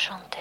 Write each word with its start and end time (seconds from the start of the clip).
enchanté. 0.00 0.38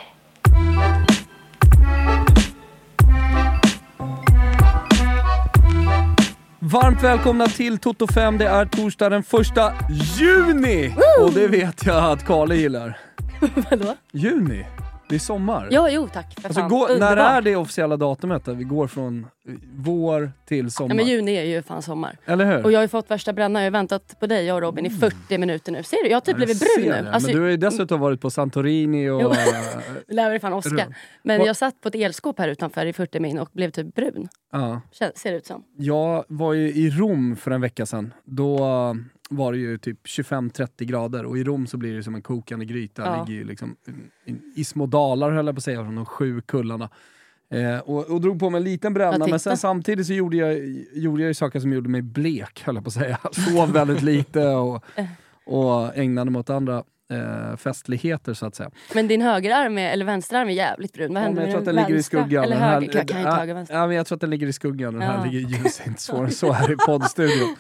Varmt 6.60 7.04
välkomna 7.04 7.48
till 7.48 7.78
Toto 7.78 8.08
5. 8.08 8.38
Det 8.38 8.48
är 8.48 8.66
torsdag 8.66 9.10
den 9.10 9.24
första 9.24 9.74
juni! 10.18 10.96
Och 11.22 11.34
det 11.34 11.48
vet 11.48 11.86
jag 11.86 12.12
att 12.12 12.26
Karle 12.26 12.56
gillar. 12.56 12.98
Vadå? 13.70 13.96
Juni? 14.12 14.66
Det 15.10 15.16
är 15.16 15.20
sommar. 15.20 15.68
Ja, 15.72 15.90
jo 15.90 16.08
tack. 16.14 16.40
För 16.40 16.48
Alltså, 16.48 16.60
fan. 16.62 16.70
gå, 16.70 16.88
när 17.00 17.18
är 17.18 17.42
det 17.42 17.56
officiella 17.56 17.98
datumet? 17.98 18.46
Där 18.46 18.54
vi 18.54 18.64
går 18.64 18.88
från 18.88 19.28
vår 19.76 20.32
till 20.46 20.72
sommar? 20.72 20.90
Ja, 20.90 20.96
men 20.96 21.06
juni 21.08 21.36
är 21.36 21.44
ju 21.44 21.62
fan 21.62 21.82
sommar. 21.82 22.18
Eller 22.26 22.46
hur? 22.46 22.64
Och 22.66 22.72
jag 22.72 22.78
har 22.80 22.84
ju 22.84 22.88
fått 22.88 23.12
värsta 23.12 23.34
bränna. 23.34 23.60
Jag 23.60 23.66
har 23.66 23.72
väntat 23.72 24.20
på 24.20 24.28
dig 24.28 24.46
jag 24.46 24.56
och 24.56 24.62
Robin 24.62 24.86
i 24.86 24.90
40 24.90 25.38
minuter 25.38 25.72
nu. 25.72 25.84
Ser 25.84 26.04
du? 26.04 26.10
Jag 26.10 26.16
har 26.16 26.22
typ 26.22 26.36
Mm. 26.36 26.42
Ja, 26.42 26.46
blivit 26.46 26.64
jag 26.76 26.84
brun 26.94 27.04
nu. 27.06 27.10
Alltså, 27.12 27.28
men 27.30 27.36
du 27.36 27.42
har 27.42 27.50
ju 27.50 27.58
dessutom 27.58 28.00
varit 28.00 28.22
på 28.22 28.30
Santorini 28.30 29.10
och... 29.10 29.22
Lär 30.08 30.30
mig 30.30 30.40
fan. 30.40 30.62
Brun. 30.62 30.94
Men 31.24 31.46
jag 31.46 31.56
satt 31.56 31.82
på 31.82 31.88
ett 31.88 31.96
elskåp 31.96 32.40
här 32.40 32.48
utanför 32.48 32.86
i 32.86 32.94
40 32.94 33.20
min 33.20 33.40
och 33.40 33.50
blev 33.54 33.72
typ 33.72 33.96
brun. 33.96 34.28
ja. 34.52 34.82
Ser 35.16 35.32
det 35.32 35.38
ut 35.38 35.46
som. 35.46 35.64
Jag 35.78 36.26
var 36.28 36.54
ju 36.54 36.68
i 36.74 36.90
Rom 36.90 37.36
för 37.36 37.52
en 37.52 37.62
vecka 37.62 37.86
sedan. 37.86 38.14
Då 38.26 38.60
var 39.30 39.52
det 39.52 39.58
ju 39.58 39.78
typ 39.78 40.06
25-30 40.06 40.84
grader 40.84 41.26
och 41.26 41.38
i 41.38 41.44
Rom 41.44 41.68
så 41.68 41.78
blir 41.78 41.96
det 41.96 42.04
som 42.04 42.16
en 42.16 42.22
kokande 42.22 42.66
gryta. 42.66 43.02
Ja. 43.06 43.26
Ligger 43.26 43.40
ju 43.40 43.46
liksom 43.46 43.76
i, 44.56 44.64
små 44.64 44.86
dalar 44.86 45.32
höll 45.32 45.46
jag 45.46 45.56
på 45.56 45.60
att 45.60 45.64
säga, 45.64 45.84
från 45.84 45.96
de 45.96 46.06
sju 46.06 46.42
kullarna. 46.42 46.90
Eh, 47.52 47.80
och, 47.80 48.10
och 48.10 48.22
drog 48.22 48.40
på 48.40 48.50
mig 48.50 48.58
en 48.58 48.64
liten 48.64 48.94
bränna, 48.94 49.28
men 49.28 49.40
sen 49.40 49.58
samtidigt 49.58 50.08
så 50.08 50.14
gjorde 50.14 50.38
jag, 50.38 50.58
gjorde 50.94 51.22
jag 51.24 51.28
ju 51.28 51.34
saker 51.34 51.60
som 51.60 51.74
gjorde 51.74 51.90
mig 51.90 52.02
blek, 52.02 52.64
höll 52.66 52.76
jag 52.76 52.84
på 52.84 52.88
att 52.88 52.94
säga. 52.94 53.20
Sov 53.32 53.72
väldigt 53.72 54.02
lite 54.02 54.48
och, 54.48 54.84
Eh. 54.96 55.06
och 55.46 55.98
ägnade 55.98 56.32
mig 56.32 56.40
åt 56.40 56.50
andra 56.50 56.84
eh, 57.10 57.58
festligheter 57.58 58.34
så 58.34 58.46
att 58.46 58.56
säga. 58.56 58.72
Men 58.96 59.08
din 59.08 59.22
högerarm 59.22 59.78
är, 59.78 59.92
eller 59.92 60.06
vänsterarm 60.06 60.48
är 60.50 60.54
jävligt 60.54 60.94
brun. 60.94 61.14
Vad 61.14 61.22
Ja, 61.24 61.26
händer 61.26 61.42
men 61.42 61.52
jag 61.52 61.64
tror 61.66 61.66
med 61.66 61.70
att 61.70 61.76
den 61.76 61.76
ligger 61.76 61.90
i 61.90 61.94
vänstra? 61.94 62.22
skuggan. 62.24 62.44
Eller 62.44 62.56
här- 62.56 62.74
höger. 62.74 62.92
Jag 62.98 63.08
kan 63.08 63.18
ju 63.18 63.24
inte 63.24 63.36
höger 63.40 63.54
vänster. 63.54 63.76
Ja, 63.76 63.88
men 63.88 63.96
jag 63.96 64.06
tror 64.08 64.16
att 64.16 64.22
den 64.22 64.30
ligger 64.30 64.48
i 64.48 64.54
skuggan. 64.54 64.94
Den 64.94 65.02
här 65.02 65.18
Ja. 65.18 65.24
ligger 65.32 65.40
i 65.40 65.52
ljus. 65.64 65.82
Inte 65.88 66.02
svårare 66.02 66.24
än 66.26 66.32
så 66.32 66.52
här 66.52 66.72
i 66.72 66.76
poddstudion. 66.76 67.56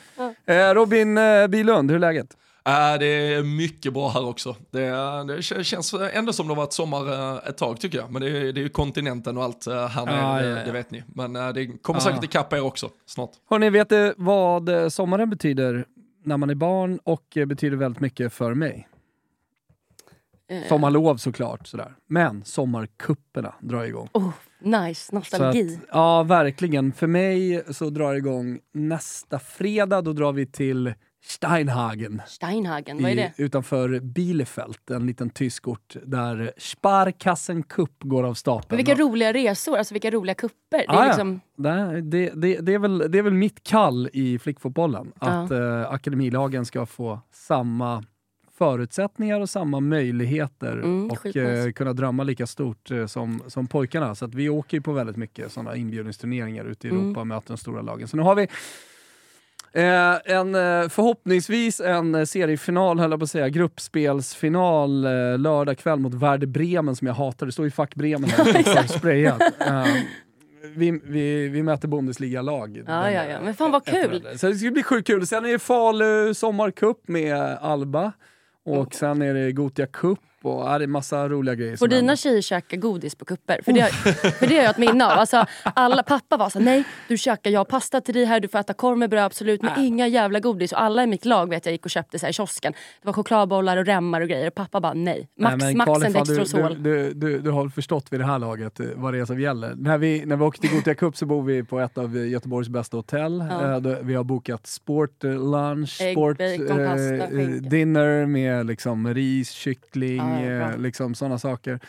eh, 0.45 0.55
Robin 0.73 1.17
eh, 1.17 1.47
Bilund, 1.47 1.91
hur 1.91 1.95
är 1.95 1.99
läget? 1.99 2.37
Äh, 2.65 2.99
det 2.99 3.05
är 3.05 3.43
mycket 3.43 3.93
bra 3.93 4.09
här 4.09 4.25
också. 4.27 4.55
Det, 4.71 4.89
det 5.35 5.41
känns 5.63 5.93
ändå 6.13 6.33
som 6.33 6.47
det 6.47 6.52
har 6.52 6.57
varit 6.61 6.73
sommar 6.73 7.13
eh, 7.33 7.49
ett 7.49 7.57
tag 7.57 7.79
tycker 7.79 7.97
jag. 7.97 8.11
Men 8.11 8.21
det 8.21 8.27
är, 8.29 8.53
det 8.53 8.59
är 8.59 8.63
ju 8.63 8.69
kontinenten 8.69 9.37
och 9.37 9.43
allt 9.43 9.67
eh, 9.67 9.87
här 9.87 10.05
nere, 10.05 10.15
Ja, 10.15 10.41
det, 10.41 10.49
ja, 10.49 10.57
ja. 10.59 10.65
det 10.65 10.71
vet 10.71 10.91
ni. 10.91 11.03
Men 11.07 11.35
eh, 11.35 11.49
det 11.49 11.67
kommer 11.81 11.99
Ja. 11.99 12.03
säkert 12.03 12.23
ikapp 12.23 12.53
er 12.53 12.61
också 12.61 12.89
snart. 13.05 13.31
Hörni, 13.49 13.69
vet 13.69 13.89
du 13.89 14.13
vad 14.17 14.69
sommaren 14.93 15.29
betyder 15.29 15.85
när 16.23 16.37
man 16.37 16.49
är 16.49 16.55
barn 16.55 16.99
och 17.03 17.37
betyder 17.47 17.77
väldigt 17.77 18.02
mycket 18.02 18.33
för 18.33 18.53
mig? 18.53 18.87
Eh, 20.50 20.64
Sommarlov 20.67 21.17
såklart, 21.17 21.67
sådär. 21.67 21.94
Men 22.08 22.44
sommarkupperna 22.45 23.53
drar 23.59 23.83
igång. 23.83 24.09
Oh, 24.14 24.30
nice, 24.59 25.16
nostalgi. 25.16 25.75
att, 25.75 25.88
ja, 25.92 26.23
verkligen. 26.23 26.92
För 26.94 27.08
mig 27.08 27.64
så 27.73 27.89
drar 27.89 28.11
det 28.11 28.17
igång 28.17 28.59
nästa 28.73 29.39
fredag. 29.39 30.02
Då 30.02 30.14
drar 30.14 30.31
vi 30.31 30.45
till 30.45 30.94
Steinhagen. 31.23 32.22
Steinhagen, 32.27 32.97
vad 33.03 33.11
är 33.11 33.14
i, 33.14 33.16
det? 33.16 33.33
utanför 33.44 34.00
Bielefeld, 34.00 34.77
en 34.92 35.08
liten 35.08 35.30
tysk 35.30 35.67
ort 35.67 35.95
där 36.05 36.52
Sparkassen 36.58 37.64
Cup 37.64 37.92
går 38.00 38.23
av 38.23 38.33
stapeln. 38.33 38.67
Men 38.70 38.77
vilka 38.77 38.95
roliga 38.95 39.33
resor, 39.33 39.77
alltså 39.77 39.94
vilka 39.94 40.11
roliga 40.11 40.36
kupper. 40.36 40.77
Det 40.77 40.86
Ah, 40.88 40.94
är 40.94 40.97
ja. 41.02 41.05
liksom, 41.05 41.39
det, 41.58 42.02
det, 42.02 42.31
det, 42.36 42.59
det, 42.59 42.73
är 42.73 42.80
väl, 42.80 42.97
det 43.11 43.17
är 43.17 43.22
väl 43.23 43.33
mitt 43.33 43.64
kall 43.64 44.09
i 44.14 44.39
flickfotbollen. 44.39 45.11
Ja. 45.22 45.27
Att 45.27 45.52
eh, 45.52 45.92
akademilagen 45.92 46.66
ska 46.66 46.86
få 46.86 47.20
samma 47.31 48.03
förutsättningar 48.59 49.39
och 49.39 49.49
samma 49.49 49.79
möjligheter 49.79 50.71
Mm, 50.71 51.09
och 51.11 51.35
eh, 51.35 51.71
kunna 51.71 51.93
drömma 51.93 52.23
lika 52.23 52.47
stort 52.47 52.91
eh, 52.91 53.05
som, 53.05 53.43
som 53.47 53.67
pojkarna. 53.67 54.15
Så 54.15 54.25
att 54.25 54.35
vi 54.35 54.49
åker 54.49 54.77
ju 54.77 54.81
på 54.81 54.91
väldigt 54.91 55.17
mycket 55.17 55.52
sådana 55.52 55.75
inbjudningsturneringar 55.75 56.65
ute 56.65 56.87
i 56.87 56.89
Mm. 56.89 57.03
Europa 57.05 57.20
och 57.20 57.27
möter 57.27 57.47
de 57.47 57.58
stora 57.58 57.81
lagen. 57.81 58.08
Så 58.08 58.17
nu 58.17 58.23
har 58.23 58.36
vi 58.36 58.47
Eh, 59.73 60.15
en, 60.36 60.55
eh, 60.55 60.89
förhoppningsvis 60.89 61.80
en 61.80 62.15
eh, 62.15 62.25
seriefinal, 62.25 62.99
höll 62.99 63.11
jag 63.11 63.20
på 63.20 63.23
att 63.23 63.30
säga, 63.31 63.49
gruppspelsfinal 63.49 65.05
eh, 65.05 65.37
lördag 65.37 65.77
kväll 65.77 65.99
mot 65.99 66.14
Werder 66.14 66.47
Bremen 66.47 66.95
som 66.95 67.08
jag 67.08 67.14
hatar. 67.14 67.45
Det 67.45 67.52
står 67.52 67.65
ju 67.65 67.71
Fuck 67.71 67.95
Bremen 67.95 68.30
här 68.30 68.87
sprayat. 68.97 69.41
Vi, 70.76 71.02
vi, 71.03 71.47
vi 71.47 71.64
möter 71.64 71.87
Bundesliga-lag. 71.87 72.83
Ja, 72.87 73.11
ja, 73.11 73.26
ja. 73.26 73.41
Men 73.41 73.53
fan 73.55 73.71
vad 73.71 73.86
kul. 73.86 74.27
Så 74.36 74.47
det 74.47 74.55
ska 74.55 74.71
bli 74.71 74.83
sjukt 74.83 75.08
kul. 75.08 75.27
Sen 75.27 75.45
är 75.45 75.49
det 75.52 75.59
Falu 75.59 76.33
sommarcup 76.33 77.08
med 77.08 77.58
Alba 77.61 78.11
och 78.65 78.95
sen 78.95 79.21
är 79.21 79.33
det 79.33 79.52
Gotia 79.52 79.87
Cup 79.87 80.20
och 80.42 80.61
ja, 80.66 80.77
det 80.77 80.86
är 80.86 80.88
massa 80.88 81.30
roliga 81.30 81.55
grejer. 81.55 81.77
Får 81.77 81.88
dina 81.88 81.98
händer. 82.00 82.16
tjejer 82.16 82.42
käka 82.42 82.76
godis 82.76 83.16
på 83.16 83.26
kupper? 83.26 83.60
För 83.66 83.72
det, 83.73 83.80
har- 83.82 84.32
för 84.32 84.48
det 84.48 84.55
har 84.55 84.64
jag 84.64 84.70
ett 84.72 84.77
minne 84.77 85.05
av. 85.05 85.11
Alltså, 85.11 85.45
alla, 85.64 86.04
pappa 86.04 86.38
var 86.38 86.50
så 86.50 86.60
nej 86.60 86.83
du 87.08 87.17
käkar, 87.17 87.52
jag 87.52 87.60
har 87.60 87.66
pasta 87.66 88.02
till 88.02 88.14
dig 88.14 88.26
här, 88.26 88.39
du 88.39 88.48
får 88.48 88.60
äta 88.60 88.73
korv 88.73 88.98
med 88.98 89.10
bröd 89.10 89.23
absolut, 89.26 89.61
men 89.61 89.80
inga 89.80 90.08
jävla 90.08 90.39
godis. 90.39 90.72
Och 90.72 90.82
alla 90.82 91.04
i 91.04 91.08
mitt 91.08 91.26
lag 91.26 91.50
vet 91.50 91.66
jag 91.66 91.73
gick 91.73 91.86
och 91.86 91.92
köpte 91.92 92.20
så 92.20 92.26
här, 92.26 92.30
i 92.30 92.33
kiosken. 92.33 92.73
Det 93.02 93.05
var 93.08 93.14
chokladbollar 93.14 93.77
och 93.77 93.86
remmar 93.86 94.22
och 94.22 94.27
grejer. 94.27 94.48
Och 94.48 94.55
pappa 94.55 94.80
bara 94.82 94.94
nej. 94.94 95.30
Max, 95.39 95.55
Nej, 95.64 95.76
max 95.76 95.88
Carl, 95.88 96.04
en 96.04 96.14
Dextrosol. 96.14 96.83
du, 96.83 96.94
du, 96.94 97.14
du, 97.14 97.39
du 97.39 97.52
har 97.52 97.70
förstått 97.70 98.06
vid 98.14 98.20
det 98.20 98.26
här 98.26 98.39
laget 98.39 98.80
eh, 98.80 98.86
vad 98.95 99.14
det 99.14 99.20
är 99.20 99.26
som 99.26 99.39
gäller. 99.39 99.73
När 99.76 99.98
vi, 99.98 100.26
när 100.26 100.36
vi 100.36 100.44
åker 100.44 100.61
till 100.61 100.70
Gothia 100.76 100.95
Cup 100.95 101.17
så 101.17 101.26
bor 101.26 101.44
vi 101.44 101.64
på 101.64 101.80
ett 101.80 101.98
av 101.98 102.17
Göteborgs 102.17 102.70
bästa 102.70 102.98
hotell. 102.98 103.44
Ja. 103.50 103.76
Eh, 103.76 103.98
vi 104.02 104.16
har 104.16 104.23
bokat 104.23 104.67
sport 104.67 105.23
eh, 105.23 105.32
lunch, 105.52 106.02
Ägg, 106.02 106.14
sport 106.14 106.38
bacon, 106.38 106.67
pasta, 106.67 107.39
eh, 107.42 107.48
dinner 107.48 108.26
med 108.26 108.66
liksom 108.66 109.14
ris, 109.14 109.50
kyckling, 109.52 110.17
Ja, 110.17 110.28
bra. 110.29 110.69
eh, 110.71 110.77
liksom 110.77 111.15
sådana 111.15 111.37
saker. 111.39 111.79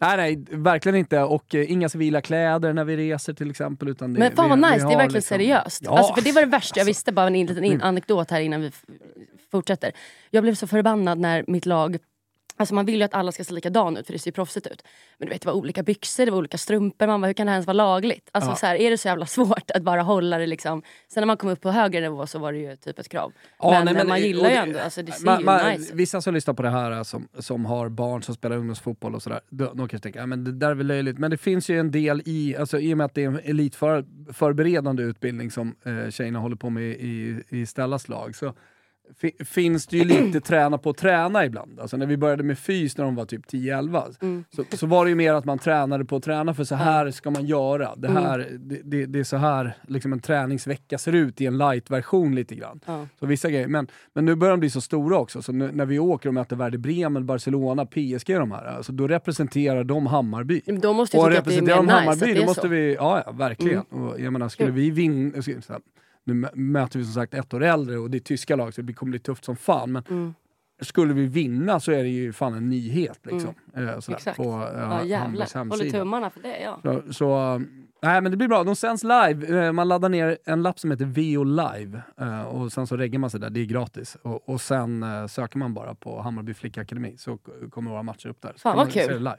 Nej, 0.00 0.16
nej, 0.16 0.44
verkligen 0.50 0.96
inte. 0.98 1.20
Och 1.22 1.54
eh, 1.54 1.72
inga 1.72 1.88
civila 1.88 2.20
kläder 2.20 2.72
när 2.72 2.84
vi 2.84 2.96
reser 2.96 3.32
till 3.34 3.50
exempel. 3.50 3.88
Utan 3.88 4.12
det, 4.12 4.18
Men 4.18 4.36
fan 4.36 4.48
vad 4.50 4.58
vi- 4.58 4.64
vi 4.66 4.70
nice, 4.74 4.86
det 4.86 4.92
är 4.92 4.96
verkligen 4.96 5.12
liksom- 5.14 5.36
seriöst. 5.36 5.82
Ja, 5.84 5.98
alltså, 5.98 6.14
för 6.14 6.22
det 6.22 6.32
var 6.32 6.40
det 6.42 6.46
värsta 6.48 6.78
jag 6.78 6.82
alltså, 6.82 6.90
visste, 6.90 7.12
bara 7.12 7.26
en 7.26 7.32
liten 7.32 7.64
in- 7.64 7.82
anekdot 7.82 8.30
här 8.30 8.40
innan 8.40 8.60
vi 8.60 8.70
fortsätter. 9.50 9.92
Jag 10.30 10.42
blev 10.42 10.54
så 10.54 10.66
förbannad 10.66 11.18
när 11.18 11.44
mitt 11.46 11.66
lag 11.66 11.98
Alltså 12.58 12.74
man 12.74 12.86
vill 12.86 12.96
ju 12.98 13.02
att 13.02 13.14
alla 13.14 13.32
ska 13.32 13.44
se 13.44 13.54
likadana 13.54 14.00
ut 14.00 14.06
för 14.06 14.12
det 14.12 14.18
ser 14.18 14.28
ju 14.28 14.32
proffsigt 14.32 14.66
ut. 14.66 14.82
Men 15.18 15.26
du 15.28 15.32
vet 15.32 15.42
det 15.42 15.46
var 15.46 15.54
olika 15.54 15.82
byxor, 15.82 16.24
det 16.24 16.30
var 16.30 16.38
olika 16.38 16.58
strumpor. 16.58 17.06
Man 17.06 17.20
bara, 17.20 17.26
hur 17.26 17.32
kan 17.34 17.46
det 17.46 17.50
här 17.50 17.56
ens 17.56 17.66
vara 17.66 17.74
lagligt? 17.74 18.28
Alltså 18.32 18.50
Ja. 18.50 18.56
så 18.56 18.66
här, 18.66 18.74
är 18.76 18.90
det 18.90 18.98
så 18.98 19.08
jävla 19.08 19.26
svårt 19.36 19.70
att 19.74 19.82
bara 19.82 20.02
hålla 20.02 20.38
det 20.38 20.46
liksom. 20.46 20.82
Sen 21.08 21.20
när 21.20 21.26
man 21.26 21.36
kom 21.36 21.50
upp 21.50 21.60
på 21.60 21.70
högre 21.70 22.00
nivå 22.00 22.26
så 22.26 22.38
var 22.38 22.52
det 22.52 22.58
ju 22.58 22.76
typ 22.76 22.98
ett 22.98 23.08
krav. 23.08 23.32
Ja, 23.58 23.70
men, 23.70 23.84
nej, 23.84 23.94
men- 23.94 24.06
man 24.08 24.16
och 24.16 24.20
gillar 24.22 24.50
ju 24.50 24.56
ändå, 24.56 24.78
alltså 24.78 25.02
det 25.02 25.12
ser 25.12 25.24
man, 25.26 25.38
ju 25.38 25.44
man, 25.44 25.70
nice. 25.72 25.94
Vissa 25.94 26.20
som 26.20 26.34
lyssnar 26.34 26.54
på 26.54 26.62
det 26.62 26.70
här 26.70 26.90
eh, 26.92 27.02
som, 27.02 27.28
som 27.38 27.64
har 27.66 27.88
barn 27.88 28.22
som 28.22 28.34
spelar 28.34 28.56
ungdomsfotboll 28.56 29.14
och 29.14 29.22
sådär, 29.22 29.40
de, 29.50 29.64
de 29.64 29.76
kanske 29.78 29.98
tänker 29.98 30.20
att 30.20 30.28
men 30.28 30.44
det 30.44 30.52
där 30.52 30.70
är 30.70 30.74
väl 30.74 30.86
löjligt. 30.86 31.18
Men 31.18 31.30
det 31.30 31.36
finns 31.38 31.70
ju 31.70 31.80
en 31.80 31.90
del 31.90 32.22
i, 32.26 32.56
alltså, 32.56 32.78
i 32.78 32.94
och 32.94 32.98
med 32.98 33.04
att 33.04 33.14
det 33.14 33.24
är 33.24 33.28
en 33.28 33.40
elitförberedande 33.44 35.02
utbildning 35.02 35.50
som 35.50 35.74
eh, 35.84 36.10
tjejerna 36.10 36.38
håller 36.38 36.56
på 36.56 36.70
med 36.70 36.82
i, 36.84 37.42
i 37.48 37.66
Stellas 37.66 38.08
lag, 38.08 38.36
så 38.36 38.54
finns 39.44 39.86
det 39.86 39.96
ju 39.96 40.04
lite 40.04 40.40
träna 40.40 40.78
på 40.78 40.90
att 40.90 40.96
träna 40.96 41.44
ibland. 41.44 41.80
Alltså 41.80 41.96
när 41.96 42.06
vi 42.06 42.16
började 42.16 42.42
med 42.42 42.58
fys 42.58 42.96
när 42.96 43.04
de 43.04 43.14
var 43.14 43.24
typ 43.24 43.46
10-11, 43.46 44.02
Mm. 44.22 44.44
så, 44.50 44.64
så 44.76 44.86
var 44.86 45.04
det 45.04 45.08
ju 45.08 45.14
mer 45.14 45.34
att 45.34 45.44
man 45.44 45.58
tränade 45.58 46.04
på 46.04 46.16
att 46.16 46.22
träna 46.22 46.54
för 46.54 46.64
så 46.64 46.74
här 46.74 47.10
ska 47.10 47.30
man 47.30 47.46
göra. 47.46 47.94
Det, 47.96 48.08
Mm. 48.08 48.22
här, 48.24 48.46
det, 48.58 48.80
det, 48.84 49.06
det 49.06 49.18
är 49.20 49.24
så 49.24 49.36
här 49.36 49.76
liksom 49.88 50.12
en 50.12 50.20
träningsvecka 50.20 50.98
ser 50.98 51.12
ut 51.12 51.40
i 51.40 51.46
en 51.46 51.58
light-version 51.58 52.34
lite 52.34 52.54
grann. 52.54 52.80
Ja. 52.86 53.06
Så 53.20 53.26
vissa 53.26 53.50
grejer. 53.50 53.68
Men, 53.68 53.86
men 54.14 54.24
nu 54.24 54.34
börjar 54.34 54.50
de 54.52 54.60
bli 54.60 54.70
så 54.70 54.80
stora 54.80 55.18
också, 55.18 55.42
så 55.42 55.52
nu, 55.52 55.70
när 55.72 55.86
vi 55.86 55.98
åker 55.98 56.28
och 56.28 56.34
möter 56.34 56.56
Werder 56.56 56.78
Bremen, 56.78 57.26
Barcelona, 57.26 57.86
PSG 57.86 58.26
de 58.34 58.50
här, 58.52 58.64
alltså, 58.64 58.92
då 58.92 59.08
representerar 59.08 59.84
de 59.84 60.06
Hammarby. 60.06 60.62
Då 60.66 60.92
måste 60.92 61.16
Och 61.18 61.32
jag 61.32 61.44
tycka 61.44 61.60
att 61.60 61.66
det 61.66 61.72
är 61.72 61.76
mer 61.76 61.76
de 61.76 61.86
nice 61.86 61.94
att 61.94 62.00
Hammarby, 62.00 62.26
det 62.26 62.34
då 62.34 62.42
är 62.42 62.46
måste 62.46 62.60
så. 62.60 62.66
Mm. 62.66 62.78
vi, 62.78 62.94
ja, 62.94 63.22
ja 63.26 63.32
verkligen. 63.32 63.80
Och 63.82 64.20
jag 64.20 64.32
menar, 64.32 64.48
skulle 64.48 64.66
Kul. 64.68 64.74
vi 64.74 64.90
vinna, 64.90 65.42
nu 66.28 66.34
mö- 66.46 66.54
möter 66.56 66.98
vi 66.98 67.04
som 67.04 67.14
sagt 67.14 67.34
ett 67.34 67.54
år 67.54 67.62
äldre 67.62 67.98
och 67.98 68.10
det 68.10 68.18
är 68.18 68.20
tyska 68.20 68.56
lag 68.56 68.74
så 68.74 68.82
det 68.82 68.92
kommer 68.92 69.10
bli 69.10 69.18
tufft 69.18 69.44
som 69.44 69.56
fan. 69.56 69.92
Men 69.92 70.02
Mm. 70.10 70.34
skulle 70.80 71.14
vi 71.14 71.26
vinna 71.26 71.80
så 71.80 71.92
är 71.92 72.02
det 72.02 72.08
ju 72.08 72.32
fan 72.32 72.54
en 72.54 72.68
nyhet 72.68 73.18
liksom. 73.22 73.54
Eh, 73.74 73.98
sådär, 74.00 74.16
Exakt. 74.18 74.36
på 74.36 74.42
eh, 74.42 74.80
Ja 74.80 75.04
jävlar, 75.04 75.68
håller 75.70 75.90
tummarna 75.90 76.30
för 76.30 76.40
det 76.42 76.60
ja. 76.60 76.80
Så, 76.82 77.12
så 77.12 77.54
eh, 77.54 77.60
nej 78.02 78.20
men 78.20 78.30
det 78.30 78.36
blir 78.36 78.48
bra. 78.48 78.64
De 78.64 78.76
sänds 78.76 79.02
live. 79.02 79.72
Man 79.72 79.88
laddar 79.88 80.08
ner 80.08 80.38
en 80.44 80.62
lapp 80.62 80.78
som 80.78 80.90
heter 80.90 81.04
VO 81.04 81.44
Live 81.44 82.02
och 82.50 82.72
sen 82.72 82.86
så 82.86 82.96
reggar 82.96 83.18
man 83.18 83.30
sig 83.30 83.40
där. 83.40 83.50
Det 83.50 83.60
är 83.60 83.64
gratis. 83.64 84.16
Och, 84.22 84.48
och 84.48 84.60
sen 84.60 85.04
söker 85.28 85.58
man 85.58 85.74
bara 85.74 85.94
på 85.94 86.20
Hammarby 86.22 86.54
Flickakademi 86.54 87.14
så 87.18 87.36
k- 87.36 87.52
kommer 87.70 87.90
våra 87.90 88.02
matcher 88.02 88.28
upp 88.28 88.42
där. 88.42 88.52
Så 88.52 88.58
Fan, 88.58 88.76
vad 88.76 88.92
kul. 88.92 89.30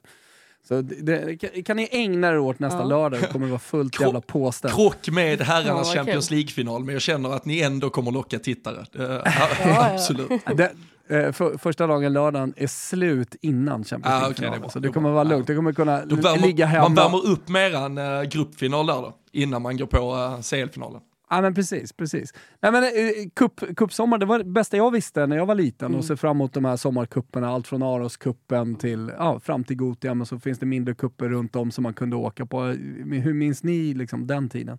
Så 0.69 0.81
det, 0.81 0.95
det, 1.25 1.38
kan- 1.38 1.63
kan 1.63 1.77
ni 1.77 1.88
ägna 1.92 2.27
er 2.27 2.38
åt 2.39 2.60
nästa 2.60 2.80
Ja. 2.80 2.86
lördag? 2.86 3.21
Det 3.21 3.27
kommer 3.27 3.48
vara 3.48 3.60
fullt 3.60 3.94
Kro- 3.98 4.01
jävla 4.04 4.21
påställt. 4.21 4.74
Krock 4.75 5.10
med 5.10 5.39
Ja, 5.39 5.44
herrarnas 5.44 5.88
vad 5.88 5.95
Champions. 5.95 6.31
League-final, 6.31 6.83
men 6.83 6.94
jag 6.94 7.01
känner 7.01 7.30
att 7.30 7.45
ni 7.45 7.60
ändå 7.62 7.89
kommer 7.89 8.12
locka 8.12 8.39
tittare. 8.39 8.86
Det- 8.92 9.21
ja. 9.66 9.89
Absolut. 9.94 10.30
Det, 10.56 10.71
eh, 11.16 11.31
för, 11.31 11.57
första 11.57 11.88
dagen 11.88 12.13
lördagen 12.13 12.54
är 12.57 12.68
slut 12.68 13.36
innan 13.42 13.83
Champions 13.83 14.06
Ah, 14.16 14.19
League-finalen. 14.19 14.51
det 14.51 14.57
är 14.57 14.60
bra. 14.62 14.69
så 14.69 14.80
Det 14.80 14.89
kommer 14.89 15.10
vara 15.10 15.24
Ja. 15.25 15.30
lugnt. 15.30 15.48
Det 15.48 15.56
kommer 15.56 15.74
kunna 15.74 16.06
värmer, 16.06 16.48
ligga 16.48 16.66
hemma. 16.66 16.83
man 16.89 16.95
värmer 16.95 17.27
upp 17.31 17.50
med 17.50 17.74
en 17.74 17.98
uh, 17.98 18.24
gruppfinal 18.24 18.86
där 18.88 18.94
då, 18.94 19.13
innan 19.31 19.62
man 19.62 19.77
går 19.77 19.86
på 19.86 20.15
uh, 20.15 20.42
CL-finalen. 20.42 21.01
Ja 21.29 21.41
men 21.41 21.53
precis, 21.55 21.93
precis. 21.93 22.33
Nej 22.61 22.71
men 22.71 22.83
eh, 22.83 22.89
cup, 23.35 23.75
cupsommar, 23.77 24.17
det 24.17 24.25
var 24.25 24.37
det 24.39 24.43
bästa 24.45 24.77
jag 24.77 24.91
visste 24.91 25.27
när 25.27 25.35
jag 25.37 25.45
var 25.45 25.55
liten 25.55 25.85
Mm. 25.85 25.99
och 25.99 26.05
ser 26.05 26.15
fram 26.15 26.37
emot 26.37 26.53
de 26.53 26.65
här 26.65 26.77
sommarkupperna. 26.77 27.49
Allt 27.49 27.67
från 27.67 27.83
Aroskuppen 27.83 28.75
till, 28.75 29.11
ja, 29.17 29.39
fram 29.39 29.63
till 29.63 29.75
Gothia, 29.75 30.13
men 30.13 30.25
så 30.25 30.39
finns 30.39 30.59
det 30.59 30.65
mindre 30.65 30.93
kupper 30.95 31.29
runt 31.29 31.55
om 31.55 31.71
som 31.71 31.83
man 31.83 31.93
kunde 31.93 32.15
åka 32.15 32.45
på. 32.45 32.59
Men 33.05 33.21
Hur 33.21 33.33
minns 33.33 33.63
ni 33.63 33.93
liksom 33.93 34.27
den 34.27 34.49
tiden? 34.49 34.77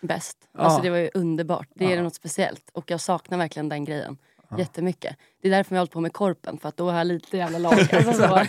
Bäst. 0.00 0.38
Ja. 0.52 0.60
Alltså 0.60 0.82
det 0.82 0.90
var 0.90 0.98
ju 0.98 1.10
underbart. 1.14 1.68
Det 1.74 1.92
är 1.92 1.96
Ja. 1.96 2.02
något 2.02 2.14
speciellt. 2.14 2.70
Och 2.72 2.90
jag 2.90 3.00
saknar 3.00 3.38
verkligen 3.38 3.68
den 3.68 3.84
grejen. 3.84 4.16
Jättemycket. 4.58 5.16
Det 5.42 5.48
är 5.48 5.52
därför 5.52 5.74
jag 5.74 5.78
har 5.78 5.82
hållit 5.82 5.92
på 5.92 6.00
med 6.00 6.12
Korpen. 6.12 6.58
För 6.58 6.68
att 6.68 6.76
då 6.76 6.90
har 6.90 6.98
jag 6.98 7.06
lite 7.06 7.36
jävla 7.36 7.58
lag. 7.68 7.72
Alltså 7.72 8.12
så. 8.12 8.42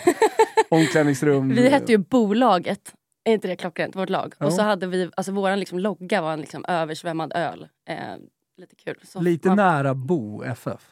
Omklädningsrum? 0.70 1.48
Vi 1.48 1.68
hette 1.68 1.92
ju 1.92 1.98
Bolaget. 1.98 2.94
Är 3.24 3.32
inte 3.32 3.48
det 3.48 3.56
klockrent? 3.56 3.96
Vårt 3.96 4.10
lag. 4.10 4.34
Jo. 4.40 4.46
Och 4.46 4.52
så 4.52 4.62
hade 4.62 4.86
vi, 4.86 5.10
alltså 5.16 5.32
våran 5.32 5.60
liksom 5.60 5.78
logga 5.78 6.22
var 6.22 6.32
en 6.32 6.40
liksom 6.40 6.64
översvämmad 6.68 7.32
öl. 7.34 7.68
Eh, 7.88 7.96
lite 8.56 8.76
kul. 8.76 8.96
Så 9.02 9.20
Lite 9.20 9.48
man, 9.48 9.56
nära 9.56 9.94
Bo 9.94 10.42
FF. 10.44 10.90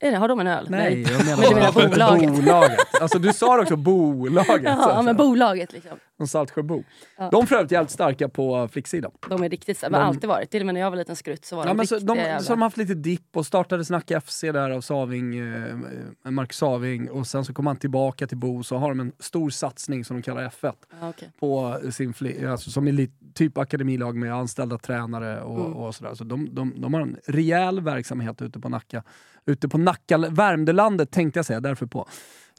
Är 0.00 0.10
det, 0.10 0.16
har 0.16 0.28
de 0.28 0.40
en 0.40 0.46
öl? 0.46 0.66
Nej, 0.70 1.02
jag 1.02 1.24
menar, 1.26 1.54
menar 1.54 1.72
bolaget? 1.72 2.30
bolaget. 2.36 2.78
Alltså 3.00 3.18
du 3.18 3.32
sa 3.32 3.60
också 3.62 3.76
bolaget. 3.76 4.62
Ja, 4.64 5.02
men 5.02 5.16
bolaget 5.16 5.72
liksom. 5.72 5.98
Från 6.16 6.28
Saltsjöbo. 6.28 6.82
Ja. 7.16 7.28
De 7.32 7.42
är 7.42 7.46
för 7.46 7.56
övrigt 7.56 7.70
jävligt 7.72 7.90
starka 7.90 8.28
på 8.28 8.68
flicksidan. 8.72 9.10
De 9.28 9.42
är 9.42 9.48
riktigt 9.48 9.78
starka. 9.78 9.90
De 9.92 9.96
har 9.98 10.04
alltid 10.08 10.28
varit. 10.28 10.50
Till 10.50 10.62
och 10.62 10.66
med 10.66 10.74
när 10.74 10.80
jag 10.80 10.90
var 10.90 10.96
liten 10.96 11.16
skrutt 11.16 11.44
så 11.44 11.56
var 11.56 11.62
Ja, 11.62 11.68
de 11.68 11.76
men 11.76 11.86
så, 11.86 11.98
de, 11.98 12.16
jävla... 12.18 12.40
så 12.40 12.50
har 12.52 12.56
de 12.56 12.62
haft 12.62 12.76
lite 12.76 12.94
dipp 12.94 13.36
och 13.36 13.46
startade 13.46 13.84
Snacka 13.84 14.20
FC 14.20 14.40
där 14.40 14.70
av 14.70 14.80
Saving, 14.80 15.38
eh, 15.38 15.76
Mark 16.30 16.52
Saving 16.52 17.10
och 17.10 17.26
sen 17.26 17.44
så 17.44 17.52
kom 17.54 17.66
han 17.66 17.76
tillbaka 17.76 18.26
till 18.26 18.36
Bo 18.38 18.62
så 18.62 18.76
har 18.76 18.88
de 18.88 19.00
en 19.00 19.12
stor 19.18 19.50
satsning 19.50 20.04
som 20.04 20.16
de 20.16 20.22
kallar 20.22 20.42
F1 20.48 20.72
Ja, 21.00 21.08
okej. 21.08 21.30
på 21.40 21.80
sin 21.92 22.14
alltså 22.48 22.70
som 22.70 22.88
är 22.88 22.92
li- 22.92 23.10
typ 23.34 23.58
akademilag 23.58 24.16
med 24.16 24.34
anställda 24.34 24.78
tränare 24.78 25.40
och, 25.42 25.58
Mm. 25.60 25.72
och 25.72 25.94
sådär. 25.94 26.14
Så 26.14 26.24
de, 26.24 26.54
de, 26.54 26.74
de 26.80 26.94
har 26.94 27.00
en 27.00 27.16
rejäl 27.26 27.80
verksamhet 27.80 28.42
ute 28.42 28.60
på 28.60 28.68
Nacka. 28.68 29.02
Ute 29.48 29.68
på 29.68 29.78
Nacka, 29.78 30.18
Värmdölandet 30.18 31.10
tänkte 31.10 31.38
jag 31.38 31.46
säga, 31.46 31.60
därför 31.60 31.86
på. 31.86 31.98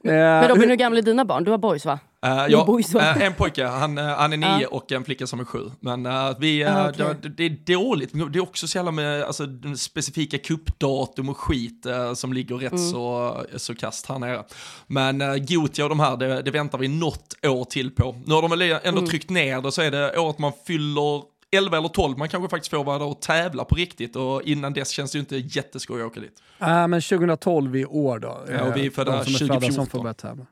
Eh, 0.04 0.12
Men 0.14 0.48
Robin, 0.48 0.70
hur- 0.70 0.76
gamla 0.76 0.98
är 1.00 1.04
dina 1.04 1.26
barn? 1.26 1.44
Du 1.44 1.52
har 1.52 1.58
boys 1.58 1.86
va? 1.86 2.00
Uh, 2.26 2.46
ja, 2.50 2.66
boys, 2.66 2.94
va? 2.94 3.02
eh, 3.02 3.22
en 3.24 3.34
pojke, 3.34 3.66
han, 3.66 3.98
eh, 3.98 4.04
han 4.06 4.34
är 4.34 4.38
nio 4.38 4.60
Ja. 4.62 4.68
och 4.72 4.92
en 4.92 5.04
flicka 5.04 5.28
som 5.28 5.40
är 5.40 5.44
sju. 5.46 5.60
Men 5.80 6.06
eh, 6.06 6.32
vi, 6.40 6.62
eh, 6.62 6.78
Ah, 6.78 6.90
okej. 6.90 7.06
det, 7.22 7.30
det 7.30 7.44
är 7.44 7.78
dåligt, 7.78 8.14
Men 8.14 8.32
det 8.32 8.40
är 8.40 8.44
också 8.44 8.68
så 8.68 8.78
jävla 8.78 8.92
med 8.92 9.24
alltså, 9.24 9.44
specifika 9.78 10.38
kuppdatum 10.38 11.30
och 11.30 11.38
skit 11.38 11.86
eh, 11.86 12.14
som 12.14 12.34
ligger 12.34 12.56
rätt 12.56 12.72
Mm. 12.72 12.92
så, 12.92 13.38
så 13.58 13.76
kast 13.76 14.06
här 14.06 14.20
nere. 14.20 14.44
Men 14.88 15.22
uh, 15.22 15.36
Gotia 15.38 15.86
och 15.86 15.90
de 15.90 16.00
här, 16.00 16.18
det, 16.18 16.42
det 16.42 16.52
väntar 16.52 16.78
vi 16.78 16.88
något 16.88 17.36
år 17.48 17.66
till 17.66 17.92
på. 17.92 18.16
Nu 18.26 18.34
har 18.34 18.42
de 18.42 18.52
väl 18.52 18.62
ändå 18.62 18.80
Mm. 19.00 19.06
tryckt 19.10 19.30
ner 19.30 19.62
det, 19.62 19.72
så 19.72 19.82
är 19.82 19.92
det 19.92 20.18
året 20.20 20.40
man 20.40 20.52
fyller 20.68 21.22
11 21.52 21.78
eller 21.78 21.90
12, 21.90 22.18
man 22.18 22.30
kanske 22.30 22.50
faktiskt 22.50 22.72
får 22.72 22.84
vara 22.84 23.00
där 23.00 23.06
och 23.06 23.22
tävla 23.22 23.66
på 23.66 23.76
riktigt 23.76 24.16
och 24.16 24.42
innan 24.44 24.74
dess 24.74 24.90
känns 24.90 25.12
det 25.12 25.16
ju 25.16 25.20
inte 25.20 25.38
jätteskoj 25.38 26.02
att 26.02 26.08
åka 26.08 26.20
dit. 26.20 26.44
Äh, 26.60 26.88
men 26.88 27.02
2012 27.02 27.76
i 27.76 27.86
år 27.86 28.20
då. 28.20 28.46
Ja, 28.52 28.64
och 28.64 28.78
vi 28.78 28.86
är 28.86 28.90
födda 28.90 29.12
de 29.12 29.26
som 29.26 29.34
är 29.34 29.38
födda 29.38 29.54
2014. 29.54 29.74
Som 29.74 29.88
får 29.88 30.04
börja 30.04 30.14
tävla. 30.14 30.46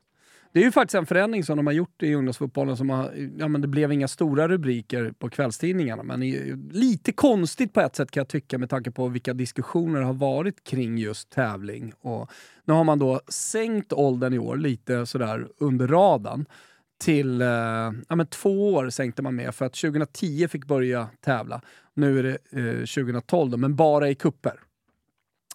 Det 0.51 0.59
är 0.59 0.63
ju 0.63 0.71
faktiskt 0.71 0.95
en 0.95 1.05
förändring 1.05 1.43
som 1.43 1.57
de 1.57 1.67
har 1.67 1.73
gjort 1.73 2.03
i 2.03 2.13
ungdomsfotbollen. 2.13 2.77
Som 2.77 2.89
har, 2.89 3.13
ja, 3.37 3.47
men 3.47 3.61
det 3.61 3.67
blev 3.67 3.91
inga 3.91 4.07
stora 4.07 4.47
rubriker 4.47 5.13
på 5.19 5.29
kvällstidningarna, 5.29 6.03
men 6.03 6.19
lite 6.71 7.11
konstigt 7.11 7.73
på 7.73 7.81
ett 7.81 7.95
sätt 7.95 8.11
kan 8.11 8.21
jag 8.21 8.27
tycka 8.27 8.57
med 8.57 8.69
tanke 8.69 8.91
på 8.91 9.07
vilka 9.07 9.33
diskussioner 9.33 9.99
det 9.99 10.05
har 10.05 10.13
varit 10.13 10.63
kring 10.63 10.97
just 10.97 11.29
tävling. 11.29 11.93
Och 12.01 12.31
nu 12.65 12.73
har 12.73 12.83
man 12.83 12.99
då 12.99 13.21
sänkt 13.27 13.93
åldern 13.93 14.33
i 14.33 14.39
år 14.39 14.57
lite 14.57 15.05
sådär 15.05 15.47
under 15.57 15.87
radarn 15.87 16.45
till 16.97 17.41
eh, 17.41 17.47
ja, 18.09 18.15
men 18.15 18.27
två 18.27 18.73
år 18.73 18.89
sänkte 18.89 19.21
man 19.21 19.35
med 19.35 19.55
för 19.55 19.65
att 19.65 19.73
2010 19.73 20.47
fick 20.47 20.65
börja 20.65 21.09
tävla. 21.21 21.61
Nu 21.93 22.19
är 22.19 22.23
det 22.23 22.37
eh, 22.51 23.03
2012 23.03 23.51
då, 23.51 23.57
men 23.57 23.75
bara 23.75 24.09
i 24.09 24.15
kupper. 24.15 24.59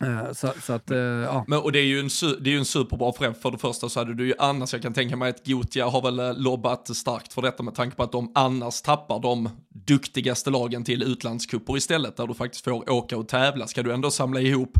Eh, 0.02 0.32
så, 0.32 0.52
så 0.62 0.72
att, 0.72 0.90
eh, 0.90 0.98
ja. 0.98 1.44
Men, 1.48 1.58
och 1.58 1.72
det 1.72 1.78
är 1.78 1.84
ju 1.84 2.00
en, 2.00 2.08
det 2.40 2.50
är 2.50 2.52
ju 2.52 2.58
en 2.58 2.64
superbra 2.64 3.12
förändring. 3.12 3.42
För 3.42 3.50
det 3.50 3.58
första 3.58 3.88
så 3.88 4.00
hade 4.00 4.14
du 4.14 4.26
ju 4.26 4.34
annars, 4.38 4.72
jag 4.72 4.82
kan 4.82 4.94
tänka 4.94 5.16
mig 5.16 5.30
att 5.30 5.46
Gotia 5.46 5.86
har 5.86 6.02
väl 6.02 6.18
eh, 6.18 6.34
lobbat 6.34 6.96
starkt 6.96 7.32
för 7.32 7.42
detta 7.42 7.62
med 7.62 7.74
tanke 7.74 7.96
på 7.96 8.02
att 8.02 8.12
de 8.12 8.32
annars 8.34 8.82
tappar 8.82 9.20
de 9.20 9.48
duktigaste 9.86 10.50
lagen 10.50 10.84
till 10.84 11.02
utlandskupper 11.02 11.76
istället, 11.76 12.16
där 12.16 12.26
du 12.26 12.34
faktiskt 12.34 12.64
får 12.64 12.90
åka 12.90 13.16
och 13.16 13.28
tävla. 13.28 13.66
Ska 13.66 13.82
du 13.82 13.92
ändå 13.92 14.10
samla 14.10 14.40
ihop 14.40 14.78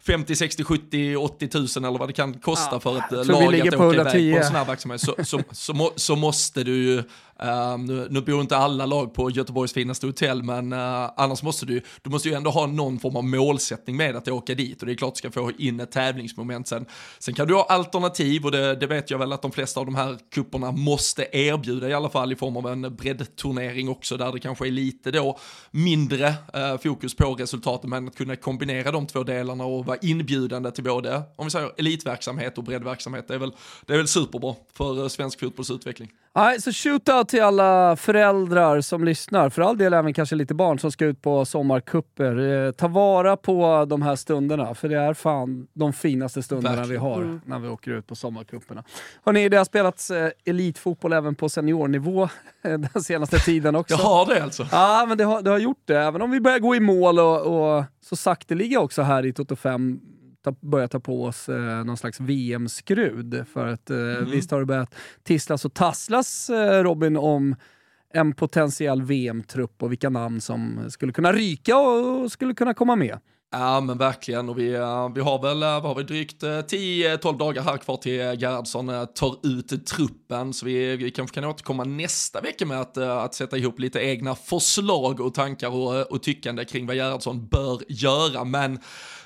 50, 0.00 0.36
60, 0.36 0.64
70, 0.64 1.16
80 1.16 1.48
tusen 1.48 1.84
eller 1.84 1.98
vad 1.98 2.08
det 2.08 2.12
kan 2.12 2.34
kosta 2.34 2.68
Ja, 2.72 2.80
för 2.80 2.98
ett 2.98 3.26
lag 3.26 3.44
att 3.44 3.44
åka 3.44 3.56
iväg 3.56 3.74
110. 3.74 4.32
på 4.32 4.38
en 4.38 4.44
sån 4.44 4.56
här 4.56 4.64
verksamhet, 4.64 5.00
så, 5.00 5.14
så, 5.24 5.40
så, 5.50 5.92
så 5.96 6.16
måste 6.16 6.64
du 6.64 6.76
ju 6.76 7.02
Uh, 7.44 7.78
nu, 7.78 8.06
nu 8.10 8.20
bor 8.20 8.40
inte 8.40 8.56
alla 8.56 8.86
lag 8.86 9.14
på 9.14 9.30
Göteborgs 9.30 9.72
finaste 9.72 10.06
hotell, 10.06 10.42
men 10.42 10.72
uh, 10.72 11.10
annars 11.16 11.42
måste 11.42 11.66
du, 11.66 11.80
du 12.02 12.10
måste 12.10 12.28
ju 12.28 12.34
ändå 12.34 12.50
ha 12.50 12.66
någon 12.66 12.98
form 12.98 13.16
av 13.16 13.24
målsättning 13.24 13.96
med 13.96 14.16
att 14.16 14.28
åka 14.28 14.54
dit 14.54 14.80
och 14.80 14.86
det 14.86 14.92
är 14.92 14.96
klart 14.96 15.14
du 15.14 15.18
ska 15.18 15.30
få 15.30 15.50
in 15.58 15.80
ett 15.80 15.90
tävlingsmoment 15.90 16.68
sen. 16.68 16.86
Sen 17.18 17.34
kan 17.34 17.48
du 17.48 17.54
ha 17.54 17.64
alternativ 17.64 18.44
och 18.44 18.50
det, 18.50 18.74
det 18.74 18.86
vet 18.86 19.10
jag 19.10 19.18
väl 19.18 19.32
att 19.32 19.42
de 19.42 19.52
flesta 19.52 19.80
av 19.80 19.86
de 19.86 19.94
här 19.94 20.18
kupperna 20.34 20.72
måste 20.72 21.26
erbjuda 21.32 21.88
i 21.88 21.94
alla 21.94 22.08
fall 22.08 22.32
i 22.32 22.36
form 22.36 22.56
av 22.56 22.66
en 22.66 22.96
breddturnering 22.96 23.88
också 23.88 24.16
där 24.16 24.32
det 24.32 24.40
kanske 24.40 24.66
är 24.66 24.70
lite 24.70 25.10
då 25.10 25.38
mindre 25.70 26.28
uh, 26.28 26.76
fokus 26.82 27.14
på 27.16 27.34
resultaten 27.34 27.90
men 27.90 28.08
att 28.08 28.16
kunna 28.16 28.36
kombinera 28.36 28.92
de 28.92 29.06
två 29.06 29.22
delarna 29.22 29.64
och 29.64 29.86
vara 29.86 29.98
inbjudande 30.02 30.70
till 30.70 30.84
både, 30.84 31.22
om 31.36 31.46
vi 31.46 31.50
säger 31.50 31.70
elitverksamhet 31.78 32.58
och 32.58 32.64
breddverksamhet, 32.64 33.28
det 33.28 33.34
är 33.34 33.38
väl, 33.38 33.52
det 33.86 33.92
är 33.92 33.96
väl 33.96 34.08
superbra 34.08 34.54
för 34.76 35.02
eh, 35.02 35.08
svensk 35.08 35.40
fotbolls 35.40 35.70
utveckling. 35.70 36.10
Nej, 36.36 36.62
så 36.62 36.72
shootout 36.72 37.33
till 37.34 37.42
alla 37.42 37.96
föräldrar 37.96 38.80
som 38.80 39.04
lyssnar, 39.04 39.50
för 39.50 39.62
all 39.62 39.78
del 39.78 39.94
även 39.94 40.14
kanske 40.14 40.36
lite 40.36 40.54
barn 40.54 40.78
som 40.78 40.92
ska 40.92 41.04
ut 41.04 41.22
på 41.22 41.44
sommarkupper. 41.44 42.66
Eh, 42.66 42.70
ta 42.72 42.88
vara 42.88 43.36
på 43.36 43.84
de 43.88 44.02
här 44.02 44.16
stunderna, 44.16 44.74
för 44.74 44.88
det 44.88 44.96
är 44.98 45.14
fan 45.14 45.66
de 45.72 45.92
finaste 45.92 46.42
stunderna 46.42 46.76
Verkligen. 46.76 47.02
vi 47.02 47.08
har 47.08 47.16
Mm. 47.22 47.40
när 47.46 47.58
vi 47.58 47.68
åker 47.68 47.90
ut 47.90 48.06
på 48.06 48.14
sommarkupperna. 48.14 48.84
Hörrni, 49.24 49.48
det 49.48 49.56
har 49.56 49.64
spelats 49.64 50.10
eh, 50.10 50.30
elitfotboll 50.44 51.12
även 51.12 51.34
på 51.34 51.48
seniornivå 51.48 52.22
eh, 52.64 52.78
den 52.78 53.02
senaste 53.02 53.38
tiden 53.38 53.76
också. 53.76 53.94
Jag 53.98 54.04
har 54.04 54.34
det 54.34 54.42
alltså. 54.42 54.66
Ja, 54.72 55.04
men 55.08 55.18
det 55.18 55.24
har, 55.24 55.42
det 55.42 55.50
har 55.50 55.58
gjort 55.58 55.82
det. 55.84 55.98
Även 56.00 56.22
om 56.22 56.30
vi 56.30 56.40
börjar 56.40 56.58
gå 56.58 56.74
i 56.76 56.80
mål 56.80 57.18
och, 57.18 57.76
och 57.76 57.84
så 58.00 58.16
sakteliga 58.16 58.80
också 58.80 59.02
här 59.02 59.26
i 59.26 59.32
Toto 59.32 59.56
5 59.56 60.00
ta, 60.44 60.54
börja 60.60 60.88
ta 60.88 61.00
på 61.00 61.24
oss 61.24 61.48
eh, 61.48 61.84
någon 61.84 61.96
slags 61.96 62.20
VM-skrud. 62.20 63.44
För 63.52 63.66
att 63.66 63.90
eh, 63.90 63.96
visst 64.32 64.50
har 64.50 64.60
det 64.60 64.66
börjat 64.66 64.94
tisslas 65.22 65.64
och 65.64 65.74
tasslas, 65.74 66.50
eh, 66.50 66.82
Robin, 66.82 67.16
om 67.16 67.56
en 68.14 68.34
potentiell 68.34 69.02
VM-trupp 69.02 69.82
och 69.82 69.92
vilka 69.92 70.10
namn 70.10 70.40
som 70.40 70.90
skulle 70.90 71.12
kunna 71.12 71.32
ryka 71.32 71.78
och 71.78 72.32
skulle 72.32 72.54
kunna 72.54 72.74
komma 72.74 72.96
med. 72.96 73.18
Ja 73.56 73.80
men 73.80 73.98
verkligen 73.98 74.48
och 74.48 74.58
vi, 74.58 74.74
eh, 74.74 75.08
vi 75.14 75.20
har 75.20 75.42
väl, 75.42 75.62
eh, 75.62 75.68
vad 75.68 75.82
har 75.82 75.94
vi, 75.94 76.02
drygt 76.02 76.42
eh, 76.42 76.48
10-12 76.48 77.38
dagar 77.38 77.62
här 77.62 77.76
kvar 77.76 77.96
till 77.96 78.20
eh, 78.20 78.32
Gerhardsson 78.32 78.88
eh, 78.88 79.04
tar 79.04 79.46
ut 79.46 79.86
truppen 79.86 80.52
så 80.52 80.66
vi, 80.66 80.96
vi 80.96 81.10
kanske 81.10 81.34
kan 81.34 81.44
återkomma 81.44 81.84
nästa 81.84 82.40
vecka 82.40 82.66
med 82.66 82.80
att, 82.80 82.96
eh, 82.96 83.16
att 83.16 83.34
sätta 83.34 83.56
ihop 83.56 83.78
lite 83.78 84.00
egna 84.00 84.34
förslag 84.34 85.20
och 85.20 85.34
tankar 85.34 85.68
och, 85.68 85.96
eh, 85.96 86.02
och 86.02 86.22
tyckande 86.22 86.64
kring 86.64 86.86
vad 86.86 86.96
Gerhardsson 86.96 87.46
bör 87.46 87.80
göra 87.88 88.44
men 88.44 88.78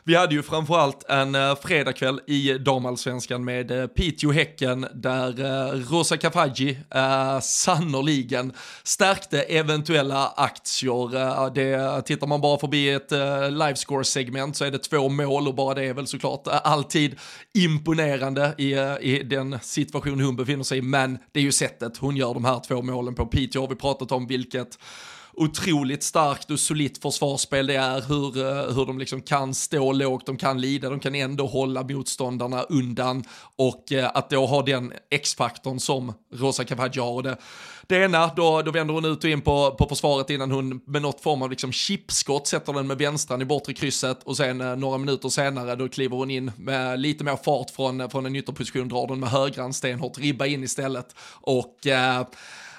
vi 0.09 0.15
hade 0.15 0.35
ju 0.35 0.43
framförallt 0.43 1.05
en 1.09 1.35
eh, 1.35 1.57
fredagkväll 1.57 2.21
i 2.27 2.53
damallsvenskan 2.53 3.45
med 3.45 3.71
eh, 3.71 3.87
Piteå-Häcken 3.87 4.87
där 4.95 5.41
eh, 5.41 5.79
Rosa 5.91 6.17
Kafaji 6.17 6.79
eh, 6.95 7.41
sannoliken 7.41 8.53
stärkte 8.83 9.43
eventuella 9.43 10.29
aktier. 10.37 11.51
Det, 11.55 12.03
tittar 12.03 12.27
man 12.27 12.41
bara 12.41 12.59
förbi 12.59 12.91
ett 12.91 13.13
eh, 13.13 13.51
livescore-segment 13.51 14.57
så 14.57 14.65
är 14.65 14.71
det 14.71 14.79
två 14.79 15.09
mål 15.09 15.49
och 15.49 15.55
bara 15.55 15.75
det 15.75 15.85
är 15.85 15.95
väl 15.95 16.07
såklart 16.07 16.43
alltid 16.47 17.17
imponerande 17.55 18.55
i, 18.59 18.75
i 19.01 19.23
den 19.23 19.59
situation 19.63 20.21
hon 20.21 20.37
befinner 20.37 20.65
sig 20.65 20.79
i. 20.79 20.83
Men 20.83 21.19
det 21.33 21.41
är 21.41 21.45
ju 21.45 21.53
sättet 21.53 21.97
hon 21.97 22.17
gör 22.17 22.35
de 22.35 22.45
här 22.45 22.61
två 22.69 22.83
målen 22.83 23.15
på. 23.15 23.27
Piteå 23.27 23.63
har 23.63 23.69
vi 23.69 23.77
pratat 23.77 24.13
om 24.13 24.27
vilket 24.27 24.79
otroligt 25.39 26.03
starkt 26.03 26.51
och 26.51 26.61
solitt 26.61 27.03
försvarsspel 27.03 27.67
det 27.67 27.75
är, 27.75 28.01
hur, 28.09 28.39
eh, 28.39 28.75
hur 28.75 28.87
de 28.87 28.99
liksom 28.99 29.23
kan 29.23 29.55
stå 29.55 29.93
lågt, 29.93 30.27
de 30.27 30.37
kan 30.37 30.61
lida, 30.61 30.91
de 30.91 31.01
kan 31.01 31.15
ändå 31.15 31.47
hålla 31.47 31.83
motståndarna 31.83 32.63
undan 32.63 33.25
och 33.57 33.93
eh, 33.93 34.11
att 34.15 34.31
då 34.31 34.47
ha 34.47 34.63
den 34.63 34.93
X-faktorn 35.11 35.81
som 35.81 36.13
Rosa 36.35 36.65
Cavaggia 36.65 37.03
har. 37.03 37.23
Det, 37.23 37.37
det 37.87 37.97
ena, 37.97 38.31
då, 38.37 38.63
då 38.63 38.71
vänder 38.71 38.95
hon 38.95 39.05
ut 39.05 39.25
och 39.25 39.31
in 39.31 39.41
på, 39.41 39.71
på 39.71 39.87
försvaret 39.87 40.31
innan 40.31 40.51
hon 40.51 40.81
med 40.87 41.03
något 41.03 41.21
form 41.21 41.43
av 41.43 41.51
liksom 41.51 41.73
chipskott 41.73 42.47
sätter 42.47 42.73
den 42.73 42.87
med 42.87 42.99
vänstran 42.99 43.43
i 43.43 43.45
bortre 43.45 43.75
krysset 43.75 44.23
och 44.23 44.37
sen 44.37 44.61
eh, 44.61 44.77
några 44.77 44.99
minuter 44.99 45.29
senare 45.29 45.77
då 45.77 45.89
kliver 45.89 46.17
hon 46.17 46.31
in 46.31 46.53
med 46.57 47.01
lite 47.01 47.25
mer 47.25 47.37
fart 47.37 47.71
från, 47.71 48.11
från 48.11 48.27
en 48.27 48.37
ytterposition, 48.37 48.89
drar 48.89 49.07
den 49.07 49.21
med 49.21 49.29
högran 49.29 49.73
stenhårt, 49.73 50.19
ribba 50.19 50.47
in 50.47 50.65
istället 50.65 51.15
och 51.41 51.87
eh, 51.87 52.27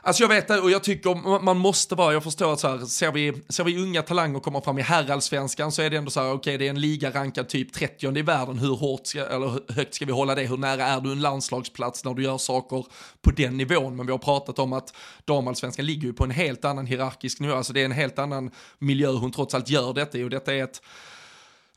Alltså 0.02 0.24
jag 0.24 0.30
vet 0.30 0.48
det 0.48 0.60
och 0.60 0.72
jag 0.72 0.84
tycker 0.84 1.40
man 1.44 1.58
måste 1.58 1.96
vara, 1.96 2.14
jag 2.14 2.24
förstår 2.24 2.54
att 2.54 2.60
så 2.60 2.68
här, 2.68 2.86
ser 2.86 3.12
vi, 3.12 3.34
ser 3.50 3.64
vi 3.64 3.78
unga 3.78 4.02
talanger 4.02 4.40
komma 4.40 4.62
fram 4.62 4.78
i 4.78 4.82
herrallsvenskan 4.82 5.72
så 5.72 5.82
är 5.82 5.90
det 5.90 5.98
ändå 5.98 6.12
så 6.12 6.20
här, 6.20 6.28
okej 6.28 6.38
okay, 6.38 6.58
det 6.58 6.66
är 6.66 6.70
en 6.70 6.82
liga 6.82 7.12
rankad 7.12 7.50
typ 7.50 7.74
30 7.74 8.18
i 8.18 8.22
världen, 8.22 8.60
hur 8.60 8.76
hårt 8.76 9.08
ska, 9.08 9.26
eller 9.26 9.74
högt 9.74 9.94
ska 9.94 10.06
vi 10.06 10.12
hålla 10.12 10.36
det, 10.36 10.44
hur 10.44 10.58
nära 10.58 10.86
är 10.86 11.02
du 11.02 11.12
en 11.12 11.22
landslagsplats 11.22 12.06
när 12.06 12.14
du 12.14 12.24
gör 12.24 12.38
saker 12.38 12.86
på 13.22 13.32
den 13.32 13.58
nivån, 13.58 13.96
men 13.96 14.06
vi 14.06 14.12
har 14.12 14.20
pratat 14.20 14.60
om 14.60 14.74
att 14.74 14.94
damallsvenskan 15.26 15.86
ligger 15.86 16.08
ju 16.08 16.14
på 16.14 16.24
en 16.24 16.32
helt 16.32 16.66
annan 16.66 16.86
hierarkisk 16.86 17.40
nivå, 17.40 17.54
alltså 17.54 17.74
det 17.74 17.82
är 17.82 17.86
en 17.86 17.92
helt 17.92 18.20
annan 18.20 18.52
miljö 18.80 19.10
hon 19.12 19.32
trots 19.32 19.54
allt 19.54 19.70
gör 19.70 19.94
detta 19.94 20.18
i 20.18 20.24
och 20.24 20.30
detta 20.30 20.54
är 20.54 20.64
ett 20.64 20.82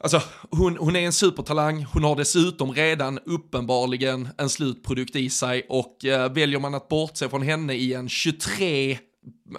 Alltså, 0.02 0.22
hon, 0.50 0.76
hon 0.76 0.96
är 0.96 1.00
en 1.00 1.12
supertalang, 1.12 1.86
hon 1.92 2.04
har 2.04 2.16
dessutom 2.16 2.72
redan 2.72 3.18
uppenbarligen 3.18 4.28
en 4.38 4.48
slutprodukt 4.48 5.16
i 5.16 5.30
sig 5.30 5.66
och 5.68 6.04
eh, 6.04 6.32
väljer 6.32 6.60
man 6.60 6.74
att 6.74 6.88
bortse 6.88 7.28
från 7.28 7.42
henne 7.42 7.74
i 7.74 7.94
en 7.94 8.08
23 8.08 8.98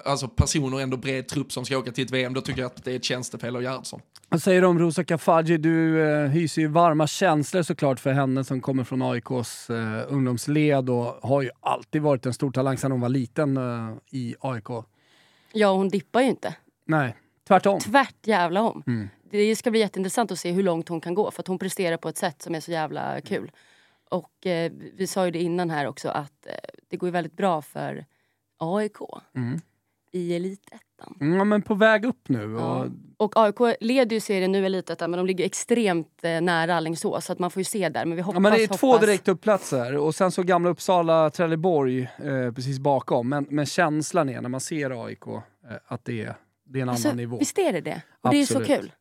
alltså 0.06 0.28
personer 0.28 0.80
ändå 0.80 0.98
bred 0.98 1.28
trupp 1.28 1.52
som 1.52 1.66
ska 1.66 1.78
åka 1.78 1.92
till 1.92 2.04
ett 2.04 2.12
VM, 2.12 2.34
då 2.34 2.42
tycker 2.42 2.62
jag 2.62 2.68
att 2.68 2.84
det 2.84 2.92
är 2.92 2.96
ett 2.96 3.04
tjänstefel 3.04 3.56
av 3.56 3.62
Gerhardsson. 3.62 4.02
Vad 4.30 4.44
säger 4.44 4.62
du 4.62 4.68
om 4.68 4.80
Rosa 4.80 5.04
Kafaji? 5.04 5.58
Du 5.58 6.02
eh, 6.02 6.30
hyser 6.30 6.62
ju 6.62 6.68
varma 6.68 7.08
känslor 7.08 7.64
såklart 7.64 8.00
för 8.00 8.12
henne 8.12 8.44
som 8.44 8.62
kommer 8.62 8.84
från 8.84 9.02
AIKs 9.02 9.70
eh, 9.70 10.02
ungdomsled 10.08 10.90
och 10.90 11.20
har 11.30 11.42
ju 11.42 11.50
alltid 11.60 12.02
varit 12.02 12.26
en 12.26 12.34
stor 12.34 12.52
talang 12.52 12.78
sedan 12.78 12.92
hon 12.92 13.02
var 13.02 13.10
liten 13.10 13.58
eh, 13.58 13.96
i 14.12 14.36
AIK. 14.40 14.68
Ja, 15.54 15.74
hon 15.74 15.90
dippar 15.90 16.22
ju 16.22 16.28
inte. 16.28 16.56
Nej, 16.88 17.16
tvärtom. 17.48 17.80
Tvärt 17.80 18.28
jävla 18.28 18.62
om. 18.62 18.84
Mm 18.88 19.10
det 19.38 19.56
ska 19.56 19.72
bli 19.72 19.80
jätteintressant 19.80 20.32
att 20.32 20.40
se 20.40 20.52
hur 20.52 20.64
långt 20.64 20.90
hon 20.90 21.02
kan 21.02 21.14
gå 21.14 21.32
för 21.32 21.42
att 21.42 21.48
hon 21.48 21.60
presterar 21.60 21.98
på 21.98 22.10
ett 22.10 22.18
sätt 22.18 22.42
som 22.42 22.56
är 22.56 22.60
så 22.60 22.72
jävla 22.72 23.22
kul. 23.22 23.52
Och 24.10 24.46
eh, 24.46 24.72
vi 24.94 25.08
sa 25.08 25.26
ju 25.26 25.32
det 25.32 25.42
innan 25.42 25.70
här 25.70 25.88
också 25.88 26.10
att 26.10 26.48
eh, 26.48 26.54
det 26.90 26.98
går 26.98 27.08
ju 27.08 27.12
väldigt 27.12 27.38
bra 27.38 27.62
för 27.62 28.06
AIK 28.58 28.98
mm. 29.36 29.60
i 30.12 30.36
elitettan. 30.36 31.18
Mm, 31.22 31.38
ja 31.38 31.44
men 31.44 31.62
på 31.62 31.74
väg 31.74 32.06
upp 32.06 32.30
nu. 32.30 32.56
Och... 32.56 32.62
Ja. 32.62 32.88
och 33.18 33.38
AIK 33.38 33.78
leder 33.80 34.16
ju 34.16 34.20
serien 34.20 34.52
nu 34.52 34.64
i 34.64 34.66
elitettan 34.66 35.12
men 35.12 35.18
de 35.18 35.26
ligger 35.26 35.46
extremt 35.46 36.24
eh, 36.24 36.42
nära 36.42 36.76
Alingsås 36.76 37.26
så 37.26 37.34
att 37.34 37.40
man 37.40 37.52
får 37.52 37.60
ju 37.60 37.64
se 37.64 37.90
där. 37.90 38.06
Men 38.06 38.16
vi 38.16 38.22
hoppas, 38.22 38.36
ja, 38.36 38.40
men 38.40 38.52
det 38.52 38.64
är 38.64 38.68
hoppas... 38.68 38.80
två 38.80 38.98
direktupplatser 38.98 39.98
och 39.98 40.16
sen 40.16 40.32
så 40.32 40.44
gamla 40.44 40.70
Uppsala, 40.70 41.30
Trelleborg 41.30 42.02
eh, 42.02 42.52
precis 42.56 42.80
bakom. 42.80 43.30
Men, 43.30 43.46
men 43.50 43.66
känslan 43.66 44.30
är 44.30 44.42
när 44.42 44.50
man 44.50 44.62
ser 44.62 45.06
AIK 45.06 45.28
eh, 45.28 45.42
att 45.86 46.06
det 46.06 46.22
är, 46.22 46.36
det 46.66 46.80
är 46.80 46.84
en 46.84 46.90
alltså, 46.90 47.08
annan 47.08 47.18
nivå. 47.18 47.38
Visst 47.38 47.58
är 47.58 47.74
det 47.74 47.82
det? 47.82 48.02
Och 48.22 48.30
Absolut. 48.30 48.50
det 48.50 48.56
är 48.56 48.60
så 48.60 48.82
kul. 48.82 48.92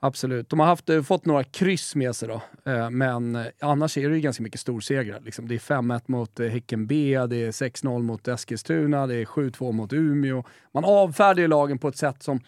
Absolut. 0.00 0.50
De 0.50 0.60
har 0.60 0.66
haft, 0.66 0.88
eh, 0.88 1.02
fått 1.02 1.26
några 1.26 1.44
kryss 1.44 1.94
med 1.94 2.16
sig 2.16 2.28
då. 2.28 2.42
Eh, 2.72 2.90
men 2.90 3.36
eh, 3.36 3.46
annars 3.60 3.98
är 3.98 4.08
det 4.08 4.14
ju 4.14 4.20
ganska 4.20 4.42
mycket 4.42 4.60
storsegrar. 4.60 5.20
Liksom. 5.20 5.48
Det 5.48 5.54
är 5.54 5.58
5-1 5.58 6.02
mot 6.06 6.40
eh, 6.40 6.48
Häcken 6.48 6.86
B, 6.86 7.26
det 7.26 7.36
är 7.36 7.50
6-0 7.50 8.02
mot 8.02 8.28
Eskilstuna, 8.28 9.06
det 9.06 9.14
är 9.14 9.24
7-2 9.24 9.72
mot 9.72 9.92
Umeå. 9.92 10.44
Man 10.74 10.84
avfärdar 10.84 11.42
ju 11.42 11.48
lagen 11.48 11.78
på 11.78 11.88
ett 11.88 11.96
sätt 11.96 12.22
som 12.22 12.40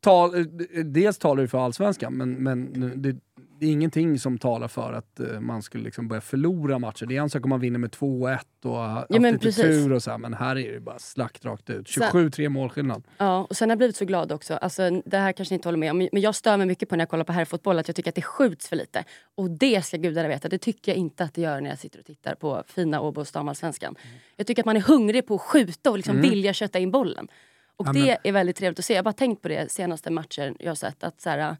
tal, 0.00 0.46
dels 0.84 1.18
talar 1.18 1.42
det 1.42 1.48
för 1.48 1.58
allsvenskan, 1.58 2.16
men, 2.16 2.32
men 2.32 2.92
det, 3.02 3.16
det 3.60 3.66
är 3.66 3.72
ingenting 3.72 4.18
som 4.18 4.38
talar 4.38 4.68
för 4.68 4.92
att 4.92 5.20
uh, 5.20 5.40
man 5.40 5.62
skulle 5.62 5.84
liksom 5.84 6.08
börja 6.08 6.20
förlora 6.20 6.78
matcher. 6.78 7.06
Det 7.06 7.16
är 7.16 7.20
en 7.20 7.30
sak 7.30 7.44
om 7.44 7.50
man 7.50 7.60
vinner 7.60 7.78
med 7.78 7.90
2-1 7.90 8.38
och 8.64 8.76
haft 8.76 9.06
ja, 9.10 9.18
lite 9.18 9.38
precis. 9.38 9.64
tur 9.64 9.92
och 9.92 10.02
så 10.02 10.10
här, 10.10 10.18
men 10.18 10.34
här 10.34 10.58
är 10.58 10.72
det 10.72 10.80
bara 10.80 10.98
slakt 10.98 11.44
rakt 11.44 11.70
ut. 11.70 11.86
27-3 11.86 12.48
målskillnad. 12.48 13.02
Ja, 13.18 13.46
och 13.50 13.56
sen 13.56 13.68
har 13.68 13.72
jag 13.72 13.78
blivit 13.78 13.96
så 13.96 14.04
glad 14.04 14.32
också. 14.32 14.54
Alltså, 14.54 15.02
det 15.04 15.18
här 15.18 15.32
kanske 15.32 15.52
ni 15.52 15.56
inte 15.56 15.68
håller 15.68 15.78
med 15.78 15.90
om, 15.90 16.08
men 16.12 16.22
jag 16.22 16.34
stör 16.34 16.56
mig 16.56 16.66
mycket 16.66 16.88
på 16.88 16.96
när 16.96 17.02
jag 17.02 17.08
kollar 17.08 17.24
på 17.24 17.32
herrfotboll 17.32 17.78
att 17.78 17.88
jag 17.88 17.96
tycker 17.96 18.10
att 18.10 18.14
det 18.14 18.22
skjuts 18.22 18.68
för 18.68 18.76
lite. 18.76 19.04
Och 19.34 19.50
det 19.50 19.84
ska 19.84 19.96
gudarna 19.96 20.28
veta, 20.28 20.48
det 20.48 20.58
tycker 20.58 20.92
jag 20.92 20.96
inte 20.96 21.24
att 21.24 21.34
det 21.34 21.40
gör 21.40 21.60
när 21.60 21.70
jag 21.70 21.78
sitter 21.78 21.98
och 21.98 22.06
tittar 22.06 22.34
på 22.34 22.62
fina 22.66 23.00
Åbos 23.00 23.32
damallsvenskan. 23.32 23.96
Mm. 24.02 24.16
Jag 24.36 24.46
tycker 24.46 24.62
att 24.62 24.66
man 24.66 24.76
är 24.76 24.80
hungrig 24.80 25.26
på 25.26 25.34
att 25.34 25.40
skjuta 25.40 25.90
och 25.90 25.96
liksom 25.96 26.16
mm. 26.16 26.30
vilja 26.30 26.52
kötta 26.52 26.78
in 26.78 26.90
bollen. 26.90 27.28
Och 27.76 27.88
ja, 27.88 27.92
det 27.92 28.00
men... 28.00 28.16
är 28.24 28.32
väldigt 28.32 28.56
trevligt 28.56 28.78
att 28.78 28.84
se. 28.84 28.94
Jag 28.94 28.98
har 28.98 29.04
bara 29.04 29.12
tänkt 29.12 29.42
på 29.42 29.48
det 29.48 29.72
senaste 29.72 30.10
matchen 30.10 30.56
jag 30.58 30.70
har 30.70 30.74
sett. 30.74 31.04
Att 31.04 31.20
så 31.20 31.30
här, 31.30 31.56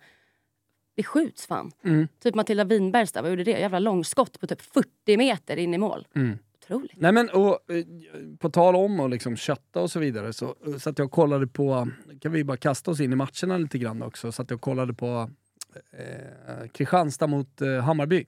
det 0.95 1.03
skjuts 1.03 1.47
fan. 1.47 1.71
Mm. 1.85 2.09
Typ 2.23 2.35
Matilda 2.35 2.65
Winbergstad, 2.65 3.23
vad 3.23 3.31
gjorde 3.31 3.45
det? 3.45 3.51
Jävla 3.51 3.79
långskott 3.79 4.41
på 4.41 4.47
typ 4.47 4.61
40 4.61 5.17
meter 5.17 5.57
in 5.57 5.75
i 5.75 5.79
mål. 5.79 6.07
Mm. 6.17 6.39
Otroligt. 6.63 6.93
Nej 6.97 7.13
men 7.13 7.31
och, 7.31 7.71
eh, 7.71 7.85
på 8.39 8.51
tal 8.51 8.77
om 8.77 9.01
att 9.01 9.11
liksom 9.11 9.37
kötta 9.37 9.81
och 9.81 9.91
så 9.91 9.99
vidare 9.99 10.33
så 10.33 10.55
eh, 10.67 10.77
satt 10.77 10.99
jag 10.99 11.07
och 11.07 11.13
kollade 11.13 11.47
på, 11.47 11.89
kan 12.21 12.33
vi 12.33 12.45
bara 12.45 12.57
kasta 12.57 12.91
oss 12.91 13.01
in 13.01 13.13
i 13.13 13.17
matcherna 13.17 13.59
lite 13.59 13.79
grann 13.79 14.03
också, 14.03 14.33
så 14.33 14.43
att 14.43 14.51
jag 14.51 14.61
kollade 14.61 14.95
på 14.95 15.31
eh, 15.93 16.69
Kristianstad 16.73 17.27
mot 17.27 17.61
eh, 17.61 17.79
Hammarby 17.81 18.27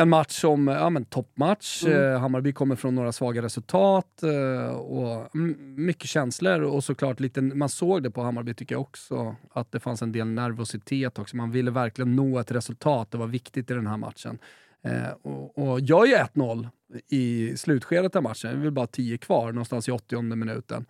en 0.00 0.08
match 0.08 0.40
som, 0.40 0.68
ja 0.68 0.90
men 0.90 1.04
toppmatch. 1.04 1.84
Mm. 1.84 2.12
Eh, 2.12 2.20
Hammarby 2.20 2.52
kommer 2.52 2.76
från 2.76 2.94
några 2.94 3.12
svaga 3.12 3.42
resultat 3.42 4.22
eh, 4.22 4.74
och 4.74 5.36
mycket 5.76 6.08
känslor 6.08 6.60
och 6.60 6.84
såklart 6.84 7.20
lite, 7.20 7.40
man 7.40 7.68
såg 7.68 8.02
det 8.02 8.10
på 8.10 8.22
Hammarby 8.22 8.54
tycker 8.54 8.74
jag 8.74 8.82
också, 8.82 9.36
att 9.52 9.72
det 9.72 9.80
fanns 9.80 10.02
en 10.02 10.12
del 10.12 10.26
nervositet 10.26 11.18
också. 11.18 11.36
Man 11.36 11.50
ville 11.50 11.70
verkligen 11.70 12.16
nå 12.16 12.38
ett 12.38 12.50
resultat, 12.50 13.10
det 13.10 13.18
var 13.18 13.26
viktigt 13.26 13.70
i 13.70 13.74
den 13.74 13.86
här 13.86 13.96
matchen. 13.96 14.38
Eh, 14.82 15.10
och, 15.22 15.58
och 15.58 15.80
jag 15.80 16.10
är 16.10 16.24
1-0 16.24 16.68
i 17.08 17.56
slutskedet 17.56 18.16
av 18.16 18.22
matchen, 18.22 18.50
det 18.50 18.56
är 18.56 18.62
väl 18.62 18.70
bara 18.70 18.86
10 18.86 19.18
kvar, 19.18 19.52
någonstans 19.52 19.88
i 19.88 19.92
80 19.92 20.22
minuten. 20.22 20.86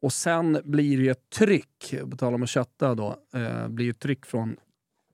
Och 0.00 0.12
sen 0.12 0.60
blir 0.64 0.98
det 0.98 1.08
ett 1.08 1.30
tryck, 1.30 1.94
på 2.10 2.16
tal 2.16 2.34
om 2.34 2.42
att 2.42 2.48
kötta 2.48 2.94
då, 2.94 3.16
blir 3.68 3.90
ett 3.90 3.98
tryck 3.98 4.26
från 4.26 4.56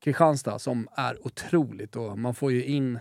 Kristianstad 0.00 0.58
som 0.58 0.88
är 0.96 1.26
otroligt 1.26 1.96
och 1.96 2.18
man 2.18 2.34
får 2.34 2.52
ju 2.52 2.64
in 2.64 2.98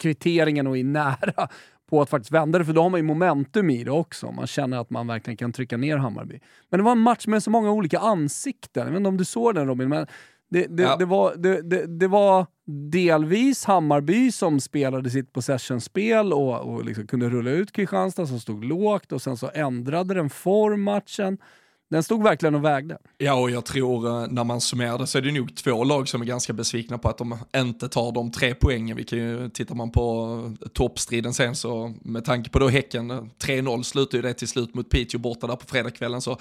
kvitteringen 0.00 0.66
och 0.66 0.78
är 0.78 0.84
nära 0.84 1.48
på 1.90 2.02
att 2.02 2.10
faktiskt 2.10 2.32
vända 2.32 2.58
det, 2.58 2.64
för 2.64 2.72
då 2.72 2.82
har 2.82 2.90
man 2.90 3.00
ju 3.00 3.04
momentum 3.04 3.70
i 3.70 3.84
det 3.84 3.90
också. 3.90 4.32
Man 4.32 4.46
känner 4.46 4.78
att 4.78 4.90
man 4.90 5.06
verkligen 5.06 5.36
kan 5.36 5.52
trycka 5.52 5.76
ner 5.76 5.96
Hammarby. 5.96 6.40
Men 6.70 6.78
det 6.78 6.84
var 6.84 6.92
en 6.92 6.98
match 6.98 7.26
med 7.26 7.42
så 7.42 7.50
många 7.50 7.70
olika 7.70 7.98
ansikten. 7.98 8.82
Jag 8.82 8.90
vet 8.90 8.96
inte 8.96 9.08
om 9.08 9.16
du 9.16 9.24
såg 9.24 9.54
den 9.54 9.66
Robin, 9.66 9.88
men 9.88 10.06
det, 10.50 10.66
det, 10.66 10.82
ja. 10.82 10.96
det, 10.96 11.04
var, 11.04 11.34
det, 11.86 12.06
var 12.06 12.46
delvis 12.66 13.64
Hammarby 13.64 14.32
som 14.32 14.60
spelade 14.60 15.10
sitt 15.10 15.32
possession-spel 15.32 16.32
och, 16.32 16.60
och 16.60 16.84
liksom 16.84 17.06
kunde 17.06 17.28
rulla 17.28 17.50
ut 17.50 17.72
Kristianstad 17.72 18.26
som 18.26 18.40
stod 18.40 18.64
lågt 18.64 19.12
och 19.12 19.22
sen 19.22 19.36
så 19.36 19.50
ändrade 19.54 20.14
den 20.14 20.30
form 20.30 20.82
matchen. 20.82 21.38
Den 21.90 22.02
stod 22.02 22.22
verkligen 22.22 22.54
och 22.54 22.64
vägde. 22.64 22.98
Ja, 23.18 23.34
och 23.34 23.50
jag 23.50 23.64
tror 23.64 24.08
eh, 24.08 24.28
när 24.28 24.44
man 24.44 24.60
summerar 24.60 24.98
det 24.98 25.06
så 25.06 25.18
är 25.18 25.22
det 25.22 25.32
nog 25.32 25.56
två 25.56 25.84
lag 25.84 26.08
som 26.08 26.22
är 26.22 26.26
ganska 26.26 26.52
besvikna 26.52 26.98
på 26.98 27.08
att 27.08 27.18
de 27.18 27.38
inte 27.56 27.88
tar 27.88 28.12
de 28.12 28.32
tre 28.32 28.54
poängen. 28.54 28.96
Vi 28.96 29.04
kan 29.04 29.18
ju, 29.18 29.48
tittar 29.48 29.74
man 29.74 29.90
på 29.90 30.34
eh, 30.62 30.68
toppstriden 30.68 31.34
sen 31.34 31.56
så 31.56 31.94
med 32.02 32.24
tanke 32.24 32.50
på 32.50 32.58
då 32.58 32.68
Häcken, 32.68 33.10
eh, 33.10 33.16
3-0 33.16 33.82
slutar 33.82 34.00
slutade 34.00 34.16
ju 34.16 34.22
det 34.22 34.34
till 34.34 34.48
slut 34.48 34.74
mot 34.74 34.90
Piteå 34.90 35.20
borta 35.20 35.46
där 35.46 35.56
på 35.56 35.66
fredagskvällen 35.66 36.20
så, 36.20 36.38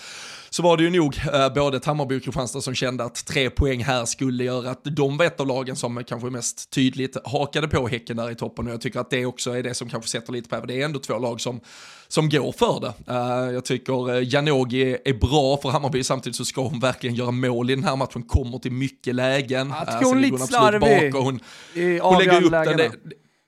så 0.49 0.63
var 0.63 0.77
det 0.77 0.83
ju 0.83 0.89
nog 0.89 1.17
eh, 1.33 1.53
både 1.53 1.79
Hammarby 1.85 2.17
och 2.17 2.23
Kristianstad 2.23 2.61
som 2.61 2.75
kände 2.75 3.03
att 3.03 3.25
tre 3.25 3.49
poäng 3.49 3.83
här 3.83 4.05
skulle 4.05 4.43
göra 4.43 4.71
att 4.71 4.83
de 4.83 5.17
var 5.17 5.25
ett 5.25 5.39
av 5.39 5.47
lagen 5.47 5.75
som 5.75 6.03
kanske 6.03 6.29
mest 6.29 6.69
tydligt 6.69 7.17
hakade 7.25 7.67
på 7.67 7.87
Häcken 7.87 8.17
där 8.17 8.31
i 8.31 8.35
toppen 8.35 8.67
och 8.67 8.73
jag 8.73 8.81
tycker 8.81 8.99
att 8.99 9.09
det 9.09 9.25
också 9.25 9.51
är 9.51 9.63
det 9.63 9.73
som 9.73 9.89
kanske 9.89 10.09
sätter 10.09 10.33
lite 10.33 10.49
på 10.49 10.65
det 10.65 10.81
är 10.81 10.85
ändå 10.85 10.99
två 10.99 11.19
lag 11.19 11.41
som, 11.41 11.59
som 12.11 12.29
går 12.29 12.51
för 12.51 12.79
det. 12.79 13.13
Uh, 13.13 13.53
jag 13.53 13.65
tycker 13.65 14.09
uh, 14.11 14.33
Janogy 14.33 14.97
är 15.05 15.13
bra 15.13 15.57
för 15.57 15.69
Hammarby, 15.69 16.03
samtidigt 16.03 16.35
så 16.35 16.45
ska 16.45 16.61
hon 16.61 16.79
verkligen 16.79 17.15
göra 17.15 17.31
mål 17.31 17.69
i 17.69 17.75
den 17.75 17.83
här 17.83 17.95
matchen, 17.95 18.23
kommer 18.23 18.59
till 18.59 18.71
mycket 18.71 19.15
lägen. 19.15 19.69
Jag 19.69 19.87
tycker 19.87 20.05
hon 20.05 20.17
är 20.17 20.21
lite 20.21 20.37
slarvig 20.37 21.13
hon, 21.13 21.39
i 21.73 21.99
hon 21.99 22.17
lägger 22.17 22.43
upp 22.43 22.51
den. 22.51 22.77
Det, 22.77 22.91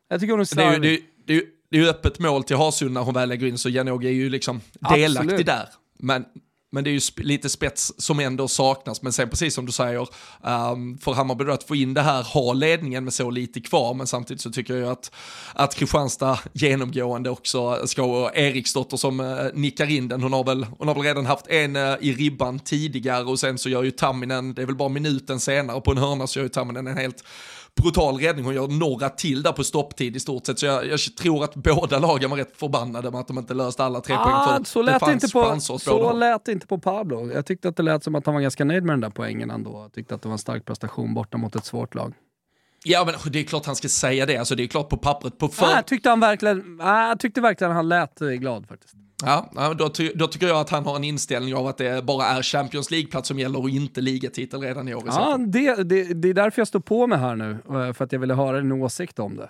jag 0.09 0.19
tycker 0.19 0.31
hon 0.31 0.41
är 0.41 0.45
slarvig. 0.45 0.81
Det 0.81 0.93
är, 0.93 0.99
det, 1.25 1.35
är, 1.35 1.43
det 1.71 1.77
är 1.77 1.81
ju 1.81 1.89
öppet 1.89 2.19
mål 2.19 2.43
till 2.43 2.55
Harsund 2.55 2.91
när 2.91 3.01
hon 3.01 3.13
väl 3.13 3.29
lägger 3.29 3.47
in, 3.47 3.57
så 3.57 3.69
Janogy 3.69 4.07
är 4.07 4.11
ju 4.11 4.29
liksom 4.29 4.61
delaktig 4.89 5.33
Absolut. 5.33 5.45
där. 5.45 5.67
Men 5.99 6.25
men 6.71 6.83
det 6.83 6.89
är 6.89 6.91
ju 6.91 6.99
lite 7.17 7.49
spets 7.49 7.93
som 7.97 8.19
ändå 8.19 8.47
saknas. 8.47 9.01
Men 9.01 9.13
sen 9.13 9.29
precis 9.29 9.53
som 9.53 9.65
du 9.65 9.71
säger, 9.71 10.07
ehm, 10.43 10.71
um, 10.71 10.97
för 10.97 11.13
Hammarby 11.13 11.43
då 11.43 11.51
att 11.51 11.63
få 11.63 11.75
in 11.75 11.93
det 11.93 12.01
här, 12.01 12.23
ha 12.23 12.53
ledningen 12.53 13.03
med 13.03 13.13
så 13.13 13.29
lite 13.29 13.61
kvar, 13.61 13.93
men 13.93 14.07
samtidigt 14.07 14.41
så 14.41 14.51
tycker 14.51 14.75
jag 14.75 14.91
att, 14.91 15.11
att 15.53 15.75
Kristianstad 15.75 16.39
genomgående 16.53 17.29
också 17.29 17.87
ska, 17.87 18.03
och 18.03 18.37
Eriksdotter 18.37 18.97
som 18.97 19.19
uh, 19.19 19.47
nickar 19.53 19.89
in 19.89 20.07
den, 20.07 20.23
hon 20.23 20.33
har, 20.33 20.43
väl, 20.43 20.65
hon 20.77 20.87
har 20.87 20.95
väl 20.95 21.03
redan 21.03 21.25
haft 21.25 21.47
en 21.47 21.75
uh, 21.75 21.95
i 22.01 22.13
ribban 22.13 22.59
tidigare 22.59 23.23
och 23.23 23.39
sen 23.39 23.57
så 23.57 23.69
gör 23.69 23.83
ju 23.83 23.91
Tamminen, 23.91 24.53
det 24.53 24.61
är 24.61 24.65
väl 24.65 24.75
bara 24.75 24.89
minuten 24.89 25.39
senare 25.39 25.81
på 25.81 25.91
en 25.91 25.97
hörna 25.97 26.27
så 26.27 26.39
gör 26.39 26.43
ju 26.43 26.49
Tamminen 26.49 26.87
en 26.87 26.97
helt 26.97 27.23
brutal 27.81 28.17
räddning. 28.17 28.45
Hon 28.45 28.53
gör 28.53 28.67
några 28.67 29.09
till 29.09 29.43
där 29.43 29.51
på 29.51 29.63
stopptid 29.63 30.15
i 30.15 30.19
stort 30.19 30.45
sett. 30.45 30.59
Så 30.59 30.65
jag, 30.65 30.87
jag 30.87 30.99
tror 30.99 31.43
att 31.43 31.55
båda 31.55 31.99
lagen 31.99 32.29
var 32.29 32.37
rätt 32.37 32.57
förbannade 32.57 33.11
med 33.11 33.19
att 33.19 33.27
de 33.27 33.37
inte 33.37 33.53
löste 33.53 33.83
alla 33.83 34.01
tre 34.01 34.15
ah, 34.15 34.23
poäng. 34.23 34.65
För 34.65 34.71
så 34.71 34.81
lät 34.81 35.05
det, 35.05 35.13
inte 35.13 35.27
på, 35.29 35.59
så 35.79 36.13
lät 36.13 36.47
inte 36.47 36.67
på 36.67 36.77
Pablo. 36.77 37.31
Jag 37.31 37.45
tyckte 37.45 37.69
att 37.69 37.75
det 37.75 37.83
lät 37.83 38.03
som 38.03 38.15
att 38.15 38.25
han 38.25 38.35
var 38.35 38.41
ganska 38.41 38.65
nöjd 38.65 38.83
med 38.83 38.93
den 38.93 39.01
där 39.01 39.09
poängen 39.09 39.51
ändå. 39.51 39.81
Jag 39.81 39.93
tyckte 39.93 40.15
att 40.15 40.21
det 40.21 40.27
var 40.27 40.33
en 40.33 40.39
stark 40.39 40.65
prestation 40.65 41.13
borta 41.13 41.37
mot 41.37 41.55
ett 41.55 41.65
svårt 41.65 41.95
lag. 41.95 42.13
Ja, 42.83 43.05
men 43.05 43.31
det 43.31 43.39
är 43.39 43.43
klart 43.43 43.65
han 43.65 43.75
ska 43.75 43.89
säga 43.89 44.25
det. 44.25 44.37
Alltså, 44.37 44.55
det 44.55 44.63
är 44.63 44.67
klart 44.67 44.89
på 44.89 44.97
pappret. 44.97 45.37
På 45.37 45.47
för... 45.47 45.65
ah, 45.65 45.75
jag, 45.75 45.85
tyckte 45.85 46.09
han 46.09 46.19
verkligen, 46.19 46.81
ah, 46.81 47.07
jag 47.07 47.19
tyckte 47.19 47.41
verkligen 47.41 47.73
han 47.73 47.89
lät 47.89 48.21
eh, 48.21 48.27
glad 48.27 48.67
faktiskt. 48.67 48.93
Ja, 49.25 49.73
då, 49.77 49.89
ty 49.89 50.11
då, 50.15 50.27
tycker 50.27 50.47
jag 50.47 50.57
att 50.57 50.69
han 50.69 50.85
har 50.85 50.95
en 50.95 51.03
inställning 51.03 51.55
av 51.55 51.67
att 51.67 51.77
det 51.77 52.03
bara 52.05 52.25
är 52.25 52.41
Champions 52.41 52.91
League-plats 52.91 53.27
som 53.27 53.39
gäller 53.39 53.59
och 53.59 53.69
inte 53.69 54.01
ligatitel 54.01 54.61
redan 54.61 54.87
i 54.87 54.93
år. 54.95 55.03
Ja, 55.05 55.37
det, 55.47 55.83
det, 55.83 56.13
det 56.13 56.29
är 56.29 56.33
därför 56.33 56.59
jag 56.61 56.67
står 56.67 56.79
på 56.79 57.07
mig 57.07 57.17
här 57.19 57.35
nu, 57.35 57.51
eh, 57.51 57.93
för 57.93 58.03
att 58.03 58.11
jag 58.11 58.19
ville 58.19 58.33
höra 58.33 58.61
din 58.61 58.71
åsikt 58.71 59.19
om 59.19 59.35
det. 59.37 59.49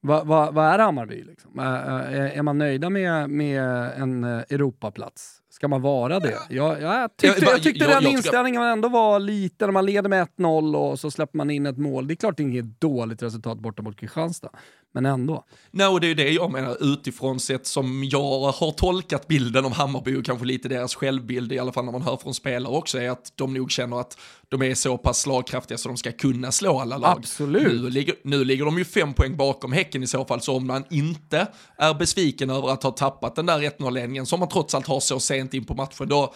Vad 0.00 0.26
va, 0.26 0.50
va 0.50 0.74
är 0.74 0.78
Hammarby? 0.78 1.24
Liksom? 1.24 1.58
Är, 1.58 1.64
är, 1.88 2.30
är 2.30 2.42
man 2.42 2.58
nöjda 2.58 2.90
med, 2.90 3.30
med 3.30 3.62
en 3.96 4.24
eh, 4.24 4.30
Europaplats? 4.50 5.32
Ska 5.50 5.68
man 5.68 5.82
vara 5.82 6.20
det? 6.20 6.38
Jag, 6.50 6.82
jag 6.82 7.16
tyckte, 7.16 7.44
jag 7.44 7.62
tyckte 7.62 7.84
jag- 7.84 7.94
den 7.96 8.02
jag- 8.02 8.12
inställningen 8.12 8.62
ändå 8.62 8.88
var 8.88 9.18
lite, 9.20 9.64
när 9.66 9.72
man 9.72 9.86
leder 9.86 10.08
med 10.08 10.28
1-0 10.38 10.76
och 10.76 10.98
så 11.00 11.10
släpper 11.10 11.36
man 11.36 11.50
in 11.50 11.66
ett 11.66 11.78
mål. 11.78 12.06
Det 12.08 12.14
är 12.14 12.16
klart 12.16 12.36
det 12.36 12.42
är 12.42 12.44
inget 12.44 12.80
dåligt 12.80 13.22
resultat 13.22 13.58
borta 13.58 13.82
mot 13.82 13.96
Kristianstad, 14.00 14.50
men 14.96 15.06
ändå. 15.06 15.44
Nej, 15.70 15.86
och 15.86 16.00
det 16.00 16.10
är 16.10 16.14
det 16.14 16.30
jag 16.30 16.52
menar 16.52 16.92
utifrån 16.92 17.40
sett 17.40 17.66
som 17.66 18.04
jag 18.04 18.52
har 18.52 18.72
tolkat 18.72 19.28
bilden 19.28 19.64
om 19.64 19.72
Hammarby 19.72 20.16
och 20.16 20.24
kanske 20.24 20.46
lite 20.46 20.68
deras 20.68 20.94
självbild, 20.94 21.52
i 21.52 21.58
alla 21.58 21.72
fall 21.72 21.84
när 21.84 21.92
man 21.92 22.02
hör 22.02 22.16
från 22.16 22.34
spelare 22.34 22.72
också, 22.72 22.98
är 22.98 23.10
att 23.10 23.32
de 23.34 23.54
nog 23.54 23.70
känner 23.70 24.00
att 24.00 24.18
de 24.48 24.62
är 24.62 24.74
så 24.74 24.98
pass 24.98 25.20
slagkraftiga 25.20 25.78
så 25.78 25.88
de 25.88 25.96
ska 25.96 26.12
kunna 26.12 26.52
slå 26.52 26.80
alla 26.80 26.98
lag. 26.98 27.18
Absolut. 27.18 27.82
Nu 27.82 27.90
ligger, 27.90 28.14
nu 28.24 28.44
ligger 28.44 28.64
de 28.64 28.78
ju 28.78 28.84
fem 28.84 29.14
poäng 29.14 29.36
bakom 29.36 29.72
Häcken 29.72 30.02
i 30.02 30.06
så 30.06 30.24
fall, 30.24 30.40
så 30.40 30.56
om 30.56 30.66
man 30.66 30.84
inte 30.90 31.46
är 31.78 31.94
besviken 31.94 32.50
över 32.50 32.68
att 32.68 32.82
ha 32.82 32.90
tappat 32.90 33.36
den 33.36 33.46
där 33.46 33.58
1-0-ledningen 33.58 34.26
som 34.26 34.40
man 34.40 34.48
trots 34.48 34.74
allt 34.74 34.86
har 34.86 35.00
så 35.00 35.20
sent 35.20 35.54
in 35.54 35.64
på 35.64 35.74
matchen, 35.74 36.08
då... 36.08 36.34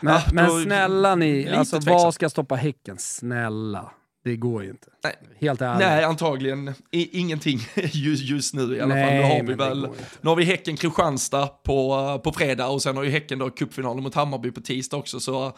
Men, 0.00 0.14
Ja, 0.14 0.22
men 0.32 0.62
snälla 0.62 1.14
ni, 1.14 1.48
alltså, 1.48 1.76
tveksam. 1.76 1.94
vad 1.94 2.14
ska 2.14 2.30
stoppa 2.30 2.54
Häcken? 2.54 2.98
Snälla. 2.98 3.90
Det 4.24 4.36
går 4.36 4.64
ju 4.64 4.70
inte. 4.70 4.86
Nej. 5.04 5.16
Helt 5.40 5.60
ärligt. 5.60 5.86
Nej, 5.86 6.04
antagligen 6.04 6.74
ingenting 6.90 7.58
just, 7.92 8.22
just 8.22 8.54
nu 8.54 8.76
i 8.76 8.80
alla 8.80 8.94
Nej, 8.94 9.04
fall. 9.04 9.30
Nu 9.30 9.36
har 9.36 9.46
vi 9.46 9.54
väl, 9.54 9.88
nu 10.20 10.28
har 10.28 10.36
vi 10.36 10.44
Häcken-Kristianstad 10.44 11.46
på, 11.46 12.20
på 12.24 12.32
fredag 12.32 12.68
och 12.68 12.82
sen 12.82 12.96
har 12.96 13.04
ju 13.04 13.10
Häcken 13.10 13.38
då 13.38 13.50
cupfinalen 13.50 14.02
mot 14.02 14.14
Hammarby 14.14 14.50
på 14.50 14.60
tisdag 14.60 14.96
också. 14.96 15.20
Så 15.20 15.52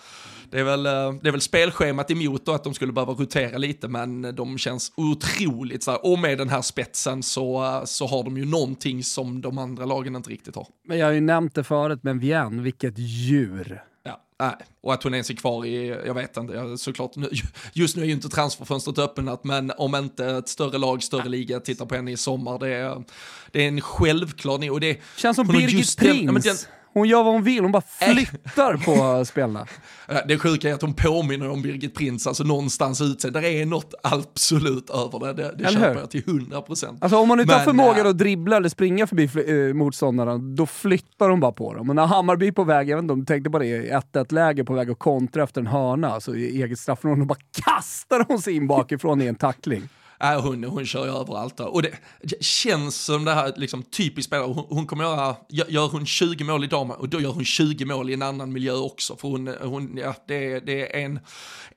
det 0.50 0.61
är 0.61 0.64
väl, 0.64 0.87
eh, 0.87 1.12
det 1.23 1.28
är 1.28 1.33
väl 1.33 1.40
spelschemat 1.40 2.11
emot 2.11 2.47
då 2.47 2.52
att 2.52 2.64
de 2.64 2.75
skulle 2.75 2.92
behöva 2.92 3.12
rotera 3.12 3.59
lite, 3.59 3.88
men 3.88 4.35
de 4.35 4.59
känns 4.59 4.92
otroligt 4.97 5.83
så 5.83 5.90
här, 5.90 6.06
och 6.06 6.18
med 6.18 6.38
den 6.38 6.49
här 6.49 6.62
spetsen 6.62 7.23
så, 7.23 7.64
eh, 7.64 7.85
så 7.85 8.06
har 8.06 8.25
de 8.25 8.37
ju 8.37 8.44
någonting 8.44 9.04
som 9.04 9.40
de 9.40 9.59
andra 9.59 9.85
lagen 9.85 10.16
inte 10.16 10.30
riktigt 10.30 10.56
har. 10.56 10.66
Men 10.88 10.99
jag 10.99 11.06
har 11.06 11.12
ju 11.12 11.21
nämnt 11.21 11.54
det 11.54 11.64
förut, 11.64 12.00
men 12.02 12.18
Vienne, 12.18 12.62
vilket 12.62 12.99
djur. 12.99 13.83
Nej. 14.41 14.55
Och 14.81 14.95
att 14.95 15.03
hon 15.03 15.14
ens 15.14 15.31
är 15.31 15.35
kvar 15.35 15.64
i, 15.64 15.87
jag 16.07 16.14
vet 16.14 16.37
inte, 16.37 16.79
såklart, 16.79 17.17
nu, 17.17 17.29
just 17.73 17.97
nu 17.97 18.03
är 18.03 18.07
ju 18.07 18.12
inte 18.12 18.29
transferfönstret 18.29 18.99
öppnat, 18.99 19.45
men 19.45 19.73
om 19.79 19.95
inte 19.95 20.26
ett 20.26 20.49
större 20.49 20.79
lag, 20.79 21.03
större 21.03 21.29
liga 21.29 21.61
tittar 21.61 21.87
på 21.87 21.95
henne 21.95 22.11
i 22.12 22.17
sommar, 22.17 22.59
det 22.59 22.69
är, 22.69 23.03
det 23.53 23.64
är 23.64 23.69
en 23.69 23.81
självklar 23.81 24.71
och 24.71 24.81
det 24.81 25.00
Känns 25.17 25.37
som 25.37 25.47
Birgit 25.47 25.99
den- 25.99 26.26
Prins. 26.35 26.47
ja, 26.47 26.55
Hon 26.95 27.09
gör 27.09 27.23
vad 27.23 27.33
hon 27.33 27.43
vill, 27.43 27.63
hon 27.63 27.73
bara 27.73 27.83
flyttar 27.99 28.77
på 28.77 29.25
spelarna. 29.25 29.67
Ja, 30.09 30.21
Det 30.29 30.39
sjuka 30.39 30.71
är 30.71 30.75
att 30.75 30.83
hon 30.83 30.95
påminner 30.95 31.49
om 31.51 31.63
Birgit 31.63 31.95
Prins, 31.95 32.27
alltså 32.27 32.45
någonstans 32.45 33.01
utseende. 33.01 33.41
Det 33.41 33.49
är 33.63 33.67
något 33.67 33.95
absolut 34.03 34.91
över 34.91 35.27
det, 35.27 35.33
det, 35.43 35.55
det 35.59 35.69
köper 35.73 36.01
jag 36.01 36.11
till 36.11 36.23
100 36.29 36.61
procent. 36.63 37.03
Alltså 37.03 37.19
om 37.19 37.31
hon 37.31 37.41
inte 37.41 37.53
har 37.55 37.59
Men, 37.59 37.65
förmågan 37.65 38.07
äh, 38.07 38.11
att 38.11 38.19
dribbla 38.19 38.57
eller 38.57 38.69
springa 38.69 39.07
förbi 39.07 39.27
fl- 39.27 39.69
eh, 39.69 39.75
motståndarna, 39.75 40.39
då 40.39 40.67
flyttar 40.67 41.29
hon 41.31 41.41
bara 41.41 41.53
på 41.53 41.75
dem. 41.75 41.87
Men 41.87 41.97
när 41.97 42.07
Hammarby 42.07 42.47
är 42.49 42.53
på 42.53 42.65
väg, 42.65 42.89
jag 42.89 42.97
vet 42.97 43.03
inte 43.03 43.13
om 43.13 43.21
du 43.21 43.27
tänkte 43.27 43.51
på 43.51 43.59
det, 43.59 43.67
i 43.67 43.91
1-1 44.13 44.35
läge 44.35 44.65
på 44.65 44.75
väg 44.75 44.91
att 44.91 44.99
kontra 44.99 45.43
efter 45.45 45.61
en 45.61 45.67
hörna, 45.67 46.09
alltså 46.11 46.37
i 46.37 46.63
eget 46.63 46.79
straffområde, 46.79 47.21
då 47.21 47.27
bara 47.27 47.39
kastar 47.65 48.25
hon 48.29 48.39
sig 48.43 48.55
in 48.57 48.67
bakifrån 48.67 49.23
i 49.23 49.27
en 49.27 49.35
tackling. 49.35 49.83
Nej, 50.21 50.40
hon, 50.40 50.64
hon 50.64 50.87
kör 50.87 51.04
ju 51.06 51.12
överallt 51.12 51.56
där. 51.56 51.75
Och 51.75 51.83
det, 51.83 51.90
det 52.23 52.44
känns 52.44 52.97
som 53.04 53.25
det 53.25 53.33
här 53.35 53.52
liksom, 53.56 53.83
typiskt 53.83 54.26
spelare. 54.30 54.47
Hon, 54.47 54.66
hon 54.68 54.87
kommer 54.87 55.04
göra, 55.04 55.37
gör, 55.49 55.88
hon 55.88 56.06
20 56.06 56.44
mål 56.44 56.64
i 56.64 56.66
damer 56.66 57.00
och 57.00 57.09
då 57.09 57.21
gör 57.21 57.30
hon 57.30 57.44
20 57.44 57.85
mål 57.85 58.11
i 58.11 58.14
en 58.14 58.23
annan 58.23 58.52
miljö 58.52 58.73
också. 58.73 59.16
För 59.16 59.28
hon, 59.28 59.49
hon 59.62 59.97
ja, 59.97 60.14
det, 60.28 60.52
är- 60.52 60.61
det 60.61 60.97
är 60.97 61.04
en 61.04 61.21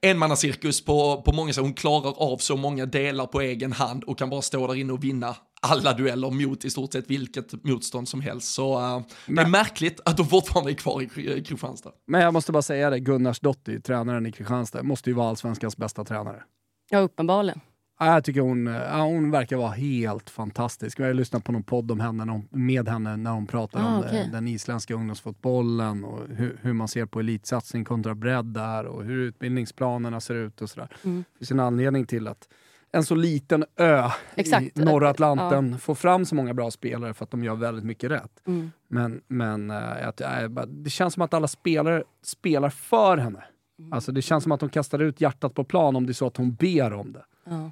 enmannacirkus 0.02 0.86
på, 0.86 1.22
på 1.22 1.32
många 1.34 1.54
sätt. 1.54 1.64
Hon 1.64 1.74
klarar 1.74 2.14
av 2.34 2.38
så 2.38 2.58
många 2.58 2.86
delar 2.86 3.26
på 3.26 3.42
egen 3.42 3.72
hand 3.72 4.04
och 4.04 4.18
kan 4.18 4.30
bara 4.30 4.42
stå 4.42 4.68
där 4.68 4.76
inne 4.76 4.94
och 4.94 5.04
vinna 5.04 5.36
alla 5.62 5.94
dueller 5.94 6.30
mot 6.32 6.66
i 6.66 6.70
stort 6.70 6.94
sett 6.94 7.10
vilket 7.10 7.64
motstånd 7.64 8.08
som 8.10 8.22
helst. 8.22 8.54
Så 8.54 8.74
eh, 8.80 9.00
det 9.26 9.32
är 9.32 9.36
Men- 9.36 9.52
märkligt 9.52 10.00
att 10.06 10.18
de 10.18 10.28
fortfarande 10.28 10.72
är 10.72 10.76
kvar 10.76 11.02
i 11.02 11.06
Kri- 11.06 11.44
Kristianstad. 11.44 11.92
Men 12.08 12.22
jag 12.22 12.34
måste 12.34 12.52
bara 12.52 12.62
säga 12.62 12.90
det, 12.90 13.00
Gunnars 13.00 13.40
Dotti, 13.40 13.82
tränaren 13.82 14.26
i 14.26 14.32
Kristianstad, 14.32 14.84
måste 14.84 15.10
ju 15.10 15.14
vara 15.14 15.30
allsvenskans 15.30 15.78
bästa 15.78 16.04
tränare. 16.06 16.44
Ja, 16.90 17.00
uppenbarligen. 17.00 17.60
Ja, 18.00 18.14
Jag 18.14 18.24
tycker 18.24 18.42
hon, 18.42 18.66
ja, 18.66 19.02
hon 19.04 19.32
verkar 19.32 19.58
vara 19.58 19.72
helt 19.72 20.30
fantastisk. 20.30 21.00
Jag 21.00 21.06
har 21.06 21.14
lyssnat 21.14 21.44
på 21.44 21.52
någon 21.52 21.64
podd 21.64 21.92
om 21.92 22.00
henne, 22.00 22.26
när 22.26 22.34
hon- 22.34 22.48
med 22.52 22.88
henne 22.90 23.18
när 23.18 23.32
hon 23.32 23.48
pratar 23.48 23.80
Ah, 23.80 23.98
om 23.98 24.04
eh, 24.04 24.32
den 24.32 24.48
isländska 24.48 24.94
ungdomsfotbollen 24.94 26.04
och 26.04 26.28
hur, 26.30 26.60
hur 26.62 26.74
man 26.74 26.88
ser 26.88 27.06
på 27.06 27.20
elitsatsning 27.20 27.86
kontra 27.86 28.16
bredd 28.16 28.46
där 28.46 28.86
och 28.86 29.04
hur 29.04 29.18
utbildningsplanerna 29.18 30.20
ser 30.20 30.36
ut 30.36 30.62
och 30.62 30.70
sådär. 30.70 30.90
Mm. 31.04 31.24
Det 31.34 31.38
finns 31.38 31.52
en 31.52 31.60
anledning 31.60 32.06
till 32.06 32.28
att 32.28 32.48
en 32.92 33.04
så 33.04 33.16
liten 33.16 33.66
ö 33.76 34.10
Exakt. 34.36 34.78
i 34.80 34.84
norra 34.86 35.10
Atlanten 35.10 35.80
får 35.80 35.96
fram 35.96 36.26
så 36.26 36.36
många 36.36 36.54
bra 36.54 36.72
spelare 36.72 37.14
för 37.14 37.24
att 37.24 37.32
de 37.32 37.44
gör 37.44 37.56
väldigt 37.56 37.86
mycket 37.86 38.12
rätt. 38.12 38.42
Mm. 38.48 38.72
Men, 38.88 39.22
men 39.28 39.72
eh, 39.72 40.08
att, 40.08 40.22
äh, 40.22 40.48
bara- 40.48 40.66
det 40.66 40.90
känns 40.90 41.14
som 41.14 41.24
att 41.24 41.34
alla 41.34 41.48
spelare 41.48 42.04
spelar 42.24 42.70
för 42.70 43.18
henne. 43.18 43.44
Mm. 43.80 43.94
Alltså 43.94 44.12
det 44.12 44.22
känns 44.22 44.44
som 44.44 44.52
att 44.52 44.60
de 44.60 44.70
kastar 44.70 45.00
ut 45.00 45.22
hjärtat 45.22 45.54
på 45.54 45.64
plan 45.64 45.96
om 45.96 46.06
det 46.06 46.12
är 46.12 46.14
så 46.14 46.28
att 46.28 46.38
hon 46.38 46.54
ber 46.54 46.94
om 46.94 47.12
det. 47.14 47.26
Ja. 47.50 47.72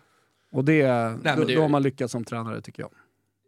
Och 0.52 0.66
det, 0.66 0.84
men 0.84 1.20
då, 1.36 1.42
det- 1.48 1.56
då 1.56 1.62
har 1.62 1.70
man 1.70 1.84
lyckats 1.84 2.12
som 2.12 2.24
tränare 2.24 2.62
tycker 2.62 2.82
jag. 2.84 2.92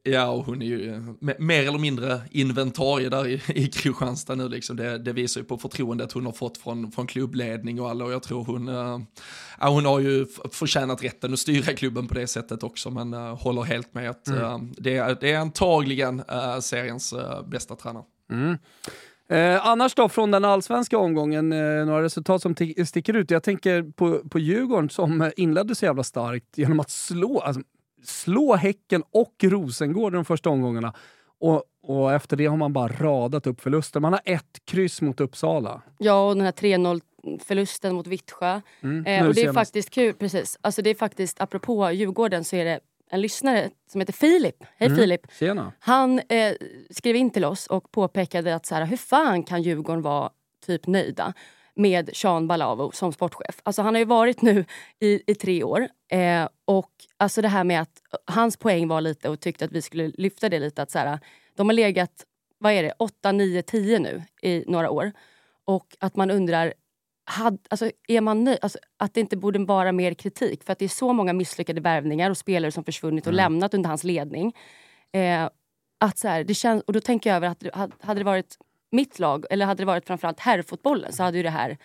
Ja, 0.04 0.30
och 0.30 0.46
hon 0.46 0.62
är 0.62 0.66
ju 0.66 0.94
eh, 0.94 1.00
me- 1.00 1.40
mer 1.40 1.68
eller 1.68 1.78
mindre 1.80 2.22
inventarie 2.32 3.10
där 3.10 3.28
i, 3.28 3.42
i 3.48 3.68
Kristianstad 3.68 4.36
nu 4.36 4.50
liksom. 4.50 4.76
Det, 4.78 4.98
det 4.98 5.14
visar 5.14 5.42
ju 5.42 5.48
på 5.48 5.58
förtroendet 5.58 6.12
hon 6.12 6.26
har 6.26 6.34
fått 6.34 6.58
från, 6.58 6.92
från 6.92 7.08
klubbledning 7.08 7.82
och 7.82 7.90
alla 7.90 8.06
och 8.06 8.12
jag 8.12 8.24
tror 8.24 8.44
hon, 8.46 8.68
ja, 9.60 9.70
hon 9.70 9.86
har 9.86 10.00
ju 10.00 10.26
förtjänat 10.52 11.04
rätten 11.04 11.34
att 11.34 11.40
styra 11.40 11.74
klubben 11.74 12.08
på 12.08 12.14
det 12.14 12.28
sättet 12.28 12.64
också 12.64 12.90
men 12.90 13.14
eh, 13.14 13.38
håller 13.38 13.62
helt 13.64 13.94
med 13.94 14.10
att 14.10 14.28
eh, 14.28 14.60
det, 14.78 14.98
är, 14.98 15.18
det 15.22 15.32
är 15.32 15.40
antagligen 15.40 16.24
seriens 16.62 17.14
bästa 17.48 17.76
tränare. 17.76 18.04
Eh, 19.30 19.68
annars 19.68 19.96
då 19.96 20.10
från 20.10 20.32
den 20.32 20.46
allsvenska 20.46 20.98
omgången, 20.98 21.52
eh, 21.52 21.86
några 21.86 22.04
resultat 22.04 22.42
som 22.42 22.56
ti- 22.56 22.86
sticker 22.86 23.13
ut. 23.13 23.32
Jag 23.32 23.44
tänker 23.44 23.84
på, 23.92 24.20
på 24.30 24.40
Djurgården 24.40 24.90
som 24.90 25.22
eh, 25.22 25.30
inledde 25.38 25.76
så 25.76 25.86
jävla 25.86 26.04
starkt 26.04 26.58
genom 26.58 26.80
att 26.80 26.90
slå, 26.90 27.40
alltså, 27.40 27.62
slå 28.04 28.56
Häcken 28.56 29.04
och 29.12 29.34
Rosengård 29.44 30.13
de 30.13 30.26
första 30.26 30.50
omgångarna. 30.50 30.94
Och, 31.40 31.63
och 31.84 32.13
efter 32.13 32.38
det 32.38 32.46
har 32.46 32.58
man 32.58 32.74
bara 32.74 32.88
radat 32.88 33.48
upp 33.48 33.62
förluster. 33.62 34.00
Man 34.00 34.13
har 34.13 34.22
ett 34.26 34.60
kryss 34.66 35.02
mot 35.02 35.20
Uppsala. 35.20 35.82
Ja, 35.98 36.28
och 36.30 36.36
den 36.36 36.46
här 36.46 36.52
3-0 36.52 37.02
förlusten 37.44 37.96
mot 37.96 38.08
Vittsjö. 38.08 38.62
Mm, 38.82 39.06
Eh, 39.06 39.28
och 39.28 39.34
det 39.34 39.42
är 39.42 39.54
faktiskt 39.54 39.90
kul, 39.90 40.13
precis. 40.13 40.58
Alltså 40.62 40.82
det 40.82 40.90
är 40.90 40.96
faktiskt, 40.96 41.42
apropå 41.42 41.92
Djurgården 41.92 42.44
så 42.44 42.56
är 42.56 42.66
det 42.66 42.80
en 43.10 43.22
lyssnare 43.22 43.70
som 43.91 44.02
heter 44.02 44.13
Filip. 44.13 44.56
Hej 44.78 44.88
Mm. 44.88 44.98
Filip! 45.00 45.22
Tjena. 45.39 45.74
Han 45.80 46.20
eh, 46.20 46.54
skrev 46.89 47.15
in 47.15 47.30
till 47.30 47.46
oss 47.46 47.67
och 47.67 47.91
påpekade 47.91 48.56
att 48.56 48.65
så 48.65 48.76
här, 48.76 48.86
hur 48.86 48.98
fan 48.98 49.43
kan 49.43 49.62
Djurgården 49.62 50.02
vara 50.02 50.30
typ 50.65 50.88
nöjda 50.88 51.34
med 51.76 52.10
Sean 52.13 52.48
Balavo 52.48 52.91
som 52.91 53.13
sportchef? 53.13 53.60
Alltså 53.63 53.82
han 53.82 53.96
har 53.96 54.00
ju 54.00 54.06
varit 54.06 54.41
nu 54.41 54.65
i, 55.00 55.32
i 55.32 55.36
tre 55.36 55.63
år 55.63 55.88
eh, 56.12 56.48
och 56.65 56.91
alltså 57.17 57.41
det 57.41 57.48
här 57.48 57.63
med 57.63 57.82
att 57.82 58.02
hans 58.26 58.58
poäng 58.58 58.88
var 58.88 59.02
lite 59.02 59.30
och 59.30 59.39
tyckte 59.39 59.65
att 59.65 59.72
vi 59.72 59.82
skulle 59.82 60.08
lyfta 60.08 60.50
det 60.50 60.60
lite 60.60 60.82
att 60.82 60.91
så 60.91 61.00
här, 61.00 61.20
de 61.56 61.67
har 61.67 61.74
legat, 61.74 62.26
vad 62.58 62.74
är 62.74 62.84
det, 62.84 62.93
8, 63.00 63.32
9, 63.32 63.62
10 63.62 64.00
nu 64.00 64.24
i 64.41 64.63
några 64.67 64.89
år 64.89 65.12
och 65.65 65.96
att 66.00 66.15
man 66.15 66.32
undrar 66.32 66.74
had, 67.30 67.60
alltså, 67.70 67.92
är 68.08 68.22
man 68.22 68.44
nöjd? 68.44 68.58
Alltså, 68.62 68.80
att 68.98 69.13
det 69.13 69.20
inte 69.20 69.38
borde 69.38 69.60
vara 69.60 69.92
mer 69.92 70.13
kritik. 70.13 70.63
För 70.63 70.74
att 70.74 70.80
det 70.80 70.86
är 70.86 70.90
så 70.90 71.13
många 71.13 71.34
misslyckade 71.34 71.82
värvningar 71.82 72.30
och 72.30 72.38
spelare 72.38 72.72
som 72.72 72.84
försvunnit 72.84 73.28
och 73.28 73.34
lämnat 73.34 73.74
under 73.74 73.88
hans 73.90 74.04
ledning. 74.04 74.54
Eh, 75.12 75.50
att 76.00 76.18
så 76.18 76.28
här, 76.28 76.44
det 76.44 76.54
känns, 76.54 76.84
och 76.84 76.94
då 76.94 77.00
tänker 77.00 77.30
jag 77.30 77.38
över 77.38 77.48
att 77.48 77.94
hade 78.02 78.20
det 78.20 78.24
varit 78.24 78.58
mitt 78.92 79.20
lag, 79.20 79.46
eller 79.50 79.66
hade 79.66 79.82
det 79.82 79.86
varit 79.86 80.08
framförallt 80.08 80.40
herrfotbollen, 80.40 81.13
så 81.13 81.24
hade 81.24 81.38
ju 81.38 81.44
det 81.44 81.50
här... 81.50 81.78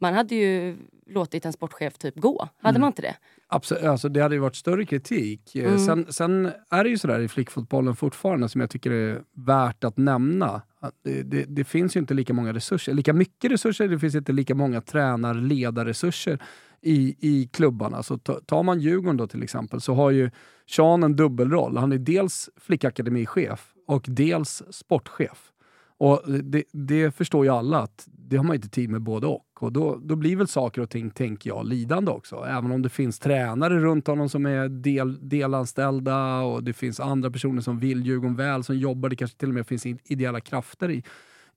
Man 0.00 0.14
hade 0.14 0.34
ju 0.34 0.76
låtit 1.06 1.44
en 1.44 1.52
sportchef 1.52 1.98
typ 1.98 2.16
gå. 2.16 2.48
Hade 2.62 2.78
man 2.78 2.86
inte 2.86 3.02
det? 3.02 3.16
Absolut, 3.48 3.84
alltså 3.84 4.08
det 4.08 4.20
hade 4.20 4.34
ju 4.34 4.40
varit 4.40 4.56
större 4.56 4.84
kritik. 4.86 5.56
Eh, 5.56 5.64
Mm. 5.64 5.78
Sen, 5.78 6.12
sen 6.12 6.52
är 6.70 6.84
det 6.84 6.90
ju 6.90 6.98
sådär 6.98 7.20
i 7.20 7.28
flickfotbollen 7.28 7.96
fortfarande 7.96 8.48
som 8.48 8.60
jag 8.60 8.70
tycker 8.70 8.90
är 8.90 9.22
värt 9.32 9.84
att 9.84 9.96
nämna. 9.96 10.62
Det, 11.04 11.22
det, 11.22 11.44
det 11.44 11.64
finns 11.64 11.96
ju 11.96 12.00
inte 12.00 12.14
lika 12.14 12.32
många 12.32 12.52
resurser, 12.52 12.94
lika 12.94 13.12
mycket 13.12 13.50
resurser, 13.50 13.88
det 13.88 13.98
finns 13.98 14.14
inte 14.14 14.32
lika 14.32 14.54
många 14.54 14.80
tränar 14.80 15.34
ledarresurser 15.34 16.38
i, 16.82 17.16
i 17.20 17.48
klubbarna. 17.52 18.02
Så 18.02 18.18
tar 18.18 18.62
man 18.62 18.80
Djurgården 18.80 19.16
då 19.16 19.26
till 19.26 19.42
exempel 19.42 19.80
så 19.80 19.94
har 19.94 20.10
ju 20.10 20.30
Sean 20.66 21.02
en 21.02 21.16
dubbelroll. 21.16 21.76
Han 21.76 21.92
är 21.92 21.98
dels 21.98 22.50
flickakademichef 22.56 23.74
och 23.86 24.04
dels 24.08 24.62
sportchef. 24.70 25.52
Och 25.98 26.22
det, 26.42 26.64
det 26.72 27.10
förstår 27.10 27.44
ju 27.44 27.50
alla 27.50 27.78
att 27.78 28.08
det 28.28 28.36
har 28.36 28.44
man 28.44 28.56
inte 28.56 28.68
tid 28.68 28.90
med 28.90 29.02
både 29.02 29.26
och. 29.26 29.44
Och 29.60 29.72
då, 29.72 30.00
då 30.02 30.16
blir 30.16 30.36
väl 30.36 30.48
saker 30.48 30.82
och 30.82 30.90
ting, 30.90 31.10
tänker 31.10 31.50
jag, 31.50 31.66
lidande 31.66 32.10
också. 32.10 32.44
Även 32.48 32.72
om 32.72 32.82
det 32.82 32.88
finns 32.88 33.18
tränare 33.18 33.78
runt 33.78 34.06
honom 34.06 34.28
som 34.28 34.46
är 34.46 34.68
del, 34.68 35.28
delanställda 35.28 36.40
och 36.40 36.64
det 36.64 36.72
finns 36.72 37.00
andra 37.00 37.30
personer 37.30 37.62
som 37.62 37.78
vill 37.78 38.06
Djurgården 38.06 38.36
väl, 38.36 38.64
som 38.64 38.78
jobbar. 38.78 39.08
Det 39.08 39.16
kanske 39.16 39.38
till 39.38 39.48
och 39.48 39.54
med 39.54 39.66
finns 39.66 39.86
ideella 39.86 40.40
krafter 40.40 40.90
i, 40.90 41.02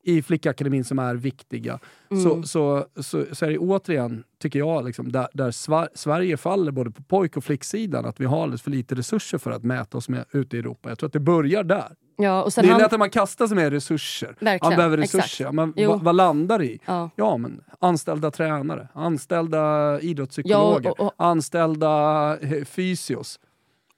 i 0.04 0.22
flickakademin 0.22 0.84
som 0.84 1.00
är 1.00 1.16
viktiga. 1.16 1.80
Mm. 2.12 2.24
Så, 2.24 2.44
så, 2.44 2.86
så, 2.96 3.26
så 3.32 3.46
är 3.46 3.50
det 3.50 3.58
återigen, 3.58 4.24
tycker 4.40 4.60
jag, 4.60 4.86
liksom, 4.86 5.12
där, 5.12 5.28
där 5.34 5.52
Svar 5.52 5.90
Sverige 5.94 6.38
faller 6.38 6.72
både 6.72 6.92
på 6.92 7.04
pojk 7.04 7.38
och 7.38 7.44
flicksidan, 7.44 8.06
att 8.06 8.20
vi 8.20 8.26
har 8.26 8.44
alldeles 8.44 8.62
för 8.62 8.72
lite 8.72 8.96
resurser 8.96 9.38
för 9.38 9.52
att 9.52 9.64
mäta 9.64 9.98
oss 9.98 10.10
med 10.10 10.26
ute 10.32 10.58
i 10.58 10.60
Europa. 10.60 10.90
Jag 10.90 11.00
tror 11.00 11.08
att 11.08 11.14
det 11.14 11.20
börjar 11.20 11.64
där. 11.64 11.96
Ja, 12.22 12.44
och 12.44 12.54
sen 12.54 12.64
Det 12.64 12.70
är 12.70 12.72
han, 12.72 12.82
lätt 12.82 12.94
att 12.94 13.00
man 13.00 13.10
kastar 13.10 13.48
sig 13.48 13.56
med 13.56 13.74
resurser. 13.74 14.36
Verkligen, 14.40 14.70
Man 14.70 14.76
behöver 14.78 14.98
resurser. 14.98 15.52
Men 15.52 15.74
vad, 15.88 16.02
vad 16.04 16.16
landar 16.16 16.60
det 16.60 16.66
i? 16.66 16.80
ja. 16.86 17.10
Ja, 17.16 17.38
men 17.38 17.64
anställda 17.80 18.32
tränare, 18.32 18.88
anställda 18.94 20.00
idrottspsykologer, 20.02 20.82
Ja, 20.86 20.92
och- 20.92 21.00
och- 21.00 21.14
anställda 21.18 22.38
eh, 22.42 22.66
fysios. 22.66 23.40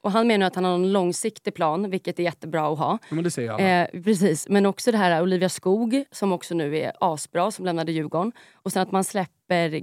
och 0.01 0.11
han 0.11 0.27
menar 0.27 0.47
att 0.47 0.55
han 0.55 0.63
har 0.65 0.73
en 0.75 0.91
långsiktig 0.91 1.53
plan, 1.53 1.89
vilket 1.89 2.19
är 2.19 2.23
jättebra 2.23 2.73
att 2.73 2.79
ha. 2.79 2.97
Ja, 3.09 3.15
men 3.15 3.23
det 3.23 3.31
säger 3.31 3.51
alla. 3.51 3.63
Eh, 3.87 4.01
precis, 4.03 4.49
men 4.49 4.65
också 4.65 4.91
det 4.91 4.97
här 4.97 5.21
Olivia 5.21 5.49
Skog 5.49 6.03
som 6.11 6.31
också 6.31 6.55
nu 6.55 6.77
är 6.77 6.91
asbra, 6.99 7.51
som 7.51 7.65
lämnade 7.65 7.91
Djurgården. 7.91 8.31
Och 8.53 8.71
sen 8.71 8.81
att 8.81 8.91
man 8.91 9.03
släpper 9.03 9.73
eh, 9.73 9.81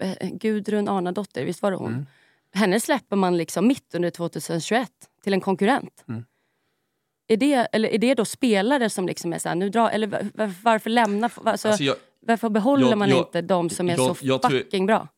eh, 0.00 0.28
Gudrun 0.32 0.88
Arnadotter, 0.88 1.44
visst 1.44 1.62
var 1.62 1.70
det 1.70 1.76
hon? 1.76 1.92
Mm. 1.92 2.06
Henne 2.54 2.80
släpper 2.80 3.16
man 3.16 3.36
liksom 3.36 3.66
mitt 3.66 3.94
under 3.94 4.10
2021 4.10 4.90
till 5.24 5.32
en 5.32 5.40
konkurrent. 5.40 6.04
Mm. 6.08 6.24
Är, 7.32 7.36
det, 7.36 7.54
eller 7.72 7.88
är 7.88 7.98
det 7.98 8.14
då 8.14 8.24
spelare 8.24 8.90
som 8.90 9.06
liksom 9.06 9.32
är 9.32 9.38
så 9.38 9.48
här, 9.48 9.56
nu 9.56 9.70
drar, 9.70 9.90
eller 9.90 10.06
var- 10.06 10.28
var, 10.34 10.52
varför 10.62 10.90
lämna, 10.90 11.30
alltså, 11.44 11.68
Alltså, 11.68 11.84
jag, 11.84 11.96
varför 12.26 12.48
behåller 12.48 12.88
jag- 12.88 12.98
man 12.98 13.08
jag- 13.08 13.18
inte 13.18 13.42
de 13.42 13.70
som 13.70 13.88
är 13.90 13.96
så 13.96 14.14
fucking 14.50 14.86
bra? 14.86 15.08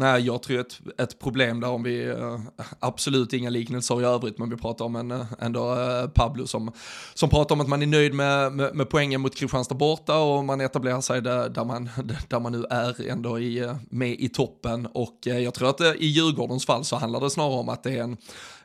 Nej, 0.00 0.22
jag 0.22 0.42
tror 0.42 0.60
ett, 0.60 0.80
ett 0.98 1.18
problem 1.18 1.60
där 1.60 1.68
om 1.70 1.82
vi, 1.82 2.04
eh, 2.08 2.40
absolut 2.80 3.32
inga 3.32 3.50
liknelser 3.50 4.00
i 4.00 4.04
övrigt, 4.04 4.38
men 4.38 4.50
vi 4.50 4.56
pratar 4.56 4.84
om 4.84 4.96
en, 4.96 5.10
eh, 5.10 5.26
ändå 5.38 5.72
eh, 5.74 6.08
Pablo 6.08 6.46
som, 6.46 6.72
som 7.14 7.30
pratar 7.30 7.54
om 7.54 7.60
att 7.60 7.68
man 7.68 7.82
är 7.82 7.86
nöjd 7.86 8.14
med, 8.14 8.52
med, 8.52 8.74
med 8.74 8.88
poängen 8.88 9.20
mot 9.20 9.34
Kristianstad 9.36 9.74
borta 9.74 10.18
och 10.18 10.44
man 10.44 10.60
etablerar 10.60 11.00
sig 11.00 11.22
där, 11.22 11.48
där, 11.48 11.64
man, 11.64 11.88
där 12.28 12.40
man 12.40 12.52
nu 12.52 12.64
är 12.70 13.10
ändå 13.10 13.38
i, 13.38 13.72
med 13.90 14.10
i 14.20 14.28
toppen 14.28 14.86
och 14.86 15.18
jag 15.22 15.54
tror 15.54 15.68
att 15.70 15.80
i 15.80 16.06
Djurgårdens 16.06 16.66
fall 16.66 16.84
så 16.84 16.96
handlar 16.96 17.20
det 17.20 17.30
snarare 17.30 17.60
om 17.60 17.68
att 17.68 17.82
det 17.82 17.90
är 17.92 18.02
en 18.02 18.16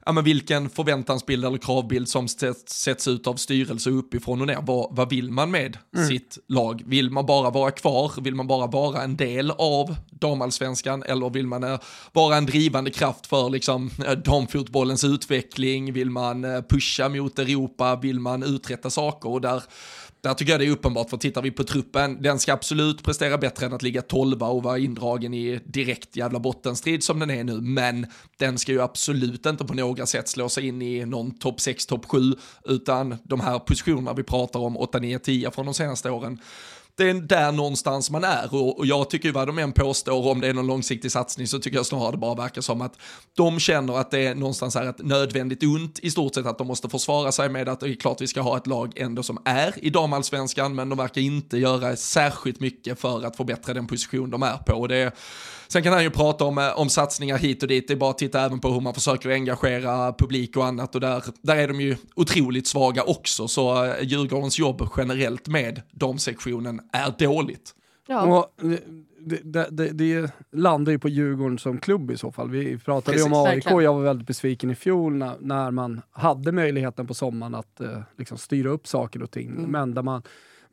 Ja, 0.05 0.11
men 0.11 0.23
vilken 0.23 0.69
förväntansbild 0.69 1.45
eller 1.45 1.57
kravbild 1.57 2.09
som 2.09 2.27
sätts, 2.27 3.07
ut 3.07 3.27
av 3.27 3.35
styrelse 3.35 3.89
uppifrån 3.89 4.41
och 4.41 4.47
ner. 4.47 4.59
Vad, 4.61 4.95
vad 4.95 5.09
vill 5.09 5.31
man 5.31 5.51
med 5.51 5.77
sitt 6.07 6.37
lag? 6.47 6.83
Vill 6.85 7.09
man 7.09 7.25
bara 7.25 7.49
vara 7.49 7.71
kvar? 7.71 8.11
Vill 8.21 8.35
man 8.35 8.47
bara 8.47 8.67
vara 8.67 9.03
en 9.03 9.17
del 9.17 9.51
av 9.51 9.95
damallsvenskan? 10.09 11.03
Eller 11.03 11.29
vill 11.29 11.47
man 11.47 11.63
eh, 11.63 11.79
vara 12.11 12.37
en 12.37 12.45
drivande 12.45 12.91
kraft 12.91 13.27
för 13.27 13.49
liksom, 13.49 13.89
eh, 14.05 14.11
damfotbollens 14.11 15.03
utveckling? 15.03 15.93
Vill 15.93 16.09
man 16.09 16.45
eh, 16.45 16.61
pusha 16.61 17.09
mot 17.09 17.39
Europa? 17.39 17.95
Vill 17.95 18.19
man 18.19 18.43
uträtta 18.43 18.89
saker? 18.89 19.29
Och 19.29 19.41
där, 19.41 19.63
där 20.23 20.33
tycker 20.33 20.51
jag 20.51 20.61
det 20.61 20.65
är 20.65 20.71
uppenbart, 20.71 21.09
för 21.09 21.17
tittar 21.17 21.41
vi 21.41 21.51
på 21.51 21.63
truppen, 21.63 22.21
den 22.21 22.39
ska 22.39 22.53
absolut 22.53 23.03
prestera 23.03 23.37
bättre 23.37 23.65
än 23.65 23.73
att 23.73 23.81
ligga 23.81 24.01
12 24.01 24.43
och 24.43 24.63
vara 24.63 24.77
indragen 24.77 25.33
i 25.33 25.59
direkt 25.65 26.15
jävla 26.15 26.39
bottenstrid 26.39 27.03
som 27.03 27.19
den 27.19 27.29
är 27.29 27.43
nu, 27.43 27.61
men 27.61 28.07
den 28.37 28.57
ska 28.57 28.71
ju 28.71 28.81
absolut 28.81 29.45
inte 29.45 29.65
på 29.65 29.73
några 29.73 30.05
sätt 30.05 30.27
slå 30.27 30.49
sig 30.49 30.67
in 30.67 30.81
i 30.81 31.05
någon 31.05 31.31
topp 31.31 31.61
6, 31.61 31.85
topp 31.85 32.05
7, 32.05 32.19
utan 32.65 33.17
de 33.23 33.39
här 33.39 33.59
positionerna 33.59 34.13
vi 34.13 34.23
pratar 34.23 34.59
om, 34.59 34.77
8, 34.77 34.99
9, 34.99 35.19
10 35.19 35.51
från 35.51 35.65
de 35.65 35.73
senaste 35.73 36.09
åren, 36.09 36.39
det 36.95 37.09
är 37.09 37.13
där 37.13 37.51
någonstans 37.51 38.09
man 38.09 38.23
är. 38.23 38.55
Och, 38.55 38.85
jag 38.85 39.09
tycker 39.09 39.29
ju 39.29 39.33
vad 39.33 39.47
de 39.47 39.57
än 39.59 39.71
påstår 39.71 40.27
om 40.27 40.41
det 40.41 40.47
är 40.47 40.53
någon 40.53 40.67
långsiktig 40.67 41.11
satsning 41.11 41.47
så 41.47 41.59
tycker 41.59 41.77
jag 41.77 41.85
snarare 41.85 42.11
det 42.11 42.17
bara 42.17 42.35
verkar 42.35 42.61
som 42.61 42.81
att 42.81 42.97
de 43.35 43.59
känner 43.59 43.97
att 43.97 44.11
det 44.11 44.19
är 44.19 44.35
någonstans 44.35 44.75
är 44.75 44.89
ett 44.89 45.05
nödvändigt 45.05 45.63
ont 45.63 45.99
i 45.99 46.11
stort 46.11 46.35
sett 46.35 46.45
att 46.45 46.57
de 46.57 46.67
måste 46.67 46.89
försvara 46.89 47.31
sig 47.31 47.49
med 47.49 47.69
att 47.69 47.79
det 47.79 47.89
är 47.89 47.95
klart 47.95 48.21
vi 48.21 48.27
ska 48.27 48.41
ha 48.41 48.57
ett 48.57 48.67
lag 48.67 48.93
ändå 48.95 49.23
som 49.23 49.37
är 49.45 49.85
i 49.85 49.89
damallsvenskan 49.89 50.75
men 50.75 50.89
de 50.89 50.97
verkar 50.97 51.21
inte 51.21 51.57
göra 51.57 51.95
särskilt 51.95 52.59
mycket 52.59 52.99
för 52.99 53.25
att 53.25 53.37
förbättra 53.37 53.73
den 53.73 53.87
position 53.87 54.29
de 54.29 54.43
är 54.43 54.57
på. 54.57 54.73
Och 54.73 54.87
det 54.87 55.11
Sen 55.67 55.83
kan 55.83 55.93
han 55.93 56.03
ju 56.03 56.09
prata 56.09 56.45
om, 56.45 56.57
eh, 56.57 56.79
om 56.79 56.89
satsningar 56.89 57.37
hit 57.37 57.63
och 57.63 57.69
dit, 57.69 57.87
det 57.87 57.93
är 57.93 57.97
bara 57.97 58.09
att 58.09 58.17
titta 58.17 58.41
även 58.41 58.59
på 58.59 58.69
hur 58.69 58.81
man 58.81 58.93
försöker 58.93 59.29
engagera 59.29 60.13
publik 60.13 60.57
och 60.57 60.65
annat 60.65 60.95
och 60.95 61.01
där, 61.01 61.23
där 61.41 61.55
är 61.55 61.67
de 61.67 61.81
ju 61.81 61.95
otroligt 62.15 62.67
svaga 62.67 63.03
också 63.03 63.47
så 63.47 63.85
eh, 63.85 64.03
Djurgårdens 64.03 64.59
jobb 64.59 64.89
generellt 64.97 65.47
med 65.47 65.81
damsektionen 65.91 66.79
är 66.91 67.13
dåligt. 67.19 67.75
Ja. 68.07 68.21
Och 68.21 68.53
det, 69.25 69.39
det, 69.43 69.67
det, 69.71 69.89
det 69.89 70.31
landar 70.51 70.91
ju 70.91 70.99
på 70.99 71.09
Djurgården 71.09 71.59
som 71.59 71.77
klubb 71.77 72.11
i 72.11 72.17
så 72.17 72.31
fall. 72.31 72.49
Vi 72.49 72.77
pratade 72.77 73.17
ju 73.17 73.23
om 73.23 73.31
Precis. 73.31 73.67
AIK, 73.67 73.83
jag 73.83 73.93
var 73.93 74.01
väldigt 74.01 74.27
besviken 74.27 74.71
i 74.71 74.75
fjol 74.75 75.15
när, 75.15 75.35
när 75.39 75.71
man 75.71 76.01
hade 76.11 76.51
möjligheten 76.51 77.07
på 77.07 77.13
sommaren 77.13 77.55
att 77.55 77.81
eh, 77.81 78.01
liksom 78.17 78.37
styra 78.37 78.69
upp 78.69 78.87
saker 78.87 79.23
och 79.23 79.31
ting. 79.31 79.49
Mm. 79.49 79.71
Men 79.71 79.93
där 79.93 80.01
man, 80.01 80.21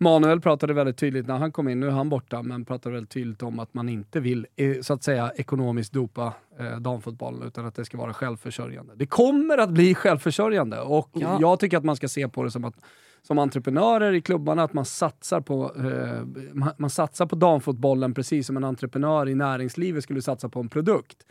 Manuel 0.03 0.41
pratade 0.41 0.73
väldigt 0.75 0.97
tydligt 0.97 1.27
när 1.27 1.39
han 1.39 1.53
kom 1.53 1.69
in, 1.69 1.81
nu 1.81 1.87
är 1.87 1.91
han 1.91 2.09
borta, 2.09 2.43
men 2.43 2.65
pratade 2.65 2.93
väldigt 2.95 3.11
tydligt 3.11 3.43
om 3.43 3.59
att 3.59 3.75
man 3.75 3.89
inte 3.89 4.21
vill 4.21 4.47
eh, 4.57 4.81
så 4.81 4.93
att 4.95 5.03
säga 5.03 5.33
ekonomiskt 5.37 5.93
dopa 5.93 6.33
eh, 6.59 6.77
damfotbollen 6.81 7.43
utan 7.43 7.67
att 7.67 7.75
det 7.75 7.85
ska 7.85 7.99
vara 7.99 8.13
självförsörjande. 8.13 8.93
Det 8.97 9.07
kommer 9.07 9.59
att 9.59 9.71
bli 9.71 9.95
självförsörjande 9.95 10.81
och 10.81 11.11
Ja. 11.13 11.39
jag 11.41 11.61
tycker 11.61 11.77
att 11.77 11.85
man 11.85 11.97
ska 11.97 12.09
se 12.09 12.29
på 12.29 12.43
det 12.43 12.51
som 12.51 12.65
att 12.65 12.75
som 13.23 13.39
entreprenörer 13.39 14.13
i 14.13 14.21
klubbarna 14.21 14.63
att 14.63 14.73
man 14.73 14.85
satsar 14.85 15.41
på, 15.41 15.73
eh, 15.77 16.25
man, 16.53 16.73
man 16.79 16.91
satsar 16.91 17.27
på 17.27 17.37
damfotbollen 17.37 18.15
precis 18.15 18.47
som 18.47 18.57
en 18.57 18.65
entreprenör 18.65 19.29
i 19.29 19.35
näringslivet 19.35 20.05
skulle 20.05 20.23
satsa 20.23 20.49
på 20.49 20.61
en 20.61 20.69
produkt. 20.69 21.27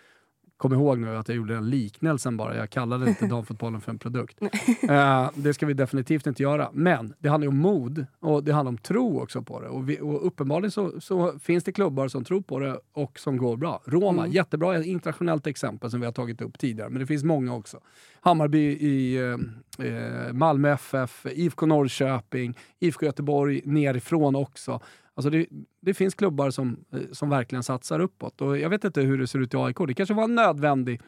Kom 0.60 0.74
ihåg 0.74 1.00
nu 1.00 1.15
att 1.17 1.28
jag 1.28 1.38
gjorde 1.38 1.54
den 1.54 1.69
liknelsen 1.69 2.38
bara, 2.38 2.56
jag 2.56 2.69
kallade 2.69 3.10
inte 3.10 3.26
damfotbollen 3.28 3.82
för 3.82 3.91
en 3.91 4.00
produkt. 4.00 4.38
Eh, 4.89 5.30
det 5.36 5.54
ska 5.54 5.65
vi 5.65 5.74
definitivt 5.74 6.28
inte 6.28 6.43
göra. 6.43 6.69
Men 6.74 7.13
det 7.19 7.30
handlar 7.30 7.45
ju 7.45 7.50
om 7.50 7.58
mod 7.58 8.06
och 8.19 8.43
det 8.43 8.52
handlar 8.52 8.69
om 8.69 8.78
tro 8.78 9.22
också 9.22 9.41
på 9.41 9.62
det. 9.62 9.67
Och, 9.67 9.89
vi, 9.89 10.00
och 10.02 10.28
uppenbarligen 10.28 10.72
så, 10.72 11.02
så 11.02 11.39
finns 11.39 11.63
det 11.63 11.72
klubbar 11.72 12.08
som 12.08 12.24
tror 12.24 12.41
på 12.41 12.60
det 12.60 12.80
och 12.93 13.19
som 13.19 13.38
går 13.38 13.58
bra. 13.58 13.82
Roma, 13.86 14.22
Mm. 14.22 14.32
jättebra 14.32 14.84
internationellt 14.84 15.48
exempel 15.48 15.91
som 15.91 16.00
vi 16.00 16.06
har 16.06 16.13
tagit 16.13 16.41
upp 16.41 16.60
tidigare, 16.60 16.89
men 16.89 17.00
det 17.00 17.06
finns 17.08 17.24
många 17.24 17.56
också. 17.56 17.80
Hammarby 18.22 18.60
i 18.72 19.17
eh, 19.17 19.86
eh, 19.88 20.34
Malmö 20.34 20.69
FF, 20.72 21.26
IFK 21.32 21.65
Norrköping, 21.65 22.58
IFK 22.80 23.06
Göteborg 23.06 23.62
nerifrån 23.65 24.36
också. 24.36 24.80
Alltså 25.20 25.30
det, 25.30 25.46
det 25.82 25.94
finns 25.94 26.16
klubbar 26.16 26.50
som, 26.50 26.86
eh, 26.94 27.00
som 27.12 27.30
verkligen 27.30 27.64
satsar 27.64 28.00
uppåt. 28.00 28.42
Och 28.42 28.58
jag 28.58 28.70
vet 28.70 28.84
inte 28.84 29.02
hur 29.02 29.18
det 29.18 29.28
ser 29.28 29.40
ut 29.40 29.54
i 29.54 29.58
AIK. 29.58 29.78
Det 29.88 29.94
kanske 29.94 30.14
var 30.14 30.24
en 30.24 30.36
nödvändig 30.36 31.02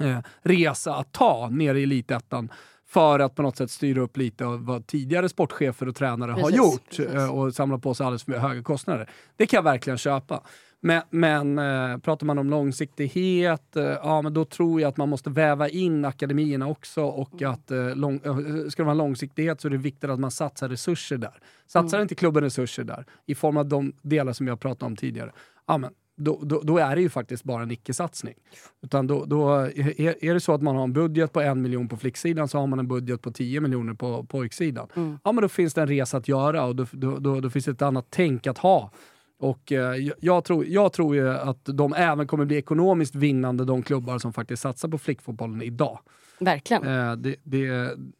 eh, 0.00 0.18
resa 0.42 0.94
att 0.94 1.12
ta 1.12 1.48
ner 1.48 1.74
i 1.74 1.82
elitettan 1.82 2.52
för 2.86 3.18
att 3.18 3.34
på 3.34 3.42
något 3.42 3.56
sätt 3.56 3.70
styra 3.70 4.00
upp 4.00 4.16
lite 4.16 4.46
av 4.46 4.64
vad 4.64 4.86
tidigare 4.86 5.28
sportchefer 5.28 5.88
och 5.88 5.96
tränare 5.96 6.30
har 6.32 6.40
Precis, 6.40 6.56
gjort 6.56 6.88
precis. 6.88 7.06
eh, 7.06 7.34
och 7.34 7.54
samla 7.54 7.78
på 7.78 7.94
sig 7.94 8.06
alldeles 8.06 8.24
för 8.24 8.32
höga 8.32 8.62
kostnader. 8.62 9.10
Det 9.36 9.46
kan 9.46 9.58
jag 9.58 9.62
verkligen 9.62 9.98
köpa. 9.98 10.42
Men, 10.86 11.02
men 11.10 11.58
eh, 11.58 11.98
pratar 11.98 12.26
man 12.26 12.38
om 12.38 12.50
långsiktighet, 12.50 13.76
eh, 13.76 13.82
ja 13.84 14.22
men 14.22 14.34
då 14.34 14.44
tror 14.44 14.80
jag 14.80 14.88
att 14.88 14.96
man 14.96 15.08
måste 15.08 15.30
väva 15.30 15.68
in 15.68 16.04
akademierna 16.04 16.66
också 16.68 17.02
och 17.04 17.42
Mm. 17.42 17.52
att 17.52 17.70
eh, 17.70 17.96
lång, 17.96 18.20
eh, 18.24 18.68
ska 18.68 18.82
det 18.82 18.86
vara 18.86 18.94
långsiktighet 18.94 19.60
så 19.60 19.68
är 19.68 19.70
det 19.70 19.76
viktigt 19.78 20.10
att 20.10 20.20
man 20.20 20.30
satsar 20.30 20.68
resurser 20.68 21.16
där. 21.16 21.38
Satsar 21.66 21.98
Mm. 21.98 22.02
inte 22.04 22.14
klubben 22.14 22.42
resurser 22.42 22.84
där 22.84 23.04
i 23.26 23.34
form 23.34 23.56
av 23.56 23.66
de 23.68 23.92
delar 24.02 24.32
som 24.32 24.46
jag 24.46 24.60
pratade 24.60 24.86
om 24.86 24.96
tidigare, 24.96 25.32
ja 25.66 25.78
men 25.78 25.90
då, 26.16 26.40
då, 26.42 26.60
då 26.60 26.78
är 26.78 26.96
det 26.96 27.02
ju 27.02 27.08
faktiskt 27.10 27.44
bara 27.44 27.62
en 27.62 27.70
icke-satsning. 27.70 28.34
Utan 28.82 29.06
då, 29.06 29.24
då 29.24 29.54
är, 29.54 30.24
är 30.24 30.34
det 30.34 30.40
så 30.40 30.52
att 30.54 30.62
man 30.62 30.76
har 30.76 30.84
en 30.84 30.92
budget 30.92 31.32
på 31.32 31.40
en 31.40 31.62
miljon 31.62 31.88
på 31.88 31.96
flicksidan 31.96 32.48
så 32.48 32.58
har 32.58 32.66
man 32.66 32.78
en 32.78 32.88
budget 32.88 33.22
på 33.22 33.30
10 33.30 33.60
miljoner 33.60 33.94
på 33.94 34.24
pojksidan. 34.24 34.88
Mm. 34.96 35.18
Ja 35.24 35.32
men 35.32 35.42
då 35.42 35.48
finns 35.48 35.74
det 35.74 35.80
en 35.82 35.88
resa 35.88 36.16
att 36.16 36.28
göra 36.28 36.64
och 36.64 36.76
då, 36.76 36.86
då, 36.92 37.18
då, 37.18 37.40
då 37.40 37.50
finns 37.50 37.64
det 37.64 37.70
ett 37.70 37.82
annat 37.82 38.06
tänk 38.10 38.46
att 38.46 38.58
ha. 38.58 38.90
Och 39.38 39.72
eh, 39.72 40.10
jag, 40.20 40.44
tror, 40.44 40.66
jag 40.66 40.92
tror 40.92 41.14
ju 41.14 41.30
att 41.30 41.60
de 41.64 41.94
även 41.94 42.26
kommer 42.26 42.44
bli 42.44 42.56
ekonomiskt 42.56 43.14
vinnande, 43.14 43.64
de 43.64 43.82
klubbar 43.82 44.18
som 44.18 44.32
faktiskt 44.32 44.62
satsar 44.62 44.88
på 44.88 44.98
flickfotbollen 44.98 45.62
idag. 45.62 45.98
Verkligen. 46.40 46.84
Eh, 46.84 47.16
det, 47.16 47.36
det, 47.42 47.68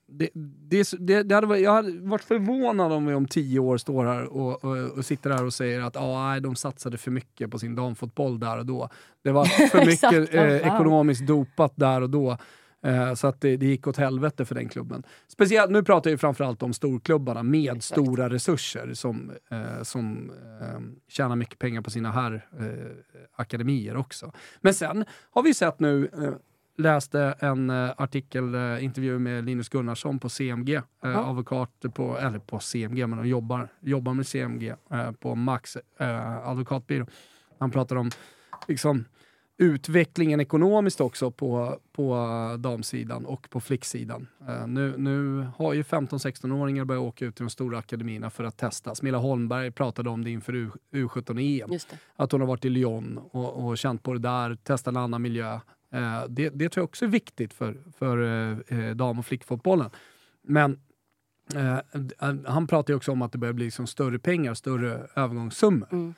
det, 0.07 0.31
det, 0.69 0.91
det, 0.99 1.23
det 1.23 1.35
hade 1.35 1.47
varit, 1.47 1.63
jag 1.63 1.73
hade 1.73 1.99
varit 2.01 2.25
förvånad 2.25 2.93
om 2.93 3.07
vi 3.07 3.15
om 3.15 3.29
tio 3.29 3.59
år 3.59 3.79
står 3.79 4.05
här 4.05 4.25
och, 4.25 4.65
och, 4.65 4.77
och 4.77 5.05
sitter 5.05 5.31
här 5.31 5.45
och 5.45 5.55
säger 5.55 5.81
att 5.81 5.97
ah, 5.97 6.31
nej, 6.31 6.41
de 6.41 6.57
satsade 6.57 6.99
för 6.99 7.11
mycket 7.11 7.51
på 7.51 7.59
sin 7.59 7.75
damfotboll 7.75 8.41
där 8.41 8.59
och 8.59 8.67
då. 8.67 8.89
Det 9.23 9.33
var 9.33 9.45
för 9.69 9.87
mycket 9.87 10.35
eh, 10.35 10.75
ekonomiskt 10.75 11.27
dopat 11.27 11.73
där 11.77 12.01
och 12.01 12.11
då. 12.11 12.39
Eh, 12.85 13.15
så 13.15 13.27
att 13.27 13.41
det, 13.41 13.57
det 13.57 13.67
gick 13.67 13.87
åt 13.87 13.97
helvete 13.97 14.45
för 14.45 14.55
den 14.55 14.69
klubben. 14.69 15.03
Speciellt, 15.29 15.71
nu 15.71 15.83
pratar 15.83 16.11
jag 16.11 16.21
framförallt 16.21 16.63
om 16.63 16.73
storklubbarna 16.73 17.43
med 17.43 17.77
Exakt. 17.77 17.85
stora 18.01 18.31
resurser 18.31 18.95
som, 18.95 19.33
eh, 19.51 19.83
som 19.83 20.31
eh, 20.61 20.81
tjänar 21.09 21.37
mycket 21.37 21.59
pengar 21.59 21.81
på 21.83 21.91
sina 21.91 22.13
här 22.13 22.47
eh, 22.61 22.67
akademier 23.37 23.97
också. 23.97 24.33
Men 24.61 24.75
sen 24.75 25.05
har 25.31 25.43
vi 25.43 25.55
sett 25.55 25.81
nu 25.81 26.09
eh, 26.23 26.31
läste 26.79 27.35
en 27.39 27.71
eh, 27.71 27.91
artikel, 27.97 28.55
eh, 28.55 28.85
intervju 28.85 29.19
med 29.19 29.45
Linus 29.45 29.69
Gunnarsson 29.69 30.19
på 30.19 30.29
CMG, 30.29 30.75
eh, 30.75 30.83
Ja. 31.01 31.31
advokat 31.31 31.85
på, 31.95 32.19
eller 32.19 32.39
på 32.39 32.59
CMG, 32.59 33.07
men 33.07 33.19
de 33.19 33.29
jobbar, 33.29 33.69
jobbar 33.81 34.15
med 34.15 34.27
CMG 34.27 34.75
på 35.21 35.35
Max 35.35 35.77
advokatbyrå. 36.45 37.07
Han 37.59 37.71
pratar 37.71 37.97
om 37.97 38.11
liksom, 38.69 39.05
utvecklingen 39.57 40.41
ekonomiskt 40.41 41.01
också 41.01 41.31
på, 41.31 41.79
på 41.93 42.17
damsidan 42.59 43.27
och 43.27 43.51
på 43.51 43.61
flicksidan. 43.61 44.27
Uh, 44.49 44.67
nu, 44.67 44.95
nu 44.99 45.47
har 45.57 45.73
ju 45.75 45.83
15-16-åringar 45.83 46.85
börjat 46.85 47.03
åka 47.03 47.25
ut 47.25 47.37
till 47.37 47.45
de 47.45 47.51
stora 47.51 47.79
akademierna 47.79 48.31
för 48.31 48.45
att 48.45 48.57
testa. 48.57 48.95
Smilla 48.95 49.19
Holmberg 49.19 49.71
pratade 49.71 50.11
om 50.11 50.25
det 50.25 50.31
inför 50.31 50.55
U, 50.55 50.71
U17-EM. 50.93 51.79
Att 52.17 52.33
hon 52.33 52.41
har 52.41 52.49
varit 52.49 52.65
i 52.65 52.69
Lyon 52.69 53.21
och, 53.31 53.67
och 53.67 53.79
känt 53.79 54.03
på 54.03 54.13
det 54.13 54.19
där, 54.19 54.55
testat 54.55 54.93
en 54.93 54.97
annan 54.97 55.23
miljö. 55.23 55.55
Uh, 55.95 56.25
det, 56.29 56.49
det 56.49 56.69
tror 56.69 56.83
jag 56.83 56.89
också 56.89 57.05
är 57.05 57.09
viktigt 57.09 57.55
för, 57.55 57.77
för 57.99 58.19
uh, 58.19 58.95
dam 58.95 59.19
och 59.19 59.27
flickfotbollen. 59.27 59.91
Men 60.43 60.81
han 62.47 62.67
pratar 62.67 62.93
ju 62.93 62.97
också 62.97 63.13
om 63.13 63.23
att 63.23 63.33
det 63.33 63.39
börjar 63.39 63.53
bli 63.53 63.65
liksom 63.65 63.87
större 63.87 64.19
pengar, 64.19 64.55
större 64.55 65.07
övergångssummor. 65.17 65.89
Mm. 65.93 66.15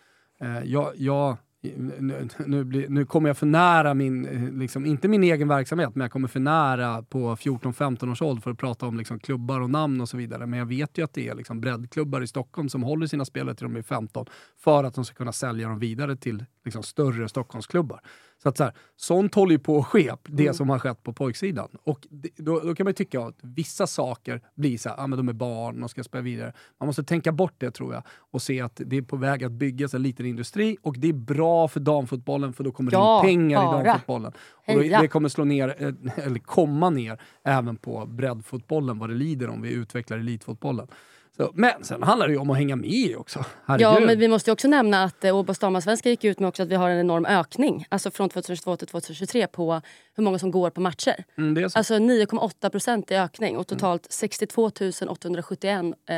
jag, 0.64 0.92
jag 0.96 1.37
nu, 1.76 2.29
nu, 2.46 2.64
blir, 2.64 2.88
nu, 2.88 3.07
kommer 3.07 3.29
jag 3.29 3.38
för 3.38 3.46
nära 3.46 3.94
min, 3.94 4.22
liksom, 4.59 4.87
inte 4.87 5.09
min 5.09 5.24
egen 5.24 5.48
verksamhet, 5.48 5.94
men 5.94 6.05
jag 6.05 6.12
kommer 6.12 6.29
för 6.29 6.40
nära 6.40 7.02
på 7.02 7.37
14-15 7.37 8.12
års 8.12 8.22
ålder 8.22 8.42
för 8.42 8.50
att 8.50 8.59
prata 8.59 8.87
om 8.87 8.98
liksom, 8.98 9.18
klubbar 9.18 9.61
och 9.61 9.70
namn 9.70 10.00
och 10.00 10.09
så 10.09 10.16
vidare. 10.16 10.46
Men 10.46 10.59
jag 10.59 10.66
vet 10.66 10.98
ju 10.98 11.05
att 11.05 11.14
det 11.14 11.29
är 11.29 11.35
liksom, 11.35 11.61
breddklubbar 11.61 12.20
i 12.20 12.26
Stockholm 12.26 12.68
som 12.68 12.83
håller 12.83 13.07
sina 13.07 13.24
spelare 13.24 13.55
till 13.55 13.64
de 13.64 13.76
är 13.76 13.83
15 13.83 14.26
för 14.59 14.85
att 14.85 14.94
de 14.94 15.05
ska 15.05 15.14
kunna 15.14 15.33
sälja 15.33 15.68
dem 15.68 15.79
vidare 15.79 16.16
till 16.16 16.44
liksom, 16.64 16.83
större 16.83 17.29
Stockholmsklubbar. 17.29 18.00
Så 18.42 18.49
att 18.49 18.57
så 18.57 18.64
här, 18.64 18.72
sånt 18.96 19.35
håller 19.35 19.53
ju 19.53 19.59
på 19.59 19.79
att 19.79 19.87
ske, 19.87 20.12
det 20.25 20.42
mm. 20.42 20.55
som 20.55 20.70
har 20.70 20.79
skett 20.79 21.03
på 21.03 21.12
pojksidan. 21.12 21.68
Och 21.85 22.07
det, 22.11 22.29
då, 22.37 22.61
då, 22.61 22.75
kan 22.75 22.85
man 22.85 22.90
ju 22.90 22.94
tycka 22.94 23.20
att 23.20 23.38
vissa 23.42 23.87
saker 23.87 24.40
blir 24.55 24.79
så 24.79 24.88
här, 24.88 24.96
ah, 25.01 25.07
men 25.07 25.16
de 25.16 25.29
är 25.29 25.33
barn, 25.33 25.81
de 25.81 25.88
ska 25.88 26.05
spela 26.05 26.22
vidare. 26.22 26.53
Man 26.81 26.87
måste 26.87 27.05
tänka 27.05 27.33
bort 27.33 27.55
det 27.59 27.70
tror 27.70 27.94
jag 27.94 28.03
och 28.09 28.42
se 28.42 28.61
att 28.61 28.81
det 28.87 28.96
är 28.96 29.03
på 29.03 29.16
väg 29.16 29.44
att 29.44 29.53
byggas 29.53 29.94
en 29.94 30.03
liten 30.03 30.27
industri 30.27 30.77
och 30.83 30.99
det 30.99 31.09
är 31.09 31.12
bra 31.12 31.68
för 31.68 31.81
damfotbollen 31.81 32.53
för 32.53 32.64
då 32.64 32.72
kommer 32.72 32.92
ja, 32.92 33.20
det 33.25 33.31
in 33.31 33.38
pengar 33.38 33.64
bara. 33.64 33.81
i 33.81 33.85
damfotbollen. 33.85 34.33
Och 34.66 34.75
då, 34.75 34.81
det 34.81 35.09
kommer 35.09 35.29
slå 35.29 35.44
ner, 35.44 35.68
eh, 35.79 36.27
eller 36.27 36.38
komma 36.38 36.90
ner 36.90 37.20
även 37.44 37.77
på 37.77 38.07
breddfotbollen 38.07 38.99
vad 38.99 39.09
det 39.09 39.14
lider 39.14 39.49
om 39.49 39.62
vi 39.62 39.72
utvecklar 39.72 40.18
elitfotbollen. 40.18 40.88
Så, 41.37 41.51
men 41.55 41.85
sen 41.85 42.03
handlar 42.03 42.27
det 42.27 42.33
ju 42.33 42.38
om 42.38 42.51
att 42.51 42.57
hänga 42.57 42.77
med 42.77 43.16
också. 43.16 43.44
Herregud. 43.66 43.87
Ja, 43.87 44.01
men 44.07 44.18
vi 44.18 44.29
måste 44.29 44.53
också 44.53 44.68
nämna 44.68 45.05
att 45.05 45.25
eh, 45.25 45.37
Åbos 45.37 45.59
damallsvenska 45.59 46.11
gick 46.11 46.25
ut 46.25 46.40
med 46.40 46.49
också 46.49 46.62
att 46.62 46.68
vi 46.68 46.75
har 46.75 46.90
en 46.90 47.01
enorm 47.01 47.27
ökning. 47.27 47.87
Alltså 47.88 48.11
från 48.11 48.29
2022 48.29 48.77
till 48.77 48.87
2023 48.87 49.46
på 49.46 49.83
hur 50.16 50.25
många 50.25 50.38
som 50.38 50.51
går 50.51 50.70
på 50.70 50.81
matcher. 50.81 51.25
Mm, 51.38 51.64
alltså 51.75 51.94
9,8 51.94 52.70
procent 52.70 53.11
i 53.11 53.14
ökning 53.14 53.57
och 53.57 53.66
totalt 53.66 54.03
mm. 54.03 54.11
62 54.11 54.70
871 55.09 55.85
eh, 56.09 56.16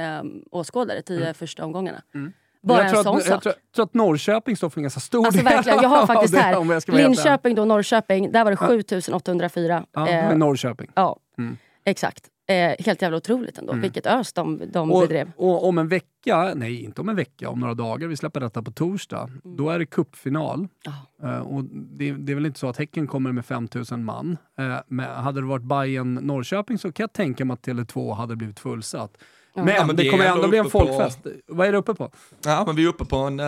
åskådare 0.50 1.02
tio 1.02 1.22
mm. 1.22 1.34
första 1.34 1.64
omgångarna. 1.64 2.02
Mm. 2.14 2.32
Bara 2.62 2.78
jag 2.78 2.96
en 2.96 3.04
sån 3.04 3.16
att, 3.16 3.22
sak. 3.22 3.32
Jag 3.32 3.42
tror, 3.42 3.52
tror, 3.74 3.84
att 3.84 3.94
Norrköping 3.94 4.56
står 4.56 4.70
för 4.70 4.78
en 4.78 4.82
ganska 4.82 5.00
stor 5.00 5.26
alltså, 5.26 5.42
del 5.42 5.54
verkligen, 5.54 5.82
Jag 5.82 5.88
har 5.88 6.06
faktiskt 6.06 6.36
här, 6.36 6.96
Linköping 6.96 7.54
då, 7.54 7.64
Norrköping, 7.64 8.32
där 8.32 8.44
var 8.44 8.50
det 8.50 8.56
7804. 8.56 9.86
Ja, 9.92 10.08
eh, 10.08 10.36
Norrköping. 10.36 10.90
Ja, 10.94 11.18
mm. 11.38 11.56
exakt. 11.84 12.24
Eh, 12.50 12.74
helt 12.78 13.02
jävla 13.02 13.16
otroligt 13.16 13.58
ändå. 13.58 13.72
Mm. 13.72 13.82
Vilket 13.82 14.06
ös 14.06 14.32
de, 14.32 14.62
de 14.72 14.92
och, 14.92 15.00
bedrev. 15.00 15.30
Och 15.36 15.68
om 15.68 15.78
en 15.78 15.88
vecka, 15.88 16.52
nej 16.56 16.84
inte 16.84 17.00
om 17.00 17.08
en 17.08 17.16
vecka, 17.16 17.48
om 17.48 17.60
några 17.60 17.74
dagar, 17.74 18.08
vi 18.08 18.16
släpper 18.16 18.40
detta 18.40 18.62
på 18.62 18.70
torsdag, 18.70 19.30
mm. 19.44 19.56
då 19.56 19.70
är 19.70 19.78
det 19.78 19.86
cupfinal. 19.86 20.68
Oh. 20.86 21.30
Eh, 21.30 21.40
och 21.40 21.64
det, 21.64 22.12
det, 22.12 22.32
är 22.32 22.34
väl 22.34 22.46
inte 22.46 22.58
så 22.58 22.68
att 22.68 22.76
Häcken 22.76 23.06
kommer 23.06 23.32
med 23.32 23.46
5000 23.46 24.04
man. 24.04 24.36
Eh, 24.58 24.76
men 24.86 25.06
hade 25.10 25.40
det 25.40 25.46
varit 25.46 25.62
Bayern 25.62 26.14
Norrköping 26.14 26.78
så 26.78 26.92
kan 26.92 27.04
jag 27.04 27.12
tänka 27.12 27.44
mig 27.44 27.54
att 27.54 27.66
Tele2 27.66 28.14
hade 28.14 28.36
blivit 28.36 28.60
fullsatt. 28.60 29.18
Men, 29.64 29.74
ja, 29.74 29.86
men 29.86 29.96
det, 29.96 30.02
det 30.02 30.10
kommer 30.10 30.24
ändå 30.24 30.48
bli 30.48 30.58
en 30.58 30.70
folkfest. 30.70 31.22
På... 31.22 31.30
Vad 31.46 31.68
är 31.68 31.72
det 31.72 31.78
uppe 31.78 31.94
på? 31.94 32.10
Ja, 32.44 32.64
men 32.66 32.76
vi 32.76 32.84
är 32.84 32.88
uppe 32.88 33.04
på 33.04 33.16
en, 33.16 33.40
uh, 33.40 33.46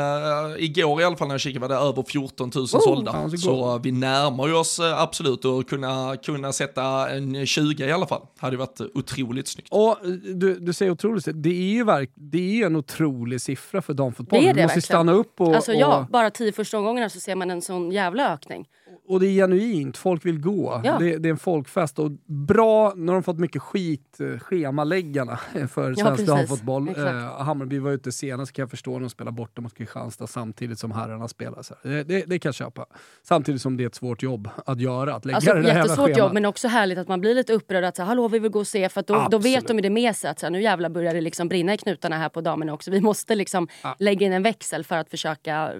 igår 0.59 1.01
i 1.01 1.05
alla 1.05 1.17
fall 1.17 1.29
när 1.29 1.35
jag 1.35 1.41
kikade 1.41 1.61
var 1.61 1.69
det 1.69 1.75
över 1.75 2.03
14 2.03 2.51
000 2.55 2.65
oh, 2.65 2.81
sålda. 2.81 3.11
Alltså 3.11 3.37
så 3.37 3.75
uh, 3.75 3.83
vi 3.83 3.93
närmar 3.93 4.55
oss 4.55 4.81
uh, 4.81 5.01
absolut 5.01 5.45
att 5.45 5.69
kunna, 5.69 6.17
kunna 6.17 6.53
sätta 6.53 7.11
en 7.11 7.47
20 7.47 7.85
i 7.85 7.93
alla 7.93 8.07
fall. 8.07 8.23
Hade 8.39 8.57
varit 8.57 8.81
otroligt 8.95 9.49
snyggt. 9.49 9.69
Och 9.71 9.97
du, 10.35 10.59
du 10.59 10.73
säger 10.73 10.93
otroligt, 10.93 11.29
det 11.35 11.51
är 11.51 11.75
ju 11.75 11.85
verk, 11.85 12.11
det 12.15 12.63
är 12.63 12.67
en 12.67 12.77
otrolig 12.77 13.41
siffra 13.41 13.83
för 13.83 13.95
damfotbollen. 13.95 14.45
Det 14.45 14.51
är 14.51 14.55
det, 14.55 14.63
måste 14.63 14.77
verkligen. 14.77 14.83
stanna 14.83 15.13
upp 15.13 15.41
och... 15.41 15.55
Alltså 15.55 15.73
ja, 15.73 16.07
bara 16.11 16.31
tio 16.31 16.53
första 16.53 16.79
omgångarna 16.79 17.09
så 17.09 17.21
ser 17.21 17.35
man 17.35 17.51
en 17.51 17.63
sån 17.63 17.91
jävla 17.91 18.33
ökning 18.33 18.67
och 19.09 19.21
det 19.21 19.27
är 19.27 19.33
genuint, 19.33 19.97
folk 19.97 20.27
vill 20.27 20.41
gå. 20.41 20.81
Ja. 20.85 20.99
Det, 20.99 21.17
det, 21.19 21.29
är 21.29 21.31
en 21.31 21.39
folkfest. 21.39 21.99
Och 21.99 22.11
bra, 22.27 22.93
nu 22.97 23.07
har 23.07 23.15
de 23.15 23.23
fått 23.23 23.39
mycket 23.39 23.63
skit, 23.63 24.21
eh, 24.21 24.39
schemaläggarna 24.39 25.37
för 25.53 25.95
svensk 25.95 26.23
ja, 26.23 26.37
damfotboll. 26.37 26.89
Eh, 26.89 27.43
Hammarby 27.43 27.79
var 27.79 27.91
ute 27.91 28.13
senast 28.13 28.53
kan 28.53 28.63
jag 28.63 28.71
förstå, 28.71 28.99
de 28.99 29.11
spelar 29.11 29.33
borta 29.33 29.61
mot 29.61 29.75
Kristianstad 29.75 30.27
samtidigt 30.27 30.79
som 30.79 30.91
herrarna 30.91 31.29
spelar. 31.29 31.63
Så 31.63 31.75
det, 31.83 32.03
det, 32.03 32.25
det, 32.27 32.39
kan 32.39 32.49
jag 32.49 32.55
köpa. 32.55 32.87
Samtidigt 33.23 33.63
som 33.63 33.77
det 33.77 33.85
är 33.85 33.87
ett 33.87 33.95
svårt 33.95 34.23
jobb 34.23 34.49
att 34.67 34.81
göra, 34.81 35.15
att 35.15 35.25
lägga 35.25 35.37
alltså, 35.37 35.55
det 35.55 35.63
där 35.63 35.77
Jättesvårt 35.77 36.17
jobb, 36.17 36.33
men 36.33 36.47
också 36.47 36.69
härligt 36.69 36.99
att 36.99 37.09
man 37.09 37.21
blir 37.21 37.35
lite 37.35 37.53
upprörd. 37.53 37.85
Att 37.85 37.97
så, 37.97 38.03
hallå 38.03 38.29
vi 38.29 38.39
vill 38.39 38.51
gå 38.51 38.59
och 38.59 38.67
se, 38.67 38.89
för 38.89 39.05
då, 39.07 39.29
då, 39.31 39.39
vet 39.39 39.69
de 39.69 39.77
ju 39.77 39.83
det 39.83 39.91
med 39.91 40.17
sig 40.17 40.31
att 40.31 40.39
så, 40.39 40.51
nu 40.51 40.63
jävlar 40.63 40.89
börjar 40.89 41.15
det 41.15 41.21
liksom 41.21 41.49
brinna 41.49 41.75
i 41.75 41.79
knutarna 41.79 42.17
här 42.17 42.29
på 42.29 42.41
damerna 42.41 42.73
också. 42.73 42.91
Vi 42.91 43.01
måste 43.01 43.35
liksom 43.35 43.69
ja. 43.83 43.97
lägga 43.99 44.27
in 44.27 44.33
en 44.33 44.43
växel 44.43 44.85
för 44.85 44.97
att 44.97 45.11
försöka 45.11 45.73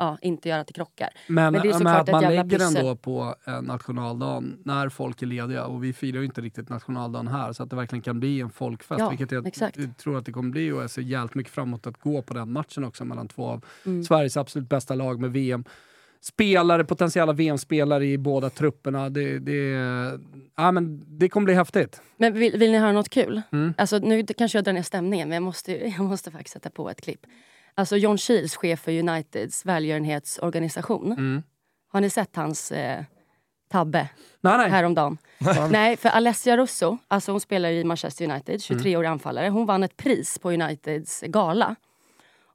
ja, 0.00 0.18
inte 0.22 0.48
göra 0.48 0.60
att 0.60 0.66
det 0.66 0.72
krockar. 0.72 1.08
Men, 1.26 1.52
men 1.52 1.62
det 1.62 1.68
är 1.68 1.72
såklart 1.72 2.08
att 2.08 2.12
man 2.12 2.22
lägger 2.22 2.58
pussel. 2.58 2.76
ändå 2.76 2.96
på 2.96 3.34
eh, 3.46 3.62
nationaldagen 3.62 4.58
när 4.64 4.88
folk 4.88 5.22
är 5.22 5.26
lediga 5.26 5.64
och 5.64 5.84
vi 5.84 5.92
firar 5.92 6.18
ju 6.18 6.24
inte 6.24 6.40
riktigt 6.40 6.68
nationaldagen 6.68 7.28
här 7.28 7.52
så 7.52 7.62
att 7.62 7.70
det 7.70 7.76
verkligen 7.76 8.02
kan 8.02 8.20
bli 8.20 8.40
en 8.40 8.50
folkfest. 8.50 9.00
Ja, 9.00 9.08
vilket 9.08 9.32
jag 9.32 9.46
exakt. 9.46 9.98
tror 9.98 10.18
att 10.18 10.26
det 10.26 10.32
kommer 10.32 10.50
bli 10.50 10.72
och 10.72 10.82
jag 10.82 10.90
ser 10.90 11.02
jävligt 11.02 11.34
mycket 11.34 11.52
fram 11.52 11.68
emot 11.68 11.86
att 11.86 12.00
gå 12.00 12.22
på 12.22 12.34
den 12.34 12.52
matchen 12.52 12.84
också 12.84 13.04
mellan 13.04 13.28
två 13.28 13.46
av 13.46 13.64
mm. 13.86 14.04
Sveriges 14.04 14.36
absolut 14.36 14.68
bästa 14.68 14.94
lag 14.94 15.20
med 15.20 15.32
VM 15.32 15.64
spelare, 16.20 16.84
potentiella 16.84 17.32
VM-spelare 17.32 18.06
i 18.06 18.18
båda 18.18 18.50
trupperna. 18.50 19.10
Det, 19.10 19.38
det, 19.38 19.56
ja, 20.56 20.72
men 20.72 21.02
det 21.06 21.28
kommer 21.28 21.44
bli 21.44 21.54
häftigt. 21.54 22.02
Men 22.16 22.32
vill, 22.32 22.58
vill 22.58 22.72
ni 22.72 22.78
höra 22.78 22.92
något 22.92 23.08
kul? 23.08 23.42
Mm. 23.52 23.74
Alltså, 23.78 23.98
nu 23.98 24.26
kanske 24.26 24.58
jag 24.58 24.64
drar 24.64 24.72
ner 24.72 24.82
stämningen 24.82 25.28
men 25.28 25.36
jag 25.36 25.42
måste, 25.42 25.72
jag 25.96 26.04
måste 26.04 26.30
faktiskt 26.30 26.52
sätta 26.52 26.70
på 26.70 26.90
ett 26.90 27.00
klipp. 27.00 27.26
Alltså 27.74 27.96
John 27.96 28.18
Shields, 28.18 28.56
chef 28.56 28.80
för 28.80 28.98
Uniteds 28.98 29.66
välgörenhetsorganisation. 29.66 31.12
Mm. 31.12 31.42
Har 31.88 32.00
ni 32.00 32.10
sett 32.10 32.36
hans 32.36 32.72
eh, 32.72 33.04
tabbe 33.70 34.08
nej, 34.40 34.58
nej. 34.58 34.70
häromdagen? 34.70 35.18
nej, 35.70 35.96
för 35.96 36.08
Alessia 36.08 36.56
Russo, 36.56 36.98
alltså 37.08 37.32
hon 37.32 37.40
spelar 37.40 37.70
i 37.70 37.84
Manchester 37.84 38.30
United, 38.30 38.60
23-årig 38.60 38.94
mm. 38.94 39.12
anfallare. 39.12 39.48
Hon 39.48 39.66
vann 39.66 39.82
ett 39.82 39.96
pris 39.96 40.38
på 40.38 40.52
Uniteds 40.52 41.20
gala. 41.20 41.76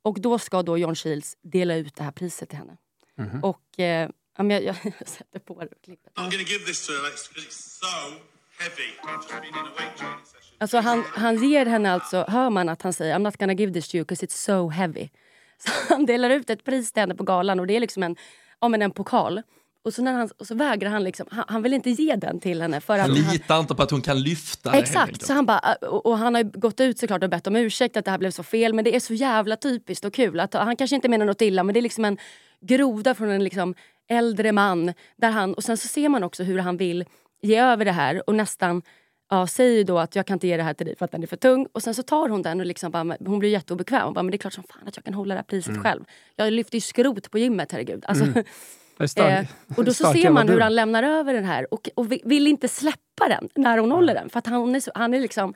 Och 0.02 0.22
då 0.22 0.40
ska 0.40 0.64
då 0.64 0.78
John 0.78 0.96
Shields 0.96 1.38
dela 1.42 1.76
ut 1.76 1.96
det 1.96 2.04
här 2.04 2.12
priset 2.12 2.50
till 2.50 2.58
henne. 2.58 2.78
Mm. 3.18 3.44
Och 3.44 3.80
eh, 3.80 4.10
jag, 4.38 4.64
jag, 4.64 4.76
sätter 5.06 5.40
på 5.40 5.64
klippet. 5.84 6.14
I'm 6.16 6.32
gonna 6.32 6.44
give 6.44 6.66
this 6.66 6.88
to 6.88 6.94
it's 6.94 7.52
so 7.52 8.35
Alltså 10.58 10.78
han, 10.78 11.04
han 11.14 11.50
ger 11.50 11.66
henne 11.66 11.92
alltså, 11.92 12.26
hör 12.28 12.50
man 12.50 12.70
att 12.70 12.82
han 12.82 12.94
säger 12.94 13.16
I'm 13.16 13.20
not 13.20 13.38
gonna 13.38 13.54
give 13.54 13.74
this 13.74 13.88
to 13.88 13.96
you 13.96 14.06
because 14.06 14.26
it's 14.26 14.38
so 14.46 14.70
heavy. 14.70 15.10
Så 15.58 15.94
han 15.94 16.06
delar 16.06 16.30
ut 16.30 16.50
ett 16.50 16.64
pris 16.64 16.92
till 16.92 17.02
henne 17.02 17.16
på 17.16 17.24
galan 17.24 17.60
och 17.60 17.68
det 17.68 17.76
är 17.76 17.80
liksom 17.80 18.04
en, 18.04 18.16
ja, 18.62 18.68
men 18.68 18.82
en 18.82 18.92
pokal. 18.92 19.42
Och 19.86 19.94
så, 19.94 20.02
när 20.02 20.14
han, 20.14 20.30
och 20.38 20.48
så 20.48 20.56
vägrar 20.56 20.90
han 20.90 21.04
liksom, 21.04 21.28
han, 21.32 21.46
han, 21.48 21.62
vill 21.62 21.74
inte 21.74 21.90
ge 21.90 22.16
den 22.16 22.40
till 22.40 22.62
henne. 22.62 22.82
För 22.82 22.98
han 22.98 23.14
litar 23.14 23.60
inte 23.60 23.76
på 23.76 23.84
att 23.84 23.92
hon 23.92 24.02
kan 24.02 24.22
lyfta 24.22 24.72
det. 24.72 24.78
Exakt, 24.78 25.26
så 25.26 25.34
han 25.34 25.46
bara, 25.46 25.76
och, 25.82 26.06
och, 26.06 26.18
han 26.18 26.36
har 26.36 26.44
gått 26.44 26.80
ut 26.80 27.00
såklart 27.00 27.24
och 27.24 27.30
bett 27.30 27.48
om 27.48 27.56
ursäkt 27.56 27.98
att 27.98 28.06
det 28.06 28.12
här 28.12 28.18
blev 28.18 28.32
så 28.32 28.44
fel. 28.44 28.74
Men 28.74 28.86
det 28.86 28.96
är 28.96 29.00
så 29.00 29.14
jävla 29.14 29.56
typiskt 29.56 30.06
och 30.06 30.14
kul. 30.14 30.40
Att, 30.40 30.54
han 30.54 30.76
kanske 30.76 30.96
inte 30.96 31.10
menar 31.10 31.26
något 31.26 31.42
illa 31.42 31.64
men 31.64 31.74
det 31.74 31.80
är 31.80 31.82
liksom 31.82 32.06
en 32.06 32.18
groda 32.62 33.16
från 33.16 33.30
en 33.30 33.44
liksom 33.44 33.76
äldre 34.10 34.52
man. 34.52 34.94
Där 35.16 35.32
han, 35.32 35.54
och 35.54 35.64
sen 35.64 35.78
så 35.78 35.88
ser 35.88 36.10
man 36.10 36.24
också 36.24 36.44
hur 36.44 36.60
han 36.60 36.78
vill 36.78 37.06
ge 37.46 37.60
över 37.60 37.86
det 37.86 37.92
här 37.92 38.30
och 38.30 38.36
nästan 38.36 38.82
ja, 39.30 39.48
säger 39.48 39.84
då 39.84 40.00
att 40.00 40.16
jag 40.16 40.26
kan 40.26 40.36
inte 40.36 40.48
ge 40.48 40.58
det 40.58 40.64
här 40.64 40.74
till 40.74 40.86
dig 40.86 40.96
för 40.96 41.06
att 41.06 41.12
den 41.12 41.24
är 41.24 41.28
för 41.28 41.38
tung. 41.38 41.68
Och 41.72 41.84
sen 41.84 41.94
så 41.94 42.04
tar 42.04 42.30
hon 42.30 42.42
den 42.42 42.60
och 42.60 42.66
liksom 42.66 42.92
bara, 42.92 43.18
hon 43.26 43.40
blir 43.40 43.50
jätteobekväm. 43.50 44.08
Och 44.08 44.14
bara, 44.14 44.24
men 44.24 44.32
det 44.32 44.36
är 44.36 44.40
klart 44.40 44.54
som 44.54 44.64
fan 44.64 44.88
att 44.88 44.96
jag 44.96 45.06
kan 45.06 45.14
hålla 45.14 45.34
det 45.34 45.40
här 45.40 45.46
priset 45.46 45.70
mm. 45.70 45.84
själv. 45.84 46.04
Jag 46.36 46.54
lyfter 46.54 46.76
ju 46.76 46.82
skrot 46.82 47.32
på 47.32 47.40
gymmet, 47.40 47.72
herregud. 47.72 48.06
Alltså, 48.08 48.26
mm. 48.26 48.44
Eh, 49.18 49.46
och 49.78 49.86
då 49.86 49.94
så 49.94 50.14
ser 50.14 50.30
man 50.30 50.50
hur 50.50 50.60
han 50.60 50.76
lämnar 50.76 51.04
över 51.04 51.34
den 51.34 51.46
här 51.46 51.74
och, 51.74 51.90
och 51.96 52.12
vill 52.12 52.48
inte 52.48 52.68
släppa 52.68 53.28
den 53.30 53.50
när 53.56 53.78
hon 53.78 53.92
håller 53.92 54.14
den. 54.14 54.30
För 54.30 54.42
han 54.46 54.76
är, 54.76 54.98
han 54.98 55.14
är 55.14 55.22
liksom 55.22 55.54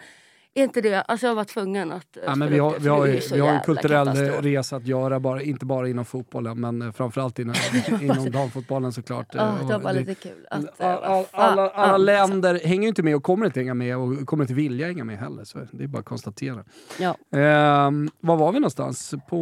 är 0.60 0.64
inte 0.64 0.82
det, 0.82 1.02
alltså 1.02 1.28
jag 1.28 1.36
var 1.36 1.44
tvungen 1.44 1.92
att 1.92 2.18
ja, 2.26 2.36
men 2.36 2.50
Vi 2.50 2.60
har, 2.60 2.80
vi 2.80 2.90
har, 2.90 3.34
vi 3.34 3.40
har 3.40 3.50
en 3.50 3.62
kulturell 3.62 4.08
katastrof. 4.08 4.46
resa 4.46 4.76
att 4.76 4.88
göra, 4.88 5.20
bara, 5.20 5.42
inte 5.42 5.66
bara 5.66 5.90
inom 5.90 6.06
fotbollen 6.06 6.60
men 6.60 6.82
eh, 6.82 6.92
framförallt 6.92 7.40
inom, 7.40 7.56
inom 8.02 8.32
damfotbollen 8.32 8.92
såklart. 8.94 9.36
Oh, 9.36 9.68
det 9.68 9.78
var 9.78 9.94
lite 9.94 10.16
kul. 10.16 10.48
Att, 10.52 10.82
all, 10.82 11.04
all, 11.04 11.26
alla, 11.32 11.70
alla 11.70 11.98
länder 11.98 12.60
hänger 12.64 12.88
inte 12.88 13.04
med 13.04 13.16
och 13.16 13.24
kommer 13.24 13.46
inte 13.46 13.60
hänga 13.60 13.74
med 13.74 13.98
och 13.98 14.26
kommer 14.26 14.44
inte 14.44 14.54
vilja 14.54 14.88
hänga 14.88 15.04
med 15.04 15.18
heller. 15.18 15.44
Så 15.44 15.60
det 15.72 15.84
är 15.84 15.88
bara 15.88 16.00
att 16.00 16.06
konstatera. 16.06 16.64
Ja. 17.00 17.10
Eh, 17.40 17.92
var 18.20 18.38
var 18.38 18.52
vi 18.52 18.60
någonstans? 18.60 19.14
På 19.30 19.42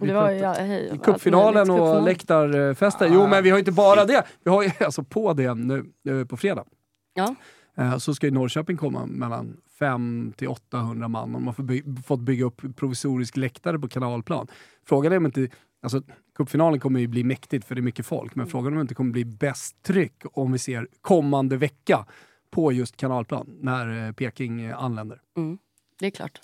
det 0.00 0.12
var, 0.12 0.30
ja, 0.30 0.52
hej, 0.52 1.00
cupfinalen 1.04 1.70
och 1.70 2.02
läktarfester. 2.02 3.06
Ah. 3.06 3.10
Jo 3.12 3.26
men 3.26 3.44
vi 3.44 3.50
har 3.50 3.58
inte 3.58 3.72
bara 3.72 4.04
det. 4.04 4.24
Vi 4.44 4.50
har 4.50 4.62
ju 4.62 4.70
alltså 4.80 5.02
på 5.02 5.32
det 5.32 5.54
nu 5.54 5.84
på 6.28 6.36
fredag. 6.36 6.64
Ja. 7.14 7.34
Eh, 7.78 7.98
så 7.98 8.14
ska 8.14 8.26
ju 8.26 8.32
Norrköping 8.32 8.76
komma 8.76 9.06
mellan 9.06 9.56
5 9.78 10.32
till 10.36 10.48
800 10.48 11.08
man. 11.08 11.32
De 11.32 11.46
har 11.46 11.62
by 11.62 11.82
fått 12.06 12.20
bygga 12.20 12.44
upp 12.44 12.62
provisorisk 12.76 13.36
läktare 13.36 13.78
på 13.78 13.88
kanalplan. 13.88 14.46
Frågan 14.88 15.12
är 15.12 15.16
om 15.16 15.26
inte 15.26 15.48
Alltså, 15.82 16.02
cupfinalen 16.36 16.80
kommer 16.80 17.00
ju 17.00 17.06
bli 17.06 17.24
mäktigt 17.24 17.64
för 17.66 17.74
det 17.74 17.80
är 17.80 17.82
mycket 17.82 18.06
folk, 18.06 18.34
men 18.34 18.46
frågan 18.46 18.66
är 18.66 18.70
om 18.70 18.76
det 18.78 18.82
inte 18.82 18.94
kommer 18.94 19.12
bli 19.12 19.24
bäst 19.24 19.82
tryck 19.82 20.22
om 20.32 20.52
vi 20.52 20.58
ser 20.58 20.88
kommande 21.00 21.56
vecka 21.56 22.06
på 22.50 22.72
just 22.72 22.96
kanalplan 22.96 23.46
när 23.60 24.06
eh, 24.06 24.12
Peking 24.12 24.60
eh, 24.60 24.82
anländer. 24.82 25.20
Mm. 25.36 25.58
Det 26.00 26.06
är 26.06 26.10
klart. 26.10 26.38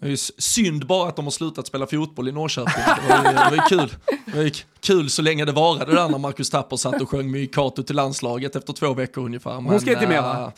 Det 0.00 0.12
är 0.12 0.16
synd 0.42 0.86
bara 0.86 1.08
att 1.08 1.16
de 1.16 1.24
har 1.24 1.30
slutat 1.30 1.66
spela 1.66 1.86
fotboll 1.86 2.28
i 2.28 2.32
Norrköping. 2.32 2.74
Det 3.08 3.08
var, 3.08 3.30
ju- 3.30 3.36
det 3.36 3.50
var 3.50 3.56
ju 3.56 3.78
kul. 3.78 3.96
Det 4.26 4.36
var 4.36 4.42
ju 4.44 4.50
kul 4.80 5.10
så 5.10 5.22
länge 5.22 5.44
det 5.44 5.52
varade 5.52 5.94
där 5.94 6.08
när 6.08 6.18
Marcus 6.18 6.50
Tapper 6.50 6.76
satt 6.76 7.02
och 7.02 7.08
sjöng 7.10 7.30
Mykatu 7.30 7.82
till 7.82 7.96
landslaget 7.96 8.56
efter 8.56 8.72
två 8.72 8.94
veckor 8.94 9.24
ungefär. 9.24 9.54
Hon 9.54 9.80
ska 9.80 9.92
inte 9.92 10.08
med, 10.08 10.22
va? 10.22 10.52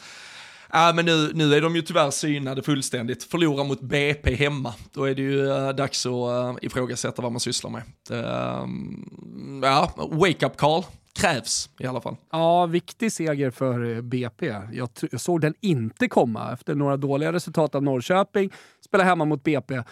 Äh, 0.72 0.78
Ja, 0.78 0.92
men 0.94 1.04
nu, 1.04 1.30
nu 1.34 1.54
är 1.54 1.60
de 1.60 1.76
ju 1.76 1.82
tyvärr 1.82 2.10
synade 2.10 2.62
fullständigt. 2.62 3.24
Förlorar 3.24 3.64
mot 3.64 3.80
BP 3.80 4.34
hemma. 4.34 4.74
Då 4.92 5.04
är 5.04 5.14
det 5.14 5.22
ju 5.22 5.50
äh, 5.50 5.68
dags 5.68 6.06
att 6.06 6.12
äh, 6.12 6.54
ifrågasätta 6.62 7.22
vad 7.22 7.32
man 7.32 7.40
sysslar 7.40 7.70
med. 7.70 7.82
Ehm, 8.10 9.60
ja, 9.62 9.90
wake-up 10.10 10.56
call 10.56 10.82
krävs 11.16 11.70
i 11.78 11.86
alla 11.86 12.00
fall. 12.00 12.16
Ja, 12.30 12.66
viktig 12.66 13.12
seger 13.12 13.50
för 13.50 13.96
eh, 13.96 14.00
BP. 14.02 14.46
Jag, 14.72 14.88
jag 15.10 15.20
såg 15.20 15.40
den 15.40 15.54
inte 15.60 16.08
komma 16.08 16.52
efter 16.52 16.74
några 16.74 16.96
dåliga 16.96 17.32
resultat 17.32 17.74
av 17.74 17.82
Norrköping. 17.82 18.52
Spela 18.84 19.04
hemma 19.04 19.24
mot 19.24 19.44
BP 19.44 19.82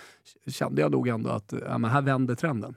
kände 0.46 0.82
jag 0.82 0.92
nog 0.92 1.08
ändå 1.08 1.30
att 1.30 1.54
ja, 1.68 1.78
men 1.78 1.90
här 1.90 2.02
vänder 2.02 2.34
trenden. 2.34 2.74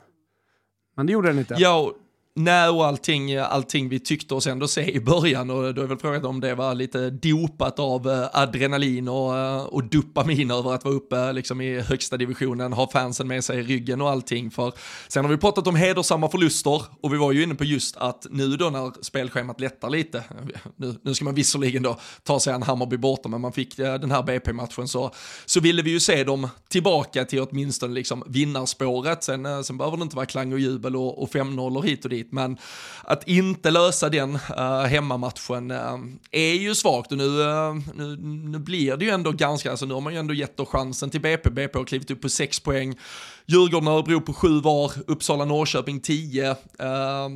Men 0.96 1.06
det 1.06 1.14
gjorde 1.14 1.28
den 1.28 1.40
inte. 1.40 1.56
Ja, 1.58 1.94
nej 2.38 2.70
och 2.70 2.86
allting, 2.86 3.36
allting 3.36 3.90
vi 3.90 4.00
tyckte 4.00 4.36
oss 4.36 4.48
ändå 4.48 4.68
se 4.68 4.92
i 4.92 5.00
början 5.00 5.50
och 5.50 5.74
då 5.74 5.82
är 5.82 5.86
väl 5.86 5.98
frågan 5.98 6.26
om 6.26 6.40
det 6.40 6.56
var 6.56 6.76
lite 6.76 7.10
dopat 7.10 7.80
av 7.80 8.10
eh, 8.10 8.28
adrenalin 8.34 9.08
och, 9.08 9.38
eh, 9.38 9.64
och 9.64 9.84
dopamin 9.84 10.52
över 10.52 10.74
att 10.74 10.86
vara 10.86 10.96
uppe 10.96 11.34
liksom 11.34 11.62
i 11.62 11.80
högsta 11.80 12.18
divisionen, 12.18 12.74
ha 12.74 12.92
fansen 12.92 13.28
med 13.28 13.44
sig 13.44 13.60
i 13.60 13.64
ryggen 13.64 14.02
och 14.02 14.10
allting. 14.10 14.52
För 14.52 14.74
sen 15.08 15.26
har 15.26 15.32
vi 15.32 15.38
pratat 15.38 15.68
om 15.68 15.76
hedersamma 15.76 16.30
förluster 16.30 16.84
och 17.02 17.14
vi 17.14 17.18
var 17.18 17.32
ju 17.32 17.44
inne 17.44 17.56
på 17.56 17.64
just 17.64 17.98
att 17.98 18.28
nu 18.30 18.48
då 18.48 18.70
när 18.70 19.04
spelschemat 19.04 19.60
lättar 19.60 19.90
lite, 19.90 20.24
nu, 20.76 20.96
nu 21.02 21.16
ska 21.16 21.26
man 21.26 21.36
visserligen 21.36 21.84
då 21.84 22.00
ta 22.24 22.40
sig 22.40 22.54
an 22.54 22.64
Hammarby 22.64 22.98
borta 22.98 23.30
men 23.30 23.42
man 23.42 23.54
fick 23.54 23.80
eh, 23.80 23.96
den 23.96 24.12
här 24.12 24.24
BP-matchen 24.24 24.88
så, 24.88 25.12
så 25.46 25.60
ville 25.60 25.82
vi 25.82 25.90
ju 25.90 26.00
se 26.00 26.24
dem 26.24 26.48
tillbaka 26.70 27.26
till 27.26 27.42
åtminstone 27.42 27.94
liksom 27.94 28.24
vinnarspåret. 28.28 29.24
Sen, 29.24 29.64
sen 29.64 29.78
behöver 29.78 29.98
det 29.98 30.04
inte 30.04 30.16
vara 30.16 30.26
klang 30.26 30.54
och 30.54 30.60
jubel 30.60 30.96
och, 30.96 31.24
och 31.24 31.30
5-0 31.30 31.84
hit 31.84 32.04
och 32.04 32.10
dit 32.10 32.27
men 32.32 32.58
att 33.04 33.28
inte 33.28 33.72
lösa 33.72 34.10
den 34.10 34.36
uh, 34.36 34.82
hemmamatchen 34.82 35.72
uh, 35.72 35.98
är 36.32 36.54
ju 36.54 36.76
svagt 36.76 37.12
och 37.12 37.18
nu, 37.18 37.28
uh, 37.28 37.76
nu, 37.96 38.18
nu 38.22 38.60
blir 38.60 38.98
det 38.98 39.06
ju 39.06 39.12
ändå 39.12 39.32
ganska, 39.32 39.72
alltså 39.72 39.86
nu 39.86 39.94
har 39.94 40.02
man 40.02 40.14
ju 40.14 40.20
ändå 40.20 40.34
gett 40.34 40.58
då 40.58 40.66
chansen 40.66 41.10
till 41.10 41.22
BP, 41.22 41.50
BP 41.50 41.78
har 41.78 41.86
klivit 41.86 42.12
upp 42.12 42.22
på 42.22 42.30
6 42.30 42.60
poäng, 42.60 43.00
Djurgården 43.46 43.88
och 43.88 43.94
Örebro 43.94 44.22
på 44.22 44.34
7 44.34 44.60
var, 44.62 44.92
Uppsala 45.08 45.46
Norrköping 45.46 46.00
10. 46.00 46.56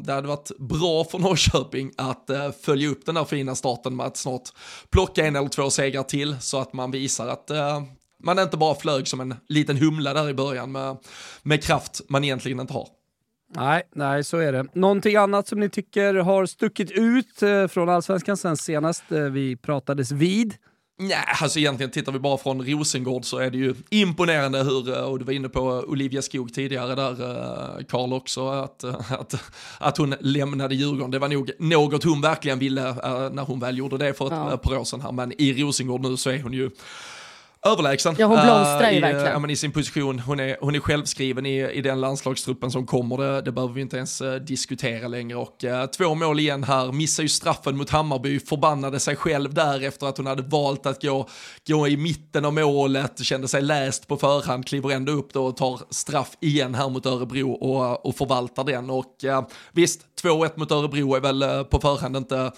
Det 0.04 0.14
hade 0.14 0.28
varit 0.28 0.52
bra 0.60 1.04
för 1.04 1.20
Norrköping 1.20 1.92
att 1.98 2.30
följa 2.62 2.90
upp 2.90 3.06
den 3.06 3.18
här 3.18 3.26
fina 3.26 3.56
starten 3.56 3.96
med 3.96 4.06
att 4.06 4.18
snart 4.18 4.50
plocka 4.90 5.26
en 5.26 5.36
eller 5.36 5.50
två 5.50 5.70
segrar 5.70 6.04
till 6.04 6.36
så 6.42 6.60
att 6.60 6.74
man 6.74 6.92
visar 6.92 7.28
att 7.28 7.52
man 8.24 8.40
inte 8.40 8.58
bara 8.58 8.76
flög 8.76 9.08
som 9.08 9.22
en 9.22 9.36
liten 9.50 9.78
humla 9.78 10.14
där 10.14 10.30
i 10.30 10.34
början 10.34 10.72
med, 10.72 10.98
med 11.44 11.64
kraft 11.64 12.02
man 12.08 12.24
egentligen 12.24 12.60
inte 12.60 12.74
har. 12.74 12.88
Nej, 13.56 13.82
nej, 13.96 14.24
så 14.24 14.38
är 14.38 14.52
det. 14.52 14.66
Någonting 14.74 15.16
annat 15.16 15.48
som 15.48 15.60
ni 15.60 15.70
tycker 15.70 16.14
har 16.14 16.46
stuckit 16.46 16.92
ut 16.92 17.42
eh, 17.44 17.68
från 17.68 17.90
Allsvenskan 17.90 18.38
sen 18.38 18.58
senast 18.58 19.12
eh, 19.12 19.20
vi 19.20 19.56
pratades 19.56 20.12
vid? 20.12 20.54
Nej, 21.00 21.18
alltså 21.42 21.60
egentligen 21.60 21.92
tittar 21.92 22.12
vi 22.12 22.20
bara 22.20 22.38
från 22.38 22.66
Rosengård 22.66 23.26
så 23.26 23.38
är 23.38 23.50
det 23.52 23.58
ju 23.58 23.76
imponerande 23.90 24.64
hur, 24.64 24.98
eh, 24.98 25.04
och 25.04 25.20
du 25.20 25.26
var 25.26 25.34
inne 25.34 25.50
på 25.50 25.62
Olivia 25.88 26.22
Skog 26.22 26.54
tidigare 26.54 26.96
där, 26.96 27.84
Karl 27.90 28.14
också, 28.14 28.48
att, 28.50 28.84
att, 29.20 29.36
att 29.80 29.98
hon 29.98 30.16
lämnade 30.20 30.76
Djurgården. 30.76 31.12
Det 31.12 31.20
var 31.20 31.28
nog 31.28 31.52
något 31.60 32.04
hon 32.04 32.22
verkligen 32.22 32.60
ville 32.60 32.82
när 33.32 33.44
hon 33.44 33.60
väl 33.60 33.78
gjorde 33.78 33.98
det 33.98 34.14
för 34.14 34.26
ett 34.26 34.32
Ja. 34.52 34.58
par 34.58 34.78
år 34.78 34.84
sedan 34.84 35.02
här, 35.02 35.12
men 35.12 35.42
i 35.42 35.54
Rosengård 35.64 36.02
nu 36.02 36.18
så 36.18 36.30
är 36.30 36.42
hon 36.44 36.54
ju 36.54 36.70
överlägsen. 37.66 38.16
Ja, 38.20 38.26
hon 38.26 38.36
blomstrar 38.42 38.84
Eh, 38.84 38.92
ju 38.92 38.98
i, 38.98 39.02
verkligen. 39.02 39.32
Ja, 39.32 39.40
men 39.40 39.50
I 39.50 39.56
sin 39.56 39.72
position, 39.72 40.20
hon 40.20 40.40
är, 40.40 40.58
hon 40.62 40.76
är 40.76 40.80
självskriven 40.80 41.46
i, 41.46 41.72
i 41.72 41.82
den 41.82 42.02
landslagstruppen 42.02 42.72
som 42.72 42.86
kommer, 42.86 43.18
det, 43.18 43.42
det 43.42 43.52
behöver 43.52 43.74
vi 43.74 43.82
inte 43.82 43.98
ens 43.98 44.22
eh, 44.22 44.36
diskutera 44.36 45.08
längre. 45.08 45.38
Och 45.38 45.64
eh, 45.64 45.86
två 45.86 46.16
mål 46.16 46.40
igen 46.40 46.64
här, 46.64 46.92
missar 46.92 47.24
ju 47.24 47.30
straffen 47.30 47.78
mot 47.78 47.90
Hammarby, 47.90 48.40
förbannade 48.40 49.00
sig 49.00 49.16
själv 49.16 49.54
där 49.54 49.84
efter 49.84 50.08
att 50.08 50.18
hon 50.18 50.28
hade 50.28 50.42
valt 50.42 50.86
att 50.86 51.02
gå, 51.02 51.28
gå 51.68 51.88
i 51.88 51.98
mitten 51.98 52.46
av 52.46 52.54
målet, 52.54 53.20
kände 53.20 53.48
sig 53.48 53.62
läst 53.62 54.08
på 54.08 54.18
förhand, 54.18 54.68
kliver 54.68 54.92
ändå 54.92 55.12
upp 55.12 55.34
då 55.34 55.46
och 55.46 55.58
tar 55.58 55.82
straff 55.90 56.32
igen 56.40 56.76
här 56.76 56.90
mot 56.90 57.06
Örebro 57.06 57.52
och, 57.52 58.06
och 58.06 58.16
förvaltar 58.16 58.64
den. 58.64 58.90
Och 58.90 59.24
eh, 59.24 59.48
visst, 59.72 60.02
2-1 60.24 60.52
mot 60.56 60.72
Örebro 60.72 61.16
är 61.16 61.20
väl 61.20 61.66
på 61.66 61.80
förhand 61.80 62.18
inte 62.18 62.52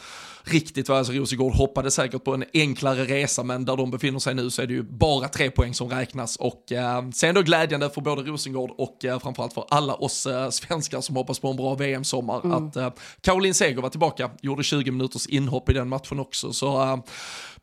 riktigt 0.46 0.90
vad 0.90 0.98
alltså 0.98 1.14
Rosengård 1.14 1.54
hoppade 1.54 1.92
säkert 1.92 2.24
på 2.24 2.34
en 2.34 2.44
enklare 2.54 3.04
resa 3.04 3.44
men 3.44 3.66
där 3.66 3.78
de 3.78 3.92
befinner 3.92 4.20
sig 4.20 4.36
nu 4.36 4.50
så 4.50 4.62
är 4.62 4.68
det 4.68 4.74
ju 4.74 4.84
bara 4.84 5.28
tre 5.28 5.52
poäng 5.52 5.74
som 5.74 5.90
räknas. 5.90 6.36
Och 6.36 6.72
eh, 6.72 7.10
sen 7.10 7.36
då 7.36 7.42
glädjande 7.42 7.90
för 7.90 8.02
både 8.02 8.22
Rosengård 8.22 8.72
och 8.78 9.06
eh, 9.06 9.20
framförallt 9.20 9.54
för 9.54 9.66
alla 9.70 9.94
oss 9.94 10.26
eh, 10.26 10.50
svenskar 10.50 11.02
som 11.02 11.16
hoppas 11.16 11.40
på 11.40 11.48
en 11.48 11.56
bra 11.56 11.76
VM-sommar 11.76 12.56
att 12.58 12.76
eh, 12.76 12.90
Caroline 13.22 13.54
Seger 13.54 13.82
var 13.82 13.90
tillbaka, 13.90 14.32
gjorde 14.42 14.64
20 14.64 14.92
minuters 14.92 15.28
inhopp 15.28 15.70
i 15.70 15.74
den 15.74 15.90
matchen 15.90 16.20
också. 16.20 16.54
Så 16.54 16.82
eh, 16.84 16.98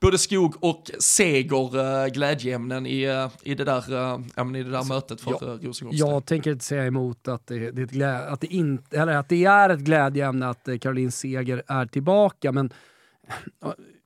både 0.01 0.19
Skog 0.19 0.55
och 0.61 0.91
Seger 0.99 2.05
eh, 2.05 2.09
glädjeämnen 2.09 2.87
i, 2.87 3.03
eh, 3.03 3.29
i, 3.43 3.55
det 3.55 3.65
där, 3.65 3.93
eh, 3.93 4.21
ja, 4.37 4.57
i 4.57 4.63
det 4.63 4.71
där 4.71 4.89
mötet 4.89 5.21
för 5.21 5.31
ja, 5.41 5.57
del. 5.57 5.73
Jag 5.93 6.27
tänker 6.27 6.51
inte 6.51 6.65
säga 6.65 6.87
emot 6.87 7.29
att 7.29 7.47
det, 7.47 7.71
det, 7.71 7.81
är, 7.81 7.85
ett 7.85 7.91
glä, 7.91 8.19
att 8.19 8.41
det, 8.41 8.47
inte, 8.47 9.01
eller 9.01 9.13
att 9.13 9.29
det 9.29 9.45
är 9.45 9.71
ett 9.71 9.81
glädjeämne 9.81 10.49
att 10.49 10.69
Caroline 10.81 11.13
Seger 11.13 11.63
är 11.67 11.87
tillbaka, 11.87 12.53
men 12.53 12.73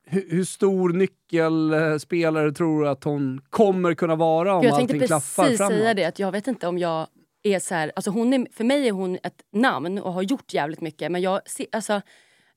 hur, 0.06 0.44
stor 0.44 0.92
nyckelspelare 0.92 2.52
tror 2.52 2.82
du 2.82 2.88
att 2.88 3.04
hon 3.04 3.40
kommer 3.50 3.94
kunna 3.94 4.16
vara 4.16 4.54
om 4.54 4.64
jag 4.64 4.72
allting 4.72 4.88
tänkte 4.88 5.06
klaffar 5.06 5.42
precis 5.42 5.58
framåt? 5.58 5.72
säga 5.72 5.94
det, 5.94 6.04
att 6.04 6.18
jag 6.18 6.32
vet 6.32 6.46
inte 6.46 6.66
om 6.66 6.78
jag 6.78 7.06
är 7.42 7.58
så 7.58 7.74
här, 7.74 7.92
alltså 7.96 8.10
hon 8.10 8.32
är, 8.32 8.46
för 8.52 8.64
mig 8.64 8.88
är 8.88 8.92
hon 8.92 9.18
ett 9.22 9.42
namn 9.52 9.98
och 9.98 10.12
har 10.12 10.22
gjort 10.22 10.54
jävligt 10.54 10.80
mycket 10.80 11.12
men 11.12 11.22
jag 11.22 11.40
ser, 11.48 11.66
alltså 11.72 12.00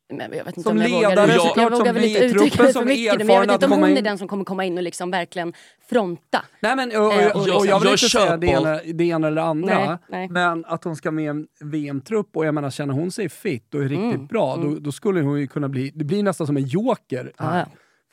men 0.09 0.19
jag 0.37 0.45
vet 0.45 0.47
inte 0.57 0.61
Som 0.61 0.77
om 0.77 0.81
jag 0.83 0.91
ledare 0.91 1.15
vågar, 1.27 1.37
såklart, 1.37 1.57
jag 1.57 1.69
som 1.71 1.79
vågar 1.79 1.93
väl 1.93 2.03
inte 2.03 2.19
uttrycka 2.25 2.63
som 2.63 2.73
för 2.73 2.85
mycket 2.85 3.17
men 3.17 3.27
jag 3.35 3.41
vet 3.41 3.51
inte 3.51 3.65
om 3.65 3.71
hon 3.71 3.77
komma 3.79 3.91
är 3.91 3.97
in- 3.97 4.03
den 4.03 4.17
som 4.17 4.27
kommer 4.27 4.45
komma 4.45 4.65
in 4.65 4.77
och 4.77 4.83
liksom 4.83 5.11
verkligen 5.11 5.53
fronta. 5.89 6.45
Nej 6.59 6.75
men 6.75 6.91
och, 6.95 7.05
och, 7.05 7.13
Eh, 7.13 7.31
och, 7.31 7.41
och 7.47 7.55
och 7.57 7.65
jag 7.65 7.79
vill 7.79 7.85
jag 7.87 7.93
inte 7.93 8.09
säga 8.09 8.37
det 8.37 8.47
ena, 8.47 8.79
det 8.93 9.03
ena 9.03 9.27
eller 9.27 9.41
det 9.41 9.47
andra, 9.47 9.85
Nej, 9.85 9.97
nej. 10.09 10.29
men 10.29 10.65
att 10.65 10.83
hon 10.83 10.95
ska 10.95 11.11
med 11.11 11.23
i 11.25 11.27
en 11.27 11.47
VM-trupp 11.61 12.29
och 12.37 12.45
jag 12.45 12.53
menar 12.55 12.69
känner 12.69 12.93
hon 12.93 13.11
sig 13.11 13.29
fit 13.29 13.73
och 13.73 13.79
är 13.83 13.83
riktigt 13.89 14.15
Mm, 14.15 14.25
bra, 14.27 14.55
Då, 14.55 14.75
då 14.79 14.91
skulle 14.91 15.21
hon 15.21 15.39
ju 15.39 15.47
kunna 15.47 15.69
bli, 15.69 15.91
det 15.95 16.05
blir 16.05 16.23
nästan 16.23 16.47
som 16.47 16.57
en 16.57 16.65
joker. 16.65 17.31
Ja, 17.37 17.57
ja. 17.59 17.65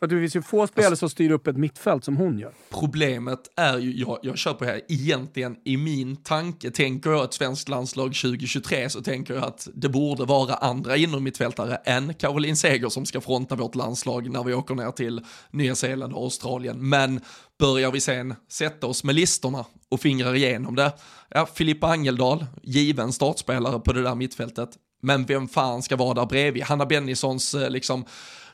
För 0.04 0.06
att 0.06 0.10
det 0.10 0.20
finns 0.20 0.36
ju 0.36 0.42
få 0.42 0.66
spelare 0.66 0.96
som 0.96 1.10
styr 1.10 1.30
upp 1.30 1.46
ett 1.46 1.56
mittfält 1.56 2.04
som 2.04 2.16
hon 2.16 2.38
gör. 2.38 2.52
Problemet 2.70 3.40
är 3.56 3.78
ju, 3.78 3.96
jag, 3.96 4.18
jag 4.22 4.38
köper 4.38 4.66
här, 4.66 4.80
egentligen 4.88 5.56
i 5.64 5.76
min 5.76 6.16
tanke, 6.16 6.70
tänker 6.70 7.10
jag 7.10 7.24
ett 7.24 7.34
svenskt 7.34 7.68
landslag 7.68 8.14
2023 8.14 8.90
så 8.90 9.02
tänker 9.02 9.34
jag 9.34 9.44
att 9.44 9.68
det 9.74 9.88
borde 9.88 10.24
vara 10.24 10.54
andra 10.54 10.96
innermittfältare 10.96 11.76
än 11.76 12.14
Caroline 12.14 12.56
Seger 12.56 12.88
som 12.88 13.06
ska 13.06 13.20
fronta 13.20 13.54
vårt 13.54 13.74
landslag 13.74 14.30
när 14.30 14.44
vi 14.44 14.54
åker 14.54 14.74
ner 14.74 14.90
till 14.90 15.20
Nya 15.50 15.74
Zeeland 15.74 16.12
och 16.12 16.22
Australien. 16.22 16.88
Men 16.88 17.20
börjar 17.58 17.90
vi 17.90 18.00
sen 18.00 18.34
sätta 18.50 18.86
oss 18.86 19.04
med 19.04 19.14
listorna 19.14 19.64
och 19.88 20.00
fingrar 20.00 20.34
igenom 20.34 20.74
det, 20.74 20.92
ja, 21.28 21.46
Filippa 21.54 21.86
Angeldal, 21.86 22.46
given 22.62 23.12
startspelare 23.12 23.80
på 23.80 23.92
det 23.92 24.02
där 24.02 24.14
mittfältet, 24.14 24.70
men 25.02 25.24
vem 25.24 25.48
fan 25.48 25.82
ska 25.82 25.96
vara 25.96 26.14
där 26.14 26.26
bredvid? 26.26 26.62
Hanna 26.62 26.86
Bennissons 26.86 27.54
eh, 27.54 27.70
liksom 27.70 28.04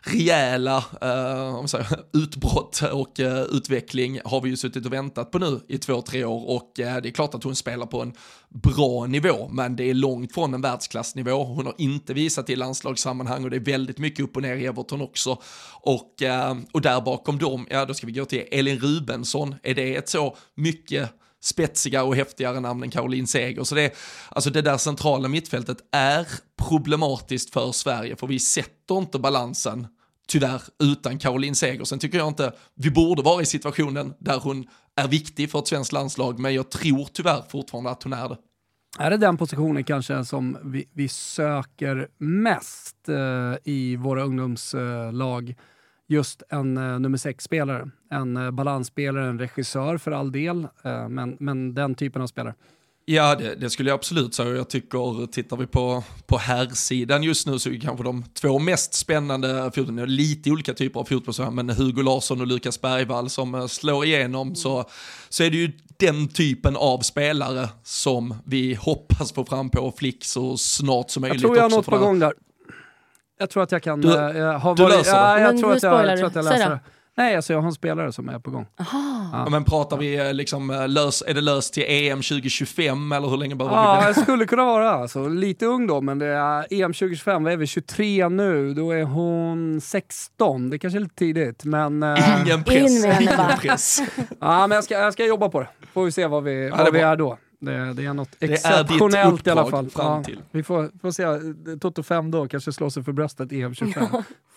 rejäla 0.02 0.84
eh, 1.00 1.56
om 1.56 1.68
säger, 1.68 1.86
utbrott 2.12 2.82
och 2.92 3.20
eh, 3.20 3.42
utveckling 3.42 4.20
har 4.24 4.40
vi 4.40 4.50
ju 4.50 4.56
suttit 4.56 4.86
och 4.86 4.92
väntat 4.92 5.30
på 5.30 5.38
nu 5.38 5.60
i 5.68 5.78
två, 5.78 6.02
tre 6.02 6.24
år 6.24 6.48
och 6.48 6.80
eh, 6.80 7.02
det 7.02 7.08
är 7.08 7.12
klart 7.12 7.34
att 7.34 7.44
hon 7.44 7.56
spelar 7.56 7.86
på 7.86 8.02
en 8.02 8.12
bra 8.48 9.06
nivå 9.06 9.48
men 9.48 9.76
det 9.76 9.84
är 9.90 9.94
långt 9.94 10.34
från 10.34 10.54
en 10.54 10.60
världsklassnivå. 10.60 11.44
Hon 11.44 11.66
har 11.66 11.74
inte 11.78 12.14
visat 12.14 12.50
i 12.50 12.56
landslagssammanhang 12.56 13.44
och 13.44 13.50
det 13.50 13.56
är 13.56 13.60
väldigt 13.60 13.98
mycket 13.98 14.24
upp 14.24 14.36
och 14.36 14.42
ner 14.42 14.56
i 14.56 14.66
Everton 14.66 15.00
också. 15.00 15.42
Och, 15.80 16.22
eh, 16.22 16.56
och 16.72 16.80
där 16.80 17.00
bakom 17.00 17.38
dem, 17.38 17.66
ja 17.70 17.84
då 17.84 17.94
ska 17.94 18.06
vi 18.06 18.12
gå 18.12 18.24
till 18.24 18.44
Elin 18.50 18.78
Rubensson. 18.78 19.54
Är 19.62 19.74
det 19.74 19.96
ett 19.96 20.08
så 20.08 20.36
mycket 20.54 21.10
spetsigare 21.40 22.04
och 22.04 22.16
häftigare 22.16 22.60
namn 22.60 22.82
än 22.82 22.90
Caroline 22.90 23.26
Seger. 23.26 23.64
Så 23.64 23.74
det, 23.74 23.96
alltså 24.28 24.50
det 24.50 24.62
där 24.62 24.76
centrala 24.76 25.28
mittfältet 25.28 25.78
är 25.92 26.26
problematiskt 26.68 27.52
för 27.52 27.72
Sverige, 27.72 28.16
för 28.16 28.26
vi 28.26 28.40
sätter 28.40 28.98
inte 28.98 29.18
balansen 29.18 29.86
tyvärr 30.28 30.62
utan 30.82 31.18
Caroline 31.18 31.54
Seger. 31.54 31.84
Sen 31.84 31.98
tycker 31.98 32.18
jag 32.18 32.28
inte 32.28 32.52
vi 32.74 32.90
borde 32.90 33.22
vara 33.22 33.42
i 33.42 33.46
situationen 33.46 34.14
där 34.18 34.38
hon 34.38 34.66
är 34.96 35.08
viktig 35.08 35.50
för 35.50 35.58
ett 35.58 35.66
svenskt 35.66 35.92
landslag, 35.92 36.38
men 36.38 36.54
jag 36.54 36.70
tror 36.70 37.08
tyvärr 37.12 37.42
fortfarande 37.50 37.90
att 37.90 38.02
hon 38.02 38.12
är 38.12 38.28
det. 38.28 38.36
Är 38.98 39.10
det 39.10 39.16
den 39.16 39.36
positionen 39.36 39.84
kanske 39.84 40.24
som 40.24 40.58
vi, 40.64 40.88
vi 40.92 41.08
söker 41.08 42.08
mest 42.18 43.08
eh, 43.08 43.54
i 43.64 43.96
våra 43.96 44.22
ungdomslag? 44.22 45.54
Just 46.10 46.42
en 46.48 46.76
eh, 46.76 46.98
nummer 46.98 47.18
sex-spelare. 47.18 47.90
En 48.10 48.36
eh, 48.36 48.50
balansspelare, 48.50 49.28
en 49.28 49.38
regissör 49.38 49.98
för 49.98 50.10
all 50.10 50.32
del, 50.32 50.66
eh, 50.84 51.08
men, 51.08 51.36
men 51.40 51.74
den 51.74 51.94
typen 51.94 52.22
av 52.22 52.26
spelare. 52.26 52.54
Ja, 53.04 53.34
det, 53.34 53.54
det, 53.54 53.70
skulle 53.70 53.90
jag 53.90 53.94
absolut 53.94 54.34
säga. 54.34 54.56
Jag 54.56 54.68
tycker, 54.68 55.26
tittar 55.26 55.56
vi 55.56 55.66
på, 55.66 56.04
på 56.26 56.38
här 56.38 57.22
just 57.22 57.46
nu 57.46 57.58
så 57.58 57.70
är 57.70 57.80
kanske 57.80 58.04
de 58.04 58.24
två 58.34 58.58
mest 58.58 58.94
spännande 58.94 59.70
fotboll, 59.74 60.06
lite 60.06 60.50
olika 60.50 60.74
typer 60.74 61.00
av 61.00 61.04
fotboll, 61.04 61.50
men 61.50 61.70
Hugo 61.70 62.02
Larsson 62.02 62.40
och 62.40 62.46
Lukas 62.46 62.80
Bergvall 62.80 63.30
som 63.30 63.54
eh, 63.54 63.66
slår 63.66 64.04
igenom 64.04 64.54
så, 64.54 64.84
så 65.28 65.42
är 65.42 65.50
det 65.50 65.56
ju 65.56 65.72
den 65.96 66.28
typen 66.28 66.76
av 66.76 66.98
spelare 66.98 67.68
som 67.82 68.34
vi 68.44 68.74
hoppas 68.74 69.32
få 69.32 69.44
fram 69.44 69.70
på 69.70 69.92
Flick 69.98 70.24
så 70.24 70.56
snart 70.56 71.10
som 71.10 71.20
möjligt. 71.20 71.42
Jag 71.42 71.48
tror 71.48 71.56
jag 71.56 71.62
har 71.62 71.70
något 71.70 71.86
på 71.86 71.98
gång 71.98 72.18
där. 72.18 72.32
Jag 73.40 73.50
tror 73.50 73.62
att 73.62 73.72
jag 73.72 73.82
kan... 73.82 74.00
Du, 74.00 74.08
äh, 74.18 74.58
ha 74.58 74.74
du 74.74 74.82
varit, 74.82 74.96
löser 74.96 75.16
ja, 75.16 75.34
det? 75.34 75.40
jag, 75.40 75.52
Men 75.54 75.60
tror 75.62 75.72
att 75.72 75.82
jag, 75.82 76.06
jag 76.06 76.18
tror 76.18 76.26
att 76.26 76.34
jag 76.34 76.44
löser 76.44 76.70
det. 76.70 76.80
Nej, 77.16 77.36
alltså 77.36 77.52
jag 77.52 77.60
har 77.60 77.66
en 77.66 77.72
spelare 77.72 78.12
som 78.12 78.28
är 78.28 78.38
på 78.38 78.50
gång. 78.50 78.66
Aha. 78.80 79.30
Ja, 79.32 79.50
men 79.50 79.64
pratar 79.64 79.96
vi 79.96 80.18
eh, 80.18 80.32
liksom, 80.34 80.70
eh, 80.70 80.88
lös, 80.88 81.22
är 81.26 81.34
det 81.34 81.40
löst 81.40 81.74
till 81.74 81.84
EM 81.88 82.18
2025 82.22 83.12
eller 83.12 83.28
hur 83.28 83.36
länge 83.36 83.54
behöver 83.54 83.76
vi 83.76 83.82
Ja, 83.82 84.00
bli? 84.04 84.12
det 84.14 84.20
skulle 84.20 84.46
kunna 84.46 84.64
vara. 84.64 84.90
Alltså, 84.90 85.28
lite 85.28 85.66
ung 85.66 85.86
då, 85.86 86.00
men 86.00 86.18
det 86.18 86.26
är 86.26 86.66
EM 86.70 86.92
2025, 86.92 87.44
vad 87.44 87.52
är 87.52 87.56
vi? 87.56 87.66
23 87.66 88.28
nu, 88.28 88.74
då 88.74 88.90
är 88.92 89.02
hon 89.04 89.80
16. 89.80 90.70
Det 90.70 90.78
kanske 90.78 90.98
är 90.98 91.00
lite 91.00 91.14
tidigt, 91.14 91.64
men... 91.64 91.92
Ingen 92.02 92.58
In 92.58 92.64
press, 92.64 93.02
med 93.04 93.14
henne 93.14 93.32
ingen 93.32 93.58
press. 93.58 94.00
ja, 94.40 94.66
men 94.66 94.74
jag 94.74 94.84
ska, 94.84 94.94
jag 94.94 95.12
ska 95.12 95.26
jobba 95.26 95.48
på 95.48 95.60
det. 95.60 95.68
Får 95.92 96.04
vi 96.04 96.12
se 96.12 96.26
vad 96.26 96.42
vi, 96.44 96.68
Ja, 96.68 96.76
vad 96.76 96.86
det 96.86 96.90
vi 96.90 97.00
är 97.00 97.16
då. 97.16 97.38
Det, 97.60 97.92
det 97.92 98.04
är 98.04 98.14
något 98.14 98.36
är 98.40 98.52
exceptionellt 98.52 99.46
i 99.46 99.50
alla 99.50 99.66
fall. 99.66 99.90
Ja, 99.96 100.22
vi 100.50 100.62
får, 100.62 100.90
får 101.00 101.10
se. 101.10 101.78
Toto 101.78 102.02
5 102.02 102.30
då 102.30 102.48
kanske 102.48 102.72
slår 102.72 102.90
sig 102.90 103.04
för 103.04 103.12
bröstet 103.12 103.52
EM 103.52 103.74
25. 103.74 104.06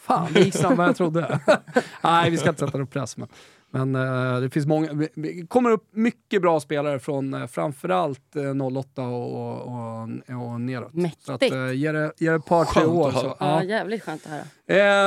Fan, 0.02 0.34
det 0.34 0.42
gick 0.42 0.56
snabbare 0.56 0.86
än 0.86 0.90
jag 0.90 0.96
trodde. 0.96 1.40
Nej, 2.04 2.32
vi 2.32 2.38
ska 2.38 2.50
inte 2.50 2.66
sätta 2.66 2.78
någon 2.78 2.88
press. 2.88 3.18
Men, 3.18 3.28
men 3.74 3.96
eh, 3.96 4.40
det 4.42 4.50
finns 4.50 4.66
många, 4.66 5.08
det 5.16 5.48
kommer 5.48 5.70
upp 5.72 5.88
mycket 5.92 6.42
bra 6.42 6.60
spelare 6.60 7.00
från 7.00 7.34
uh, 7.34 7.48
framförallt 7.48 8.36
uh, 8.36 8.78
08 8.78 9.02
och, 9.02 9.34
och, 9.34 9.62
och, 9.62 10.52
och 10.52 10.62
neråt. 10.62 10.94
Mäktigt. 10.94 11.26
Så 11.26 11.34
att, 11.34 11.42
ge, 11.76 11.92
det, 11.92 12.12
ge 12.18 12.30
det 12.30 12.36
ett 12.36 12.46
par, 12.46 12.66
tre 12.66 12.82
Skönt 12.82 12.94
år. 12.94 13.08
att 13.08 13.14
höra. 13.14 13.24
Så, 13.24 13.36
Ja, 13.40 13.64
ja. 13.64 13.64
jävligt 13.64 14.04
skönt 14.04 14.26
att 14.26 14.32
höra. 14.32 14.44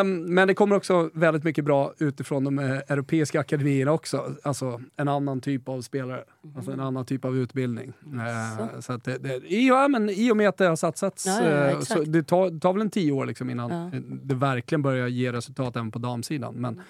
Ehm, 0.00 0.34
men 0.34 0.48
det 0.48 0.54
kommer 0.54 0.76
också 0.76 1.10
väldigt 1.14 1.44
mycket 1.44 1.64
bra 1.64 1.92
utifrån 1.98 2.44
de 2.44 2.58
eh, 2.58 2.70
europeiska 2.88 3.40
akademierna 3.40 3.92
också. 3.92 4.34
Alltså 4.42 4.80
en 4.96 5.08
annan 5.08 5.40
typ 5.40 5.68
av 5.68 5.80
spelare, 5.82 6.24
alltså 6.56 6.70
en 6.72 6.80
annan 6.80 7.04
typ 7.04 7.24
av 7.24 7.36
utbildning. 7.36 7.92
Eh, 8.14 8.80
så 8.80 8.92
att 8.92 9.04
det, 9.04 9.18
det, 9.18 9.48
ja, 9.54 9.88
men 9.88 10.10
I 10.10 10.32
och 10.32 10.36
med 10.36 10.48
att 10.48 10.56
det 10.56 10.66
har 10.66 10.76
satsats, 10.76 11.26
Ja, 11.26 11.42
ja, 11.50 11.70
eh, 11.70 11.80
så 11.80 12.02
det 12.02 12.22
tar, 12.22 12.60
tar 12.60 12.72
väl 12.72 12.82
en 12.82 12.90
tio 12.90 13.12
år 13.12 13.26
liksom 13.26 13.50
innan 13.50 13.70
Ja. 13.70 13.96
eh, 13.96 14.02
det 14.22 14.34
verkligen 14.34 14.82
börjar 14.82 15.08
ge 15.08 15.32
resultat 15.32 15.76
även 15.76 15.90
på 15.90 15.98
damsidan. 15.98 16.54
Men, 16.54 16.80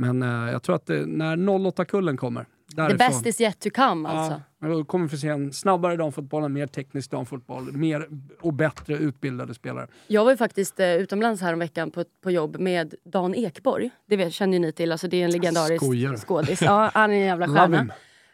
men 0.00 0.22
eh, 0.22 0.52
jag 0.52 0.62
tror 0.62 0.76
att 0.76 0.86
det, 0.86 1.06
när 1.06 1.36
08-kullen 1.36 2.16
kommer, 2.16 2.42
The 2.42 2.76
därifrån, 2.76 2.98
best 2.98 3.26
is 3.26 3.40
yet 3.40 3.60
to 3.60 3.68
come 3.74 4.08
alltså. 4.08 4.40
Ja, 4.60 4.68
då 4.68 4.84
kommer 4.84 5.04
vi 5.04 5.10
få 5.10 5.16
se 5.16 5.28
en 5.28 5.52
snabbare 5.52 5.96
damfotboll, 5.96 6.44
en 6.44 6.52
mer 6.52 6.66
teknisk 6.66 7.10
damfotboll, 7.10 7.72
mer 7.72 8.08
och 8.40 8.52
bättre 8.52 8.94
utbildade 8.94 9.54
spelare. 9.54 9.86
Jag 10.06 10.24
var 10.24 10.30
ju 10.30 10.36
faktiskt 10.36 10.80
eh, 10.80 10.94
utomlands 10.94 11.42
här 11.42 11.52
om 11.52 11.58
veckan 11.58 11.90
på, 11.90 12.04
på 12.22 12.30
jobb 12.30 12.56
med 12.58 12.94
Dan 13.04 13.34
Ekborg. 13.34 13.90
Det 14.06 14.16
vet, 14.16 14.32
känner 14.32 14.52
ju 14.52 14.58
ni 14.58 14.72
till, 14.72 14.92
alltså 14.92 15.08
det 15.08 15.20
är 15.20 15.24
en 15.24 15.30
legendarisk 15.30 15.84
Skojar. 15.84 16.16
skådis. 16.16 16.62
Ja, 16.62 16.90
han 16.94 17.10
är 17.10 17.14
en 17.14 17.20
jävla 17.20 17.46
stjärna. 17.54 17.86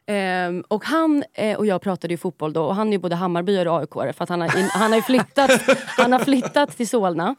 Ehm, 0.06 0.64
och 0.68 0.84
han 0.84 1.24
eh, 1.34 1.58
och 1.58 1.66
jag 1.66 1.82
pratade 1.82 2.14
ju 2.14 2.18
fotboll 2.18 2.52
då 2.52 2.64
och 2.64 2.74
han 2.74 2.88
är 2.88 2.92
ju 2.92 2.98
både 2.98 3.14
Hammarby 3.14 3.66
och 3.66 3.80
aik 3.80 4.16
för 4.16 4.22
att 4.22 4.28
han 4.28 4.40
har, 4.40 4.58
in, 4.58 4.68
han 4.72 4.92
har 4.92 5.00
flyttat, 5.00 5.50
han 5.86 6.12
har 6.12 6.18
flyttat 6.18 6.76
till 6.76 6.88
Solna 6.88 7.28
eh, 7.28 7.34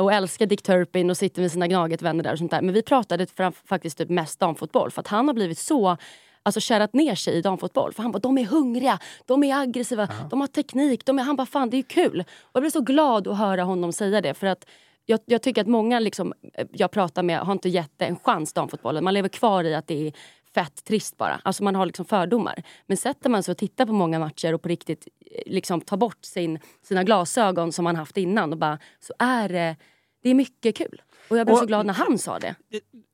och 0.00 0.12
älskar 0.12 0.46
Dick 0.46 0.62
Turpin 0.62 1.10
och 1.10 1.16
sitter 1.16 1.42
med 1.42 1.52
sina 1.52 1.66
Gnaget-vänner 1.66 2.24
där 2.24 2.32
och 2.32 2.38
sånt 2.38 2.50
där. 2.50 2.62
Men 2.62 2.74
vi 2.74 2.82
pratade 2.82 3.26
fram, 3.26 3.52
faktiskt 3.52 3.98
typ 3.98 4.08
mest 4.08 4.40
damfotboll 4.40 4.90
för 4.90 5.00
att 5.00 5.08
han 5.08 5.28
har 5.28 5.34
blivit 5.34 5.58
så 5.58 5.96
Alltså 6.44 6.60
kärat 6.60 6.94
ner 6.94 7.14
sig 7.14 7.34
i 7.34 7.42
damfotboll. 7.42 7.92
För 7.92 8.02
han 8.02 8.12
bara, 8.12 8.18
de 8.18 8.38
är 8.38 8.44
hungriga, 8.44 8.98
de 9.26 9.44
är 9.44 9.62
aggressiva, 9.62 10.08
de 10.30 10.40
har 10.40 10.46
teknik. 10.46 11.06
De 11.06 11.18
är, 11.18 11.22
han 11.22 11.36
bara, 11.36 11.46
fan 11.46 11.70
det 11.70 11.76
är 11.76 11.82
kul. 11.82 12.20
Och 12.20 12.50
jag 12.52 12.62
blev 12.62 12.70
så 12.70 12.80
glad 12.80 13.28
att 13.28 13.38
höra 13.38 13.62
honom 13.62 13.92
säga 13.92 14.20
det. 14.20 14.34
För 14.34 14.46
att 14.46 14.66
jag, 15.06 15.20
jag 15.24 15.42
tycker 15.42 15.60
att 15.60 15.66
många 15.66 16.00
liksom, 16.00 16.32
eh, 16.54 16.66
jag 16.72 16.90
pratar 16.90 17.22
med 17.22 17.38
har 17.38 17.52
inte 17.52 17.68
gett 17.68 17.92
det 17.96 18.04
en 18.04 18.16
chans, 18.16 18.52
damfotbollen. 18.52 19.04
Man 19.04 19.14
lever 19.14 19.28
kvar 19.28 19.64
i 19.64 19.74
att 19.74 19.86
det 19.86 20.06
är 20.06 20.12
fett 20.54 20.84
trist 20.84 21.16
bara. 21.16 21.40
Alltså 21.44 21.64
man 21.64 21.74
har 21.74 21.86
liksom 21.86 22.04
fördomar. 22.04 22.62
Men 22.86 22.96
sätter 22.96 23.30
man 23.30 23.42
sig 23.42 23.52
och 23.52 23.58
tittar 23.58 23.86
på 23.86 23.92
många 23.92 24.18
matcher 24.18 24.54
och 24.54 24.62
på 24.62 24.68
riktigt 24.68 25.08
eh, 25.20 25.52
liksom 25.52 25.80
tar 25.80 25.96
bort 25.96 26.24
sin, 26.24 26.58
sina 26.82 27.04
glasögon 27.04 27.72
som 27.72 27.84
man 27.84 27.96
haft 27.96 28.16
innan 28.16 28.52
och 28.52 28.58
bara, 28.58 28.78
så 29.00 29.14
är 29.18 29.48
det, 29.48 29.76
det 30.22 30.30
är 30.30 30.34
mycket 30.34 30.76
kul. 30.76 31.02
Och 31.32 31.38
jag 31.38 31.46
blev 31.46 31.54
Och- 31.54 31.58
så 31.60 31.66
glad 31.66 31.86
när 31.86 31.94
han 31.94 32.18
sa 32.18 32.38
det. 32.38 32.54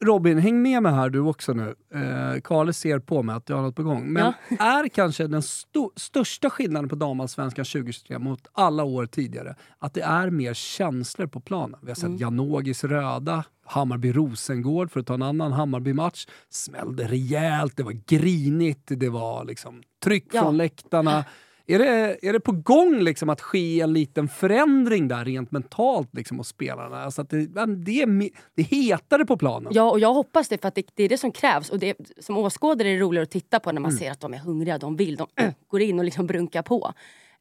Robin, 0.04 0.38
häng 0.38 0.62
med 0.62 0.82
mig 0.82 0.92
här 0.92 1.10
du 1.10 1.20
också 1.20 1.52
nu. 1.52 1.74
Eh, 1.94 2.72
ser 2.72 2.98
på 2.98 3.22
mig 3.22 3.34
att 3.36 3.46
du 3.46 3.54
har 3.54 3.62
något 3.62 3.76
på 3.76 3.82
gång. 3.82 4.12
Men 4.12 4.32
är 4.58 4.88
kanske 4.88 5.26
den 5.26 5.40
sto- 5.40 5.90
största 5.96 6.50
skillnaden 6.50 6.88
på 6.88 6.96
damallsvenskan 6.96 7.64
2023 7.64 8.18
mot 8.18 8.46
alla 8.52 8.84
år 8.84 9.06
tidigare 9.06 9.56
att 9.78 9.94
det 9.94 10.00
är 10.02 10.30
mer 10.30 10.54
känslor 10.54 11.26
på 11.26 11.40
planen. 11.40 11.80
Vi 11.82 11.88
har 11.90 11.94
sett 11.94 12.04
Mm. 12.04 12.16
Janogis 12.18 12.84
röda, 12.84 13.44
Hammarby-Rosengård 13.66 14.90
för 14.90 15.00
att 15.00 15.06
ta 15.06 15.14
en 15.14 15.22
annan 15.22 15.52
Hammarby-match. 15.52 16.26
Smällde 16.48 17.04
rejält, 17.08 17.76
det 17.76 17.82
var 17.82 17.92
grinigt, 18.06 18.82
det 18.86 19.08
var 19.08 19.44
liksom 19.44 19.82
tryck 20.04 20.26
Ja. 20.32 20.42
från 20.42 20.56
läktarna. 20.56 21.24
Är 21.70 21.78
det, 21.78 22.18
är 22.22 22.32
det 22.32 22.40
på 22.40 22.52
gång 22.52 23.00
liksom 23.00 23.28
att 23.28 23.40
ske 23.40 23.80
en 23.80 23.92
liten 23.92 24.28
förändring 24.28 25.08
där 25.08 25.24
rent 25.24 25.50
mentalt 25.50 26.14
liksom 26.14 26.38
hos 26.38 26.48
spelarna? 26.48 27.02
Alltså 27.02 27.22
att 27.22 27.30
det, 27.30 27.46
det, 27.66 28.02
är, 28.02 28.30
det 28.54 28.62
är 28.62 28.64
hetare 28.64 29.24
på 29.24 29.36
planen. 29.36 29.72
Ja, 29.74 29.90
och 29.90 30.00
jag 30.00 30.14
hoppas 30.14 30.48
det 30.48 30.60
för 30.60 30.68
att 30.68 30.74
det, 30.74 30.86
det 30.94 31.02
är 31.02 31.08
det 31.08 31.18
som 31.18 31.32
krävs. 31.32 31.70
Och 31.70 31.78
det, 31.78 31.96
som 32.18 32.36
åskådare 32.36 32.88
är 32.88 32.92
det 32.92 33.00
roligare 33.00 33.22
att 33.22 33.30
titta 33.30 33.60
på 33.60 33.72
när 33.72 33.80
man 33.80 33.92
ser 33.92 34.10
att 34.10 34.20
de 34.20 34.34
är 34.34 34.38
hungriga, 34.38 34.78
de 34.78 34.96
vill, 34.96 35.16
de 35.16 35.28
går 35.68 35.80
in 35.80 35.98
och 35.98 36.04
liksom 36.04 36.26
brunkar 36.26 36.62
på. 36.62 36.92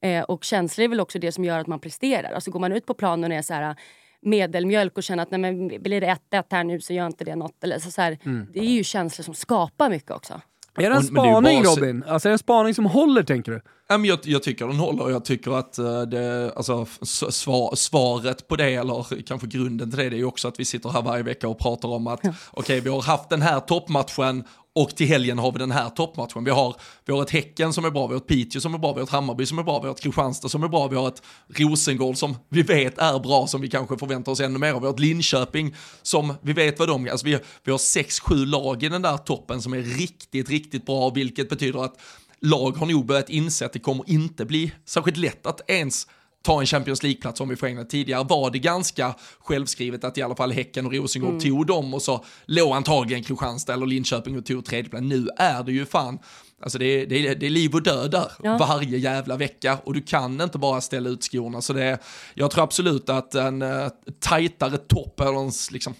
Eh, 0.02 0.24
och 0.24 0.44
känslor 0.44 0.84
är 0.84 0.88
väl 0.88 1.00
också 1.00 1.20
det 1.20 1.32
som 1.32 1.44
gör 1.46 1.60
att 1.60 1.68
man 1.68 1.80
presterar. 1.80 2.32
Alltså 2.32 2.52
går 2.52 2.60
man 2.60 2.72
ut 2.72 2.86
på 2.86 2.94
planen 2.94 3.32
och 3.32 3.38
är 3.38 3.42
så 3.42 3.54
här 3.54 3.76
medelmjölk 4.22 4.98
och 4.98 5.04
känner 5.04 5.24
att 5.24 5.32
nej, 5.32 5.40
men 5.40 5.68
blir 5.68 6.02
det 6.02 6.18
1-1 6.32 6.44
här 6.50 6.64
nu 6.64 6.82
så 6.82 6.94
gör 6.94 7.08
inte 7.08 7.24
det 7.24 7.36
något. 7.36 7.64
Eller 7.64 7.80
så, 7.80 7.92
så 7.92 8.02
här, 8.02 8.18
Det 8.54 8.60
är 8.60 8.64
ju 8.64 8.84
känslor 8.84 9.24
som 9.24 9.34
skapar 9.34 9.90
mycket 9.90 10.12
också. 10.12 10.42
Är 10.78 10.90
det 10.90 10.96
en 10.96 11.04
spaning 11.04 11.64
Robin? 11.64 12.04
Alltså 12.08 12.28
är 12.28 12.30
det 12.30 12.34
en 12.34 12.40
spaning 12.40 12.74
som 12.74 12.86
håller 12.86 13.24
tänker 13.24 13.52
du? 13.52 13.62
Ja, 13.90 13.98
men 13.98 14.10
jag, 14.10 14.20
jag 14.24 14.44
tycker 14.44 14.68
den 14.68 14.80
håller 14.80 15.04
och 15.04 15.12
jag 15.12 15.26
tycker 15.26 15.52
att 15.52 15.78
eh, 15.78 16.02
det, 16.02 16.54
alltså, 16.56 16.86
svar, 17.32 17.76
svaret 17.76 18.48
på 18.48 18.56
det, 18.56 18.74
eller 18.74 19.24
kanske 19.24 19.48
grunden 19.48 19.90
till 19.90 20.00
det, 20.00 20.10
det 20.10 20.16
är 20.16 20.18
ju 20.18 20.26
också 20.26 20.48
att 20.48 20.60
vi 20.60 20.66
sitter 20.66 20.90
här 20.90 21.02
varje 21.02 21.24
vecka 21.24 21.48
och 21.48 21.60
pratar 21.60 21.90
om 21.90 22.08
att 22.08 22.22
okej, 22.52 22.80
vi 22.80 22.90
har 22.90 23.02
haft 23.02 23.30
den 23.30 23.42
här 23.42 23.60
toppmatchen 23.60 24.44
och 24.76 24.96
till 24.96 25.08
helgen 25.08 25.40
har 25.40 25.52
vi 25.52 25.60
den 25.60 25.72
här 25.72 25.90
toppmatchen. 25.90 26.44
Vi 26.44 26.52
har, 26.52 26.76
vi 27.06 27.14
har 27.14 27.22
ett 27.22 27.30
Häcken 27.30 27.74
som 27.74 27.86
är 27.86 27.90
bra, 27.90 28.08
vi 28.08 28.14
har 28.14 28.22
ett 28.22 28.28
Piteå 28.28 28.62
som 28.62 28.74
är 28.74 28.78
bra, 28.78 28.94
vi 28.94 29.00
har 29.00 29.04
ett 29.04 29.12
Hammarby 29.12 29.46
som 29.46 29.60
är 29.60 29.64
bra, 29.64 29.80
vi 29.80 29.88
har 29.88 29.96
ett 29.96 30.02
Kristianstad 30.02 30.50
som 30.50 30.64
är 30.64 30.68
bra, 30.68 30.88
vi 30.88 30.96
har 30.96 31.08
ett 31.08 31.22
Rosengård 31.48 32.18
som 32.18 32.36
vi 32.50 32.62
vet 32.62 32.98
är 32.98 33.20
bra, 33.20 33.48
som 33.48 33.62
vi 33.62 33.70
kanske 33.70 33.98
förväntar 33.98 34.32
oss 34.32 34.40
ännu 34.40 34.60
mer 34.60 34.74
av. 34.74 34.82
Vi 34.82 34.88
har 34.88 34.94
ett 34.94 35.00
Linköping 35.00 35.76
som 36.02 36.34
vi 36.42 36.54
vet 36.54 36.80
vad 36.80 36.88
de 36.88 37.06
är. 37.06 37.12
Alltså 37.12 37.26
vi, 37.26 37.40
vi 37.64 37.72
har 37.72 37.78
sex, 37.78 38.20
sju 38.20 38.46
lag 38.46 38.84
i 38.84 38.90
den 38.90 39.02
där 39.02 39.18
toppen 39.18 39.62
som 39.62 39.74
är 39.74 39.82
riktigt, 39.82 40.50
riktigt 40.50 40.86
bra, 40.86 41.10
vilket 41.10 41.50
betyder 41.50 41.86
att 41.86 41.96
lag 42.42 42.72
har 42.78 42.86
nog 42.86 43.06
börjat 43.06 43.30
inse 43.30 43.66
att 43.66 43.74
det 43.74 43.80
kommer 43.80 44.10
inte 44.10 44.46
bli 44.46 44.72
särskilt 44.86 45.18
lätt 45.18 45.46
att 45.48 45.70
ens 45.70 46.08
ta 46.42 46.60
en 46.60 46.66
Champions 46.66 47.04
League-plats 47.04 47.42
om 47.42 47.50
vi 47.50 47.56
får 47.56 47.68
England. 47.68 47.90
Tidigare 47.90 48.24
var 48.24 48.52
det 48.52 48.60
ganska 48.60 49.16
självskrivet 49.40 50.04
att 50.04 50.18
i 50.18 50.22
alla 50.22 50.36
fall 50.36 50.52
Häcken 50.52 50.86
och 50.86 50.94
Rosengård 50.94 51.42
tog 51.42 51.66
dem 51.68 51.94
och 51.94 52.02
så 52.02 52.26
låg 52.46 52.72
antagligen 52.76 53.24
Kristianstad 53.24 53.74
eller 53.74 53.86
Linköping 53.86 54.38
och 54.38 54.46
tog 54.46 54.66
tredjeplats. 54.66 55.04
Nu 55.04 55.28
är 55.38 55.64
det 55.64 55.72
ju 55.72 55.86
fan, 55.86 56.20
alltså 56.64 56.78
det 56.78 56.86
är, 56.86 57.06
det 57.06 57.28
är, 57.28 57.36
det 57.36 57.46
är 57.46 57.50
liv 57.50 57.74
och 57.76 57.84
död 57.84 58.12
där 58.12 58.32
Ja. 58.44 58.58
varje 58.58 58.98
jävla 58.98 59.36
vecka 59.38 59.78
och 59.84 59.94
du 59.94 60.02
kan 60.02 60.42
inte 60.42 60.58
bara 60.58 60.82
ställa 60.82 61.10
ut 61.10 61.24
skorna. 61.24 61.62
Så 61.62 61.74
det 61.74 61.84
är, 61.84 61.98
jag 62.34 62.52
tror 62.52 62.64
absolut 62.64 63.10
att 63.10 63.36
en 63.36 63.62
uh, 63.62 63.88
tajtare 64.20 64.78
topp 64.78 65.20
eller 65.20 65.40
en, 65.40 65.52
liksom, 65.72 65.94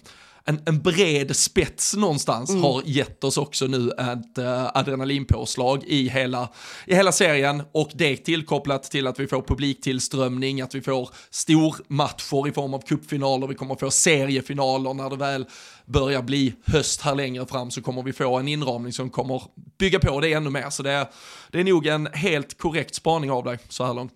en, 0.48 0.60
en 0.66 0.82
bred 0.82 1.36
spets 1.36 1.96
någonstans 1.96 2.54
har 2.54 2.82
gett 2.84 3.24
oss 3.24 3.38
också 3.38 3.66
nu 3.66 3.90
ett 3.90 4.38
uh, 4.38 4.70
adrenalinpåslag 4.74 5.84
i 5.84 6.08
hela, 6.08 6.48
i 6.86 6.94
hela 6.94 7.12
serien 7.12 7.62
och 7.72 7.90
det 7.94 8.16
tillkopplat 8.16 8.82
till 8.82 9.06
att 9.06 9.20
vi 9.20 9.26
får 9.26 9.42
publiktillströmning, 9.42 10.60
att 10.60 10.74
vi 10.74 10.80
får 10.80 11.10
stormatcher 11.30 12.48
i 12.48 12.52
form 12.52 12.74
av 12.74 12.80
cupfinaler, 12.80 13.46
vi 13.46 13.54
kommer 13.54 13.74
få 13.74 13.90
seriefinaler 13.90 14.94
när 14.94 15.10
det 15.10 15.16
väl 15.16 15.46
börjar 15.86 16.22
bli 16.22 16.54
höst 16.64 17.00
här 17.00 17.14
längre 17.14 17.46
fram 17.46 17.70
så 17.70 17.82
kommer 17.82 18.02
vi 18.02 18.12
få 18.12 18.38
en 18.38 18.48
inramning 18.48 18.92
som 18.92 19.10
kommer 19.10 19.42
bygga 19.78 19.98
på 19.98 20.20
det 20.20 20.32
ännu 20.32 20.50
mer. 20.50 20.70
Så 20.70 20.82
det 20.82 20.90
är, 20.90 21.06
det 21.50 21.60
är 21.60 21.64
nog 21.64 21.86
en 21.86 22.06
helt 22.06 22.58
korrekt 22.58 22.94
spaning 22.94 23.30
av 23.30 23.44
dig 23.44 23.58
så 23.68 23.84
här 23.84 23.94
långt. 23.94 24.14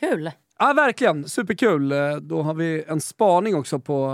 Kul! 0.00 0.30
Ja, 0.58 0.72
verkligen. 0.72 1.28
Superkul. 1.28 1.92
Eh, 1.92 2.16
Då 2.16 2.42
har 2.42 2.54
vi 2.54 2.84
en 2.88 3.00
spaning 3.00 3.54
också 3.56 3.78
på 3.78 4.04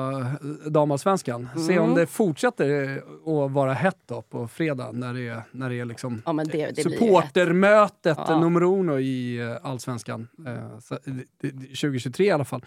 eh, 0.65 0.71
damallsvenskan. 0.71 1.49
Se 1.67 1.73
Mm. 1.73 1.85
om 1.85 1.95
det 1.95 2.07
fortsätter 2.07 2.83
eh, 2.97 2.97
att 3.45 3.51
vara 3.53 3.73
hett 3.73 3.99
då 4.07 4.23
på 4.23 4.49
fredag 4.49 4.93
när 4.93 5.15
det 5.15 5.29
är, 5.29 5.43
när 5.51 5.69
det 5.71 5.81
är 5.81 5.85
liksom 5.85 6.23
Ja, 6.27 6.33
det, 6.33 6.71
det 6.77 6.83
supportermötet 6.83 8.19
Ja. 8.29 8.41
nummer 8.41 8.63
uno 8.63 8.99
i 8.99 9.41
allsvenskan. 9.63 10.29
Eh, 10.47 10.79
så, 10.81 10.99
det- 11.05 11.25
det- 11.41 11.51
2023 11.67 12.27
i 12.27 12.31
alla 12.31 12.45
fall. 12.45 12.65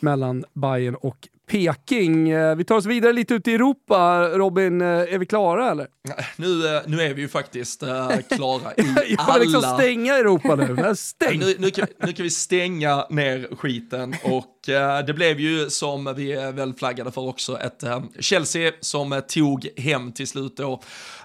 Mellan 0.00 0.44
Bayern 0.54 0.94
och 0.94 1.28
Peking. 1.48 2.30
Eh, 2.30 2.56
vi 2.56 2.64
tar 2.64 2.76
oss 2.76 2.86
vidare 2.86 3.12
lite 3.12 3.34
ut 3.34 3.48
i 3.48 3.54
Europa. 3.54 4.28
Robin, 4.28 4.80
eh, 4.80 4.86
är 4.86 5.18
vi 5.18 5.26
klara 5.26 5.70
eller? 5.70 5.86
Nu, 6.36 6.76
eh, 6.76 6.82
nu 6.86 7.02
är 7.02 7.14
vi 7.14 7.22
ju 7.22 7.28
faktiskt 7.28 7.82
uh, 7.82 8.10
klara 8.30 8.72
i 8.72 8.74
Jag 9.08 9.20
alla... 9.20 9.38
vill 9.38 9.48
liksom 9.48 9.76
stänga 9.78 10.14
Europa 10.16 10.54
nu. 10.54 10.94
Stäng! 10.96 11.38
Nu, 11.48 11.54
nu, 11.58 11.70
kan, 11.70 11.86
nu 12.06 12.12
kan 12.12 12.22
vi 12.22 12.30
stänga 12.30 13.06
ner 13.10 13.56
skiten 13.56 14.14
och 14.24 14.68
uh, 14.68 15.06
det 15.06 15.14
blev 15.14 15.40
ju 15.40 15.70
som 15.70 16.14
vi 16.16 16.32
är 16.32 16.52
väl 16.52 16.74
flaggade 16.74 17.10
för 17.10 17.28
också 17.28 17.58
ett 17.60 17.84
uh, 17.84 18.02
Chelsea 18.20 18.72
som 18.80 19.22
tog 19.28 19.68
hem 19.76 20.12
till 20.12 20.28
slut 20.28 20.56
då 20.56 20.72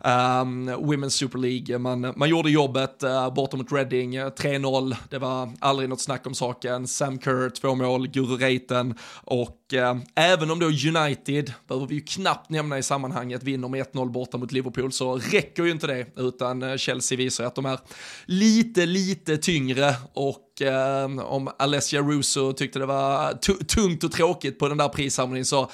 um, 0.03 0.69
Women's 0.69 1.09
Super 1.09 1.39
League. 1.39 1.77
Man, 1.77 2.13
man 2.15 2.29
gjorde 2.29 2.49
jobbet 2.49 3.03
borta 3.35 3.57
mot 3.57 3.71
Reading, 3.71 4.19
3-0. 4.19 4.95
Det 5.09 5.19
var 5.19 5.51
aldrig 5.59 5.89
något 5.89 6.01
snack 6.01 6.27
om 6.27 6.33
saken. 6.33 6.87
Sam 6.87 7.19
Kerr, 7.19 7.49
två 7.49 7.75
mål, 7.75 8.07
Guru 8.07 8.37
Reiten 8.37 8.95
och 9.23 9.62
Eh, 9.73 9.95
även 10.15 10.51
om 10.51 10.59
då 10.59 10.65
United, 10.65 11.53
behöver 11.67 11.87
vi 11.87 11.95
ju 11.95 12.01
knappt 12.01 12.49
nämna 12.49 12.77
i 12.77 12.83
sammanhanget, 12.83 13.43
vinner 13.43 13.67
med 13.67 13.85
1-0 13.93 14.09
borta 14.09 14.37
mot 14.37 14.51
Liverpool 14.51 14.91
så 14.91 15.17
räcker 15.17 15.63
ju 15.63 15.71
inte 15.71 15.87
det 15.87 16.05
utan 16.15 16.63
eh, 16.63 16.77
Chelsea 16.77 17.17
visar 17.17 17.45
att 17.45 17.55
de 17.55 17.65
är 17.65 17.79
lite, 18.25 18.85
lite 18.85 19.37
tyngre. 19.37 19.95
Och 20.13 20.61
eh, 20.61 21.19
om 21.19 21.49
Alessia 21.59 22.01
Russo 22.01 22.53
tyckte 22.53 22.79
det 22.79 22.85
var 22.85 23.33
tungt 23.63 24.03
och 24.03 24.11
tråkigt 24.11 24.59
på 24.59 24.67
den 24.67 24.77
där 24.77 24.89
prissamlingen 24.89 25.45
så 25.45 25.71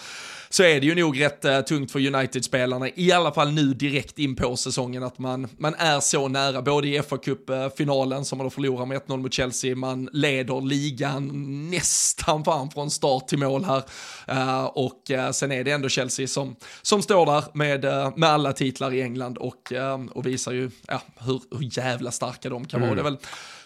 så 0.49 0.63
är 0.63 0.79
det 0.79 0.85
ju 0.85 0.95
nog 0.95 1.21
rätt 1.21 1.45
uh, 1.45 1.61
tungt 1.61 1.91
för 1.91 2.15
United-spelarna, 2.15 2.89
i 2.95 3.11
alla 3.11 3.31
fall 3.31 3.51
nu 3.51 3.73
direkt 3.73 4.19
in 4.19 4.35
på 4.35 4.55
säsongen, 4.55 5.03
att 5.03 5.19
man, 5.19 5.47
man 5.57 5.75
är 5.75 5.99
så 5.99 6.27
nära, 6.27 6.61
både 6.61 6.87
i 6.87 7.01
fa 7.01 7.17
Cup-finalen 7.17 8.25
som 8.25 8.37
man 8.37 8.45
då 8.45 8.49
förlorar 8.49 8.85
med 8.85 9.01
1-0 9.01 9.17
mot 9.17 9.33
Chelsea, 9.33 9.75
man 9.75 10.09
leder 10.13 10.61
ligan 10.61 11.29
nästan 11.69 12.43
fan 12.43 12.71
från 12.71 12.91
start 12.91 13.27
till 13.27 13.39
mål 13.39 13.63
här. 13.63 13.83
Uh, 14.31 14.65
och 14.65 15.11
uh, 15.11 15.31
sen 15.31 15.51
är 15.51 15.63
det 15.63 15.71
ändå 15.71 15.89
Chelsea 15.89 16.27
som, 16.27 16.55
som 16.81 17.01
står 17.01 17.25
där 17.25 17.43
med, 17.53 17.83
med 18.17 18.29
alla 18.29 18.53
titlar 18.53 18.93
i 18.93 19.01
England 19.01 19.37
och, 19.37 19.73
och 20.11 20.25
visar 20.25 20.51
ju 20.51 20.71
ja, 20.87 21.01
hur, 21.19 21.41
hur 21.51 21.77
jävla 21.77 22.11
starka 22.11 22.49
de 22.49 22.65
kan 22.65 22.77
mm. 22.77 22.89
vara. 22.89 22.97
Det 22.97 23.03
väl 23.03 23.17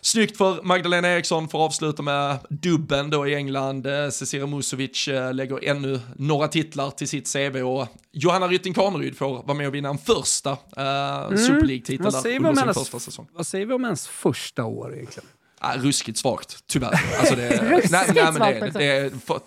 Snyggt 0.03 0.37
för 0.37 0.63
Magdalena 0.63 1.07
Eriksson 1.07 1.49
för 1.49 1.57
att 1.57 1.65
avsluta 1.65 2.03
med 2.03 2.39
dubben 2.49 3.09
då 3.09 3.27
i 3.27 3.35
England. 3.35 3.87
Eh, 3.87 4.09
Cecilia 4.09 4.45
Musovic 4.45 5.07
eh, 5.07 5.33
lägger 5.33 5.69
ännu 5.69 5.99
några 6.15 6.47
titlar 6.47 6.91
till 6.91 7.07
sitt 7.07 7.33
CV 7.33 7.57
och 7.57 7.87
Johanna 8.11 8.47
Rytting 8.47 8.73
Kaneryd 8.73 9.17
får 9.17 9.43
vara 9.43 9.53
med 9.53 9.67
och 9.67 9.75
vinna 9.75 9.89
en 9.89 9.97
första 9.97 10.51
uh, 10.51 10.57
mm. 10.77 11.37
Super 11.37 11.65
League-titel 11.65 12.05
under 12.05 12.55
sin 12.55 12.73
första 12.73 12.99
säsong. 12.99 13.27
Vad 13.33 13.47
säger 13.47 13.65
vi 13.65 13.73
om 13.73 13.83
ens 13.83 14.07
första 14.07 14.63
år 14.65 14.93
egentligen? 14.93 15.29
Ah, 15.59 15.75
ruskigt 15.77 16.17
svagt, 16.17 16.63
tyvärr. 16.67 16.99
Alltså 17.19 17.35
det, 17.35 17.49
ruskigt 17.61 17.91
nej, 17.91 18.11
nej, 18.15 18.31
men 18.31 18.73
det, 18.73 18.79
det, 18.79 19.09
det, 19.09 19.19
för, 19.25 19.39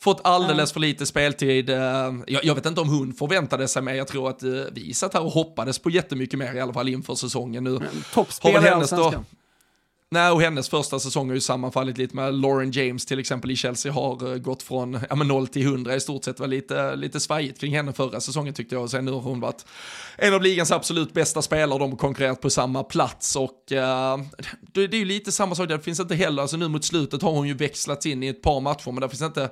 fått 0.00 0.20
alldeles 0.24 0.72
för 0.72 0.80
lite 0.80 1.06
speltid. 1.06 1.68
Jag, 1.68 2.24
jag, 2.26 2.54
vet 2.54 2.66
inte 2.66 2.80
om 2.80 2.88
hon 2.88 3.12
förväntade 3.14 3.68
sig 3.68 3.82
mer, 3.82 3.94
jag 3.94 4.08
tror 4.08 4.30
att 4.30 4.42
vi 4.72 4.94
satt 4.94 5.14
här 5.14 5.22
och 5.22 5.32
hoppades 5.32 5.78
på 5.78 5.90
jättemycket 5.90 6.38
mer 6.38 6.54
i 6.54 6.60
alla 6.60 6.72
fall 6.72 6.88
inför 6.88 7.14
säsongen. 7.14 7.64
Nu 7.64 7.80
Toppspelare 8.12 8.66
i 8.66 8.68
Allsvenskan. 8.68 9.24
Nej, 10.10 10.30
och 10.30 10.42
hennes 10.42 10.68
första 10.68 10.98
säsong 10.98 11.28
har 11.28 11.34
ju 11.34 11.40
sammanfallit 11.40 11.98
lite 11.98 12.16
med 12.16 12.34
Lauren 12.34 12.70
James 12.70 13.06
till 13.06 13.18
exempel 13.18 13.50
i 13.50 13.56
Chelsea 13.56 13.92
har 13.92 14.32
eh, 14.32 14.38
gått 14.38 14.62
från 14.62 14.98
ja, 15.10 15.16
0 15.16 15.46
till 15.46 15.62
100 15.62 15.94
i 15.94 16.00
stort 16.00 16.24
sett. 16.24 16.40
var 16.40 16.46
lite, 16.46 16.96
lite 16.96 17.20
svajigt 17.20 17.60
kring 17.60 17.76
henne 17.76 17.92
förra 17.92 18.20
säsongen 18.20 18.54
tyckte 18.54 18.74
jag. 18.74 18.82
Och 18.82 18.90
sen 18.90 19.04
nu 19.04 19.10
har 19.10 19.20
hon 19.20 19.40
varit 19.40 19.66
en 20.18 20.34
av 20.34 20.42
ligans 20.42 20.72
absolut 20.72 21.12
bästa 21.12 21.42
spelare. 21.42 21.78
De 21.78 21.90
har 21.90 21.98
konkurrerat 21.98 22.40
på 22.40 22.50
samma 22.50 22.84
plats 22.84 23.36
och 23.36 23.72
uh, 23.72 23.78
det, 24.60 24.86
det, 24.86 24.96
är 24.96 24.98
ju 24.98 25.04
lite 25.04 25.32
samma 25.32 25.54
sak. 25.54 25.68
Det 25.68 25.80
finns 25.80 26.00
inte 26.00 26.14
heller, 26.14 26.42
alltså 26.42 26.56
nu 26.56 26.68
mot 26.68 26.84
slutet 26.84 27.22
har 27.22 27.30
hon 27.30 27.48
ju 27.48 27.54
växlats 27.54 28.06
in 28.06 28.22
i 28.22 28.28
ett 28.28 28.42
par 28.42 28.60
matcher, 28.60 28.92
men 28.92 29.00
det 29.00 29.08
finns 29.08 29.22
inte 29.22 29.50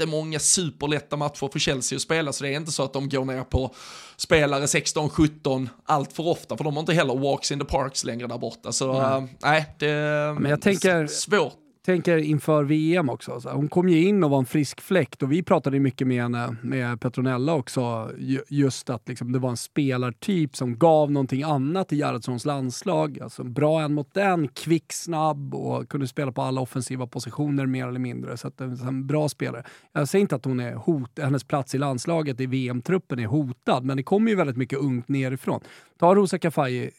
jättemånga 0.00 0.38
superlätta 0.38 1.16
matcher 1.16 1.48
för 1.52 1.58
Chelsea 1.58 1.96
att 1.96 2.02
spela, 2.02 2.32
så 2.32 2.44
det 2.44 2.50
är 2.50 2.56
inte 2.56 2.72
så 2.72 2.82
att 2.82 2.92
de 2.92 3.08
går 3.08 3.24
ner 3.24 3.44
på 3.44 3.74
spelare 4.16 4.66
16-17 4.66 5.68
allt 5.84 6.12
för 6.12 6.26
ofta, 6.26 6.56
för 6.56 6.64
de 6.64 6.74
har 6.74 6.80
inte 6.80 6.92
heller 6.92 7.16
walks 7.16 7.52
in 7.52 7.58
the 7.58 7.64
parks 7.64 8.04
längre 8.04 8.26
där 8.26 8.38
borta. 8.38 8.72
Så 8.72 9.28
nej, 9.42 9.74
det 9.78 9.88
är 9.88 10.32
Men 10.32 10.50
jag 10.50 10.62
tänker, 10.62 11.06
svårt 11.06 11.59
tänker 11.84 12.16
inför 12.16 12.64
VM 12.64 13.08
också. 13.08 13.40
Så 13.40 13.50
hon 13.50 13.68
kom 13.68 13.88
ju 13.88 14.04
in 14.04 14.24
och 14.24 14.30
var 14.30 14.38
en 14.38 14.46
frisk 14.46 14.80
fläkt 14.80 15.22
och 15.22 15.32
vi 15.32 15.42
pratade 15.42 15.80
mycket 15.80 16.06
med 16.06 16.22
henne, 16.22 16.56
med 16.62 17.00
Petronella 17.00 17.54
också, 17.54 18.10
just 18.48 18.90
att 18.90 19.08
liksom 19.08 19.32
det 19.32 19.38
var 19.38 19.50
en 19.50 19.56
spelartyp 19.56 20.56
som 20.56 20.78
gav 20.78 21.10
någonting 21.10 21.42
annat 21.42 21.92
i 21.92 21.96
Gerhardssons 21.96 22.44
landslag. 22.44 23.18
Alltså 23.20 23.44
bra 23.44 23.80
en 23.80 23.94
mot 23.94 24.16
en, 24.16 24.48
kvick, 24.48 24.92
snabb 24.92 25.54
och 25.54 25.88
kunde 25.88 26.06
spela 26.06 26.32
på 26.32 26.42
alla 26.42 26.60
offensiva 26.60 27.06
positioner 27.06 27.66
mer 27.66 27.88
eller 27.88 28.00
mindre. 28.00 28.36
Så 28.36 28.48
att 28.48 28.60
en 28.60 29.06
bra 29.06 29.28
spelare. 29.28 29.64
Jag 29.92 30.08
säger 30.08 30.20
inte 30.20 30.36
att 30.36 30.44
hon 30.44 30.60
är 30.60 30.74
hot, 30.74 31.18
hennes 31.18 31.44
plats 31.44 31.74
i 31.74 31.78
landslaget 31.78 32.40
i 32.40 32.46
VM-truppen 32.46 33.18
är 33.18 33.26
hotad, 33.26 33.84
men 33.84 33.96
det 33.96 34.02
kommer 34.02 34.30
ju 34.30 34.36
väldigt 34.36 34.56
mycket 34.56 34.78
ungt 34.78 35.08
nerifrån. 35.08 35.60
Ta 36.00 36.14
Rosa 36.14 36.38
Kafaji 36.38 36.90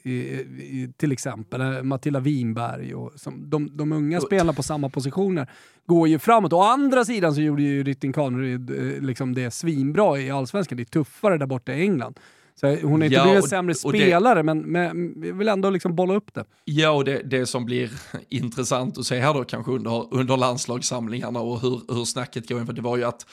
till 0.97 1.11
exempel, 1.11 1.61
eh, 1.61 1.83
Matilda 1.83 2.19
Winberg 2.19 2.95
och 2.95 3.11
som, 3.15 3.49
de, 3.49 3.77
de 3.77 3.91
unga 3.91 4.21
spelarna 4.21 4.53
på 4.53 4.63
samma 4.71 4.89
positioner 4.89 5.47
går 5.85 6.07
ju 6.07 6.19
framåt. 6.19 6.53
Å 6.53 6.61
andra 6.61 7.05
sidan 7.05 7.35
så 7.35 7.41
gjorde 7.41 7.61
ju 7.61 7.83
Rytting 7.83 8.13
Kaneryd 8.13 8.69
eh, 8.69 9.01
liksom 9.01 9.35
det 9.35 9.51
svinbra 9.51 10.19
i 10.19 10.31
Allsvenskan. 10.31 10.77
Det 10.77 10.83
är 10.83 10.85
tuffare 10.85 11.37
där 11.37 11.45
borta 11.45 11.73
i 11.73 11.81
England. 11.81 12.19
Så 12.55 12.67
hon 12.67 13.01
är 13.01 13.05
inte 13.05 13.15
ja, 13.15 13.23
blivit 13.23 13.43
en 13.43 13.49
sämre 13.49 13.75
spelare, 13.75 14.39
det, 14.39 14.43
men, 14.43 14.59
men 14.59 15.13
jag 15.23 15.33
vill 15.33 15.47
ändå 15.47 15.69
liksom 15.69 15.95
bolla 15.95 16.13
upp 16.13 16.33
det. 16.33 16.45
Ja, 16.65 16.89
och 16.89 17.05
det, 17.05 17.21
det 17.23 17.45
som 17.45 17.65
blir 17.65 17.91
intressant 18.29 18.97
att 18.97 19.05
se 19.05 19.19
här 19.19 19.33
då 19.33 19.43
kanske 19.43 19.71
under, 19.71 20.13
under 20.13 20.37
landslagssamlingarna 20.37 21.39
och 21.39 21.61
hur, 21.61 21.81
hur 21.93 22.05
snacket 22.05 22.49
går, 22.49 22.65
för 22.65 22.73
det 22.73 22.81
var 22.81 22.97
ju 22.97 23.03
att 23.03 23.25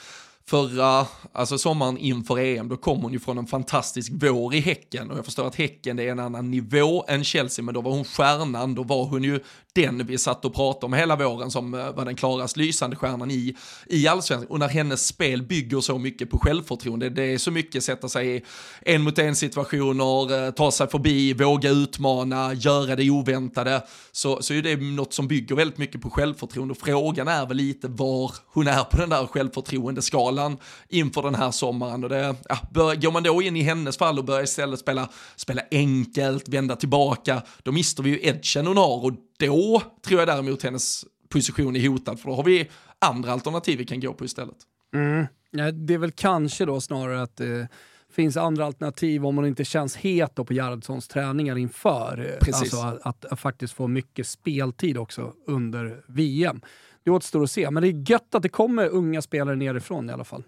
förra, 0.49 1.05
alltså 1.33 1.57
sommaren 1.57 1.97
inför 1.97 2.39
EM, 2.39 2.69
då 2.69 2.77
kom 2.77 3.01
hon 3.01 3.13
ju 3.13 3.19
från 3.19 3.37
en 3.37 3.47
fantastisk 3.47 4.11
vår 4.15 4.55
i 4.55 4.59
Häcken 4.59 5.11
och 5.11 5.17
jag 5.17 5.25
förstår 5.25 5.47
att 5.47 5.55
Häcken 5.55 5.97
det 5.97 6.03
är 6.03 6.11
en 6.11 6.19
annan 6.19 6.51
nivå 6.51 7.05
än 7.07 7.23
Chelsea, 7.23 7.65
men 7.65 7.73
då 7.73 7.81
var 7.81 7.91
hon 7.91 8.05
stjärnan, 8.05 8.75
då 8.75 8.83
var 8.83 9.05
hon 9.05 9.23
ju 9.23 9.39
den 9.83 10.05
vi 10.07 10.17
satt 10.17 10.45
och 10.45 10.55
pratade 10.55 10.85
om 10.85 10.93
hela 10.93 11.15
våren 11.15 11.51
som 11.51 11.73
eh, 11.73 11.91
var 11.91 12.05
den 12.05 12.15
klarast 12.15 12.57
lysande 12.57 12.95
stjärnan 12.95 13.31
i, 13.31 13.55
i 13.85 14.07
allsvenskan. 14.07 14.51
Och 14.51 14.59
när 14.59 14.67
hennes 14.67 15.07
spel 15.07 15.43
bygger 15.43 15.81
så 15.81 15.97
mycket 15.97 16.29
på 16.29 16.39
självförtroende, 16.39 17.09
det 17.09 17.23
är 17.23 17.37
så 17.37 17.51
mycket 17.51 17.83
sätta 17.83 18.09
sig 18.09 18.35
i 18.35 18.41
en 18.81 19.01
mot 19.01 19.19
en 19.19 19.35
situationer, 19.35 20.45
eh, 20.45 20.51
ta 20.51 20.71
sig 20.71 20.89
förbi, 20.89 21.33
våga 21.33 21.69
utmana, 21.69 22.53
göra 22.53 22.95
det 22.95 23.09
oväntade, 23.09 23.83
så, 24.11 24.41
så 24.41 24.53
är 24.53 24.61
det 24.61 24.75
något 24.75 25.13
som 25.13 25.27
bygger 25.27 25.55
väldigt 25.55 25.77
mycket 25.77 26.01
på 26.01 26.09
självförtroende. 26.09 26.71
Och 26.71 26.77
frågan 26.77 27.27
är 27.27 27.45
väl 27.45 27.57
lite 27.57 27.87
var 27.87 28.31
hon 28.47 28.67
är 28.67 28.83
på 28.83 28.97
den 28.97 29.09
där 29.09 29.27
självförtroendeskalan 29.27 30.57
inför 30.89 31.21
den 31.21 31.35
här 31.35 31.51
sommaren. 31.51 32.03
Och 32.03 32.09
det, 32.09 32.35
ja, 32.49 32.57
bör, 32.71 32.95
går 32.95 33.11
man 33.11 33.23
då 33.23 33.41
in 33.41 33.55
i 33.55 33.61
hennes 33.61 33.97
fall 33.97 34.19
och 34.19 34.25
börjar 34.25 34.43
istället 34.43 34.79
spela, 34.79 35.09
spela 35.35 35.61
enkelt, 35.71 36.47
vända 36.47 36.75
tillbaka, 36.75 37.41
då 37.63 37.71
mister 37.71 38.03
vi 38.03 38.09
ju 38.09 38.19
edgen 38.21 38.67
hon 38.67 38.77
har 38.77 39.05
och 39.05 39.28
då 39.39 39.81
tror 40.05 40.19
jag 40.19 40.27
däremot 40.27 40.63
hennes 40.63 41.05
position 41.29 41.75
är 41.75 41.87
hotad, 41.89 42.19
för 42.19 42.29
då 42.29 42.35
har 42.35 42.43
vi 42.43 42.69
andra 42.99 43.31
alternativ 43.31 43.77
vi 43.77 43.85
kan 43.85 43.99
gå 43.99 44.13
på 44.13 44.25
istället. 44.25 44.57
Mm. 44.93 45.25
Ja, 45.51 45.71
det 45.71 45.93
är 45.93 45.97
väl 45.97 46.11
kanske 46.11 46.65
då 46.65 46.81
snarare 46.81 47.21
att 47.21 47.37
det 47.37 47.67
finns 48.11 48.37
andra 48.37 48.65
alternativ 48.65 49.25
om 49.25 49.35
man 49.35 49.45
inte 49.45 49.65
känns 49.65 49.95
het 49.95 50.35
på 50.35 50.53
Gerhardssons 50.53 51.07
träningar 51.07 51.57
inför. 51.57 52.37
Precis. 52.41 52.61
Alltså 52.61 52.77
att, 52.77 53.05
att, 53.05 53.25
att, 53.25 53.39
faktiskt 53.39 53.73
få 53.73 53.87
mycket 53.87 54.27
speltid 54.27 54.97
också 54.97 55.33
under 55.47 56.03
VM. 56.07 56.61
Det 57.03 57.11
återstår 57.11 57.43
att 57.43 57.51
se, 57.51 57.71
men 57.71 57.83
det 57.83 57.89
är 57.89 58.11
gött 58.11 58.35
att 58.35 58.43
det 58.43 58.49
kommer 58.49 58.89
unga 58.89 59.21
spelare 59.21 59.55
nerifrån 59.55 60.09
i 60.09 60.13
alla 60.13 60.23
fall. 60.23 60.43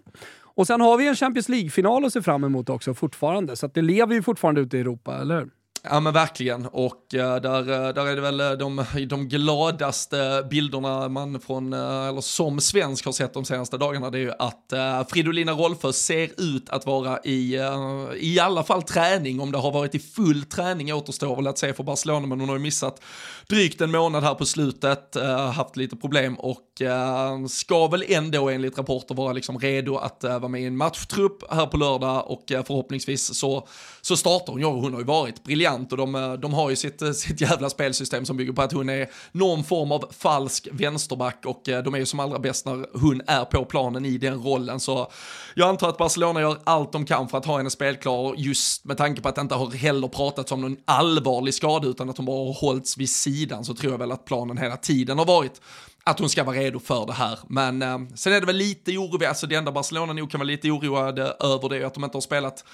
Och 0.54 0.66
sen 0.66 0.80
har 0.80 0.98
vi 0.98 1.08
en 1.08 1.16
Champions 1.16 1.48
League-final 1.48 2.04
att 2.04 2.12
se 2.12 2.22
fram 2.22 2.44
emot 2.44 2.68
också 2.68 2.94
fortfarande, 2.94 3.56
så 3.56 3.66
det 3.66 3.82
lever 3.82 4.14
ju 4.14 4.22
fortfarande 4.22 4.60
ute 4.60 4.76
i 4.76 4.80
Europa, 4.80 5.20
eller 5.20 5.40
hur? 5.40 5.50
Ja 5.84 6.00
men 6.00 6.12
verkligen. 6.12 6.66
Och 6.66 7.14
eh, 7.14 7.36
där, 7.36 7.60
eh, 7.60 7.94
där 7.94 8.06
är 8.06 8.16
det 8.16 8.22
väl 8.22 8.40
eh, 8.40 8.50
de, 8.50 8.84
de 9.08 9.28
gladaste 9.28 10.46
bilderna 10.50 11.08
man 11.08 11.40
från, 11.40 11.72
eller 11.72 12.20
som 12.20 12.60
svensk 12.60 13.04
har 13.04 13.12
sett 13.12 13.34
de 13.34 13.44
senaste 13.44 13.78
dagarna 13.78 14.10
det 14.10 14.18
är 14.18 14.22
ju 14.22 14.32
att 14.38 15.10
Fridolina 15.10 15.52
Rolfö 15.52 15.92
ser 15.92 16.40
ut 16.40 16.70
att 16.70 16.86
vara 16.86 17.18
i, 17.24 17.58
i 18.16 18.40
alla 18.40 18.64
fall 18.64 18.82
träning, 18.82 19.40
om 19.40 19.52
det 19.52 19.58
har 19.58 19.72
varit 19.72 19.94
i 19.94 19.98
full 19.98 20.44
träning 20.44 20.94
återstår. 20.94 21.36
Väl 21.36 21.46
att 21.46 21.58
se 21.58 21.72
för 21.72 21.84
Barcelona 21.84 22.26
men 22.26 22.40
hon 22.40 22.48
har 22.48 22.56
ju 22.56 22.62
missat 22.62 23.02
drygt 23.48 23.80
en 23.80 23.90
månad 23.90 24.24
här 24.24 24.34
på 24.34 24.46
slutet, 24.46 25.16
haft 25.54 25.76
lite 25.76 25.96
problem. 25.96 26.34
Och 26.34 26.82
ska 27.48 27.86
väl 27.86 28.04
ändå 28.08 28.50
enligt 28.50 28.78
rapporter 28.78 29.14
vara 29.14 29.32
liksom 29.32 29.58
redo 29.58 29.96
att 29.96 30.24
vara 30.24 30.48
med 30.48 30.62
i 30.62 30.64
en 30.64 30.76
matchtrupp 30.76 31.52
här 31.52 31.66
på 31.66 31.76
lördag. 31.76 32.30
Och 32.30 32.44
förhoppningsvis 32.48 33.38
så, 33.38 33.68
så 34.04 34.16
startar 34.16 34.52
hon, 34.52 34.60
ja 34.60 34.70
hon 34.70 34.92
har 34.92 35.00
ju 35.00 35.06
varit 35.06 35.44
briljant 35.44 35.92
och 35.92 35.98
de, 35.98 36.14
eh, 36.14 36.32
de 36.32 36.54
har 36.54 36.70
ju 36.70 36.76
sitt, 36.76 37.02
eh, 37.02 37.12
sitt 37.12 37.40
jävla 37.40 37.70
spelsystem 37.70 38.24
som 38.24 38.36
bygger 38.36 38.52
på 38.52 38.62
att 38.62 38.72
hon 38.72 38.88
är 38.88 39.10
någon 39.32 39.64
form 39.64 39.92
av 39.92 40.04
falsk 40.10 40.68
vänsterback 40.72 41.42
och 41.46 41.68
eh, 41.68 41.82
de 41.82 41.94
är 41.94 41.98
ju 41.98 42.06
som 42.06 42.20
allra 42.20 42.38
bäst 42.38 42.66
när 42.66 42.98
hon 43.00 43.22
är 43.26 43.44
på 43.44 43.64
planen 43.64 44.04
i 44.04 44.18
den 44.18 44.42
rollen. 44.42 44.80
Så 44.80 45.10
jag 45.54 45.68
antar 45.68 45.88
att 45.88 45.98
Barcelona 45.98 46.40
gör 46.40 46.58
allt 46.64 46.92
de 46.92 47.06
kan 47.06 47.28
för 47.28 47.38
att 47.38 47.46
ha 47.46 47.56
henne 47.56 47.70
spelklar 47.70 48.34
just 48.36 48.84
med 48.84 48.96
tanke 48.96 49.20
på 49.20 49.28
att 49.28 49.34
det 49.34 49.40
inte 49.40 49.54
har 49.54 49.70
heller 49.70 50.08
pratats 50.08 50.52
om 50.52 50.60
någon 50.60 50.76
allvarlig 50.84 51.54
skada 51.54 51.88
utan 51.88 52.10
att 52.10 52.16
hon 52.16 52.26
bara 52.26 52.46
har 52.46 52.52
hållits 52.52 52.98
vid 52.98 53.10
sidan 53.10 53.64
så 53.64 53.74
tror 53.74 53.92
jag 53.92 53.98
väl 53.98 54.12
att 54.12 54.24
planen 54.24 54.58
hela 54.58 54.76
tiden 54.76 55.18
har 55.18 55.26
varit 55.26 55.60
att 56.04 56.18
hon 56.18 56.28
ska 56.28 56.44
vara 56.44 56.56
redo 56.56 56.78
för 56.78 57.06
det 57.06 57.12
här. 57.12 57.38
Men 57.48 57.82
eh, 57.82 57.98
sen 58.14 58.32
är 58.32 58.40
det 58.40 58.46
väl 58.46 58.56
lite 58.56 58.90
oroväckande, 58.98 59.26
alltså 59.26 59.46
det 59.46 59.54
enda 59.54 59.72
Barcelona 59.72 60.12
nog 60.12 60.30
kan 60.30 60.40
vara 60.40 60.46
lite 60.46 60.70
oroade 60.70 61.22
över 61.40 61.68
det 61.68 61.76
är 61.76 61.84
att 61.84 61.94
de 61.94 62.04
inte 62.04 62.16
har 62.16 62.22
spelat 62.22 62.64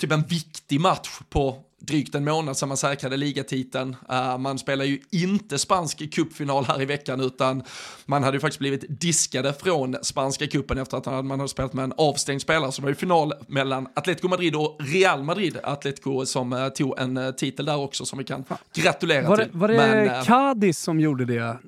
typ 0.00 0.12
en 0.12 0.22
viktig 0.22 0.80
match 0.80 1.08
på 1.28 1.66
drygt 1.80 2.14
en 2.14 2.24
månad 2.24 2.56
sedan 2.56 2.68
man 2.68 2.76
säkrade 2.76 3.16
ligatiteln. 3.16 3.96
Uh, 4.10 4.38
man 4.38 4.58
spelar 4.58 4.84
ju 4.84 5.00
inte 5.10 5.58
spansk 5.58 6.12
cupfinal 6.14 6.64
här 6.64 6.82
i 6.82 6.84
veckan 6.84 7.20
utan 7.20 7.62
man 8.06 8.22
hade 8.22 8.36
ju 8.36 8.40
faktiskt 8.40 8.58
blivit 8.58 8.84
diskade 9.00 9.52
från 9.52 9.96
spanska 10.02 10.46
kuppen 10.46 10.78
efter 10.78 10.96
att 10.96 11.06
man 11.06 11.30
hade 11.30 11.48
spelat 11.48 11.72
med 11.72 11.84
en 11.84 11.92
avstängd 11.96 12.42
spelare. 12.42 12.72
Så 12.72 12.80
det 12.80 12.84
var 12.84 12.90
ju 12.90 12.94
final 12.94 13.32
mellan 13.48 13.88
Atletico 13.94 14.28
Madrid 14.28 14.54
och 14.54 14.76
Real 14.80 15.22
Madrid. 15.22 15.58
Atletico 15.62 16.26
som 16.26 16.52
uh, 16.52 16.68
tog 16.68 16.98
en 16.98 17.16
uh, 17.16 17.30
titel 17.30 17.66
där 17.66 17.76
också 17.76 18.04
som 18.04 18.18
vi 18.18 18.24
kan 18.24 18.44
gratulera 18.74 19.28
var 19.28 19.36
det, 19.36 19.44
till. 19.44 19.58
Var 19.58 19.68
det 19.68 19.76
Men, 19.76 20.24
Cadiz 20.24 20.78
som 20.78 21.00
gjorde 21.00 21.24
det? 21.24 21.58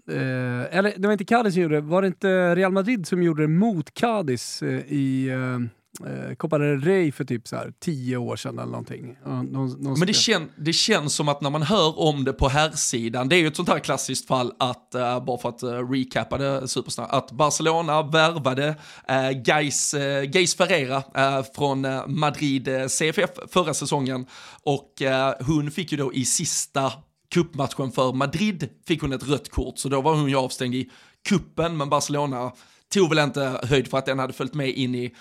eller 0.70 0.92
det 0.96 1.08
var 1.08 1.12
inte 1.12 1.24
Cadiz 1.24 1.54
som 1.54 1.62
gjorde 1.62 1.74
det, 1.74 1.80
var 1.80 2.02
det 2.02 2.08
inte 2.08 2.54
Real 2.54 2.72
Madrid 2.72 3.06
som 3.06 3.22
gjorde 3.22 3.42
det 3.42 3.48
mot 3.48 3.94
Cadiz 3.94 4.62
i 4.62 5.30
eh, 6.06 6.34
Copa 6.34 6.58
del 6.58 6.80
Rey 6.80 7.12
för 7.12 7.24
typ 7.24 7.48
så 7.48 7.56
här 7.56 7.72
tio 7.80 8.16
år 8.16 8.36
sedan 8.36 8.58
eller 8.58 8.70
någonting. 8.70 9.18
Någon, 9.24 9.50
någon 9.50 9.98
Men 9.98 10.06
det, 10.06 10.12
kän, 10.12 10.50
det 10.56 10.72
känns 10.72 11.14
som 11.14 11.28
att 11.28 11.40
när 11.40 11.50
man 11.50 11.62
hör 11.62 11.98
om 11.98 12.24
det 12.24 12.32
på 12.32 12.48
här 12.48 12.70
sidan 12.70 13.28
det 13.28 13.36
är 13.36 13.40
ju 13.40 13.46
ett 13.46 13.56
sånt 13.56 13.68
här 13.68 13.78
klassiskt 13.78 14.26
fall 14.26 14.52
att, 14.58 14.94
uh, 14.96 15.24
bara 15.24 15.38
för 15.38 15.48
att 15.48 15.62
uh, 15.62 15.90
recappa 15.90 16.38
det 16.38 16.68
supersnabbt, 16.68 17.12
att 17.12 17.30
Barcelona 17.32 18.02
värvade 18.02 18.68
uh, 19.10 19.30
Gais, 19.30 19.94
uh, 19.94 20.22
Gais 20.22 20.54
Ferreira 20.54 20.96
uh, 20.96 21.46
från 21.54 21.86
Madrid 22.06 22.68
CFF 22.88 23.30
förra 23.52 23.74
säsongen 23.74 24.26
och 24.62 24.92
hon 25.40 25.70
fick 25.70 25.92
ju 25.92 25.98
då 25.98 26.12
i 26.12 26.24
sista 26.24 26.92
kuppmatchen 27.34 27.92
för 27.92 28.12
Madrid 28.12 28.68
fick 28.86 29.00
hon 29.00 29.12
ett 29.12 29.28
rött 29.28 29.50
kort, 29.50 29.78
så 29.78 29.88
då 29.88 30.00
var 30.00 30.14
hon 30.14 30.28
ju 30.28 30.36
avstängd 30.36 30.74
i 30.74 30.90
kuppen 31.28 31.76
men 31.76 31.88
Barcelona 31.88 32.52
tog 32.88 33.08
väl 33.08 33.18
inte 33.18 33.60
höjd 33.62 33.88
för 33.90 33.98
att 33.98 34.06
den 34.06 34.18
hade 34.18 34.32
följt 34.32 34.54
med 34.54 34.68
in 34.68 34.94
i 34.94 35.14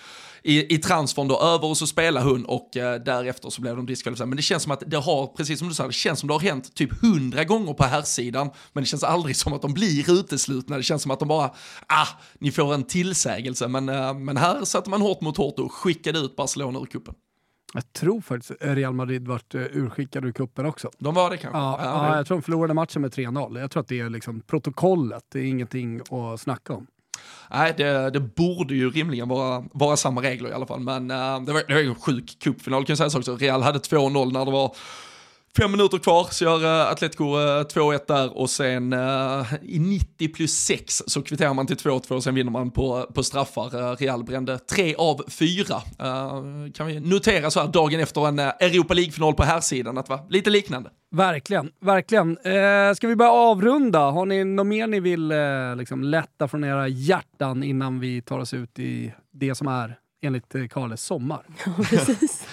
i, 0.47 0.76
i 0.76 0.78
transfern 0.78 1.28
då 1.28 1.39
över 1.39 1.68
och 1.68 1.78
så 1.78 1.88
spelar 1.88 2.24
hon 2.24 2.45
och 2.45 2.78
eh, 2.78 3.01
därefter 3.01 3.49
så 3.49 3.61
blev 3.61 3.76
de 3.76 3.86
diskvalificerade. 3.86 4.30
Men 4.30 4.36
det 4.38 4.43
känns 4.43 4.63
som 4.63 4.72
att 4.72 4.84
det 4.88 4.97
har, 4.97 5.28
precis 5.28 5.59
som 5.59 5.68
du 5.68 5.74
sa, 5.74 5.88
det 5.88 5.93
känns 5.93 6.20
som 6.20 6.28
det 6.28 6.34
har 6.34 6.41
hänt 6.41 6.76
typ 6.76 7.01
hundra 7.01 7.43
gånger 7.43 7.74
på 7.74 7.84
här 7.84 8.01
sidan 8.01 8.49
men 8.74 8.84
det 8.84 8.88
känns 8.88 9.03
aldrig 9.03 9.36
som 9.36 9.53
att 9.53 9.61
de 9.61 9.74
blir 9.74 10.11
uteslutna. 10.11 10.78
Det 10.78 10.84
känns 10.84 11.01
som 11.01 11.11
att 11.11 11.20
de 11.20 11.28
bara, 11.28 11.51
ah, 11.88 12.07
ni 12.39 12.51
får 12.51 12.74
en 12.74 12.84
tillsägelse. 12.84 13.68
Men, 13.68 13.89
eh, 13.89 14.13
men 14.13 14.38
här 14.38 14.65
satte 14.65 14.89
man 14.89 15.01
hårt 15.01 15.22
mot 15.22 15.38
hårt 15.38 15.59
och 15.59 15.72
skickade 15.72 16.20
ut 16.20 16.36
Barcelona 16.36 16.80
ur 16.80 16.86
kuppen. 16.86 17.13
Jag 17.74 17.93
tror 17.93 18.22
faktiskt 18.22 18.51
Real 18.61 18.93
Madrid 18.93 19.28
vart 19.28 19.55
uh, 19.55 19.61
urskickade 19.61 20.28
ur 20.28 20.32
kuppen 20.32 20.65
också. 20.65 20.91
De 20.97 21.15
var 21.15 21.30
det 21.30 21.38
kanske? 21.38 21.59
Ja, 21.59 21.80
ja, 21.84 22.07
ja, 22.07 22.18
jag 22.18 22.28
tror 22.28 22.38
de 22.38 22.41
förlorade 22.41 22.74
matchen 22.74 23.01
med 23.01 23.11
3-0. 23.11 23.59
Jag 23.59 23.72
tror 23.72 23.82
att 23.82 23.88
det 23.88 23.99
är 23.99 24.09
liksom 24.09 24.41
protokollet, 24.41 25.24
det 25.32 25.39
är 25.39 25.43
ingenting 25.43 26.01
att 26.01 26.41
snacka 26.41 26.74
om. 26.74 26.88
Nej, 27.51 27.74
det, 27.78 28.09
det, 28.09 28.20
borde 28.20 28.76
ju 28.76 28.89
rimligen 28.89 29.30
vara, 29.30 29.63
vara 29.74 29.97
samma 29.97 30.22
regler 30.22 30.49
i 30.49 30.53
alla 30.53 30.65
fall, 30.65 30.80
men 30.80 31.11
uh, 31.11 31.41
det, 31.41 31.53
var, 31.53 31.63
det 31.68 31.74
var 31.74 31.82
en 31.82 31.95
sjuk 31.95 32.39
cupfinal 32.39 32.86
kan 32.86 32.95
jag 32.97 33.11
säga 33.11 33.20
också. 33.20 33.36
Real 33.36 33.61
hade 33.61 33.80
2-0 33.80 34.34
när 34.34 34.45
det 34.45 34.51
var 34.51 34.76
Fem 35.57 35.72
minuter 35.72 35.97
kvar 35.97 36.28
så 36.32 36.43
gör 36.43 36.63
uh, 36.63 36.91
Atletico 36.91 37.24
eh, 37.24 37.57
uh, 37.57 37.63
2-1 37.63 37.99
där 38.07 38.38
och 38.38 38.49
sen 38.49 38.93
uh, 38.93 39.53
i 39.63 39.80
90 39.80 40.34
plus 40.34 40.51
6 40.51 41.03
så 41.07 41.22
kvitterar 41.22 41.53
man 41.53 41.68
till 41.68 41.76
2-2 41.76 42.11
och 42.11 42.24
sen 42.24 42.36
vinner 42.36 42.51
man 42.51 42.72
på, 42.72 43.07
på 43.13 43.24
straffar. 43.24 43.95
Real 43.95 44.24
brände 44.24 44.59
3 44.59 44.95
av 44.95 45.24
4. 45.30 45.82
kan 46.74 46.88
vi 46.88 46.99
notera 46.99 47.51
så 47.51 47.59
här 47.59 47.68
dagen 47.68 47.99
efter 47.99 48.28
en 48.28 48.39
Europa 48.39 48.93
League-final 48.93 49.34
på 49.34 49.43
här 49.43 49.61
sidan 49.61 49.97
att 49.97 50.09
va, 50.09 50.20
lite 50.30 50.49
liknande. 50.49 50.89
Verkligen, 51.10 51.72
verkligen. 51.80 52.38
Eh, 52.38 52.93
ska 52.93 53.08
vi 53.08 53.16
börja 53.16 53.32
avrunda? 53.32 53.99
Har 53.99 54.26
ni 54.26 54.43
något 54.43 54.68
mer 54.68 54.88
ni 54.88 54.99
vill 54.99 55.32
eh, 55.32 55.76
liksom 55.76 56.03
lätta 56.03 56.47
från 56.47 56.64
era 56.64 56.88
hjärtan 56.88 57.64
innan 57.64 57.99
vi 57.99 58.22
tar 58.22 58.39
oss 58.39 58.53
ut 58.53 58.80
i 58.80 59.14
det 59.32 59.55
som 59.55 59.68
är 59.68 59.97
enligt 60.22 60.55
eh, 60.55 60.68
Karles 60.68 61.01
sommar. 61.01 61.43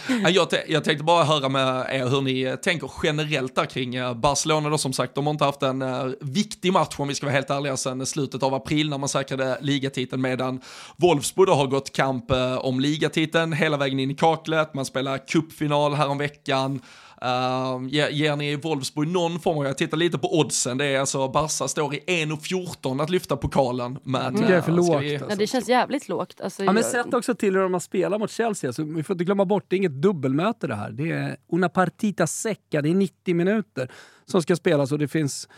jag, 0.31 0.49
jag 0.69 0.85
tänkte 0.85 1.05
bara 1.05 1.25
höra 1.25 1.49
med 1.49 1.87
er 1.91 2.07
hur 2.07 2.21
ni 2.21 2.57
tänker 2.63 2.91
generellt 3.03 3.55
där 3.55 3.65
kring 3.65 3.95
eh, 3.95 4.15
Barcelona 4.15 4.69
då 4.69 4.79
som 4.79 4.93
sagt. 4.93 5.15
De 5.15 5.27
har 5.27 5.31
inte 5.31 5.45
haft 5.45 5.63
en 5.63 5.83
uh, 5.83 6.13
viktig 6.21 6.73
match 6.73 6.95
om 6.99 7.09
vi 7.09 7.15
ska 7.15 7.27
vara 7.27 7.35
helt 7.35 7.51
ärliga 7.51 7.77
sedan 7.77 8.07
slutet 8.07 8.43
av 8.43 8.55
april 8.55 8.91
när 8.91 8.99
man 8.99 9.09
säkrade 9.09 9.59
ligatiteln 9.61 10.23
medan 10.23 10.61
Wolfsburg 10.97 11.49
har 11.49 11.67
gått 11.67 11.93
kamp 11.93 12.31
uh, 12.31 12.59
om 12.59 12.81
ligatiteln 12.81 13.53
hela 13.53 13.77
vägen 13.77 13.99
in 13.99 14.11
i 14.11 14.15
kaklet. 14.15 14.75
Man 14.75 14.85
spelar 14.85 15.19
cupfinal 15.19 15.95
häromveckan. 15.95 16.81
Uh, 17.23 17.89
ger, 17.89 18.09
ger 18.09 18.37
ni 18.37 18.57
Wolfsburg 18.57 19.09
någon 19.09 19.41
form, 19.41 19.67
jag 19.67 19.79
tittar 19.79 19.97
lite 19.97 20.19
på 20.19 20.39
oddsen, 20.39 20.79
det 20.79 20.85
är 20.85 21.01
alltså 21.01 21.29
Barca 21.29 21.69
står 21.69 21.95
i 21.95 21.99
1,14 21.99 23.03
att 23.03 23.11
lyfta 23.11 23.37
pokalen. 23.37 23.99
Men, 24.03 24.35
det 24.35 24.55
är 24.55 24.61
för 24.61 24.73
lågt. 24.73 25.03
Vi... 25.03 25.15
Ja, 25.15 25.37
det 25.37 25.47
känns 25.47 25.69
jävligt 25.69 26.09
lågt. 26.09 26.41
Alltså, 26.41 26.65
ja, 26.65 26.73
men 26.73 26.83
sätt 26.83 27.15
också 27.15 27.35
till 27.35 27.55
hur 27.55 27.63
de 27.63 27.73
har 27.73 27.81
spelat 27.81 28.21
mot 28.21 28.31
Chelsea, 28.31 28.69
alltså, 28.69 28.85
vi 28.85 29.03
får 29.03 29.15
inte 29.15 29.25
glömma 29.25 29.45
bort, 29.45 29.65
det 29.69 29.77
är 29.77 29.79
inget 29.79 30.03
dubbelmöte 30.03 30.67
det 30.67 30.75
här. 30.75 30.91
Det 30.91 31.11
är 31.11 31.37
una 31.53 31.69
partita 31.69 32.27
secca, 32.27 32.83
det 32.83 32.89
är 32.89 32.95
90 32.95 33.35
minuter 33.35 33.91
som 34.25 34.43
ska 34.43 34.57
spelas 34.57 34.93
och 34.93 34.99
det 34.99 35.09
finns 35.09 35.49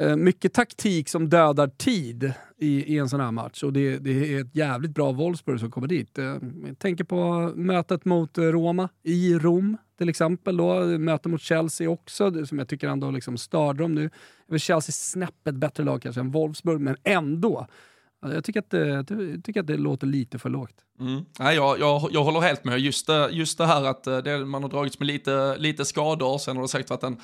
eh, 0.00 0.16
mycket 0.16 0.52
taktik 0.52 1.08
som 1.08 1.28
dödar 1.28 1.68
tid 1.68 2.32
i, 2.58 2.94
i 2.94 2.98
en 2.98 3.08
sån 3.08 3.20
här 3.20 3.30
match. 3.30 3.62
Och 3.62 3.72
det, 3.72 3.98
det 3.98 4.34
är 4.34 4.40
ett 4.40 4.56
jävligt 4.56 4.90
bra 4.90 5.12
Wolfsburg 5.12 5.60
som 5.60 5.70
kommer 5.70 5.88
dit. 5.88 6.18
Eh, 6.18 6.24
jag 6.66 6.78
tänker 6.78 7.04
på 7.04 7.52
mötet 7.56 8.04
mot 8.04 8.38
Roma 8.38 8.88
i 9.02 9.34
Rom 9.34 9.76
till 9.98 10.08
exempel. 10.08 10.56
Då. 10.56 10.84
Möte 10.98 11.28
mot 11.28 11.40
Chelsea 11.40 11.90
också, 11.90 12.46
som 12.46 12.58
jag 12.58 12.68
tycker 12.68 12.88
ändå 12.88 13.10
liksom 13.10 13.38
störde 13.38 13.82
dem 13.82 13.94
nu. 13.94 14.10
Chelsea 14.58 14.92
snäppet 14.92 15.54
bättre 15.54 15.84
lag 15.84 16.02
kanske 16.02 16.20
än 16.20 16.30
Wolfsburg, 16.30 16.80
men 16.80 16.96
ändå. 17.04 17.66
Jag 18.20 18.44
tycker 18.44 18.60
att 18.60 18.72
jag 18.72 19.44
tycker 19.44 19.60
att 19.60 19.66
det 19.66 19.76
låter 19.76 20.06
lite 20.06 20.38
för 20.38 20.50
lågt. 20.50 20.84
Mm. 21.00 21.24
Nej, 21.38 21.56
jag, 21.56 21.80
jag, 21.80 22.08
jag 22.12 22.24
håller 22.24 22.40
helt 22.40 22.64
med. 22.64 22.78
Just 22.78 23.06
det, 23.06 23.28
just 23.30 23.58
det 23.58 23.66
här 23.66 23.84
att 23.84 24.06
eh, 24.06 24.18
det, 24.18 24.38
man 24.38 24.62
har 24.62 24.70
dragits 24.70 24.98
med 24.98 25.06
lite, 25.06 25.56
lite 25.58 25.84
skador, 25.84 26.38
sen 26.38 26.56
har 26.56 26.62
det 26.62 26.68
säkert 26.68 26.90
varit 26.90 27.02
en, 27.02 27.16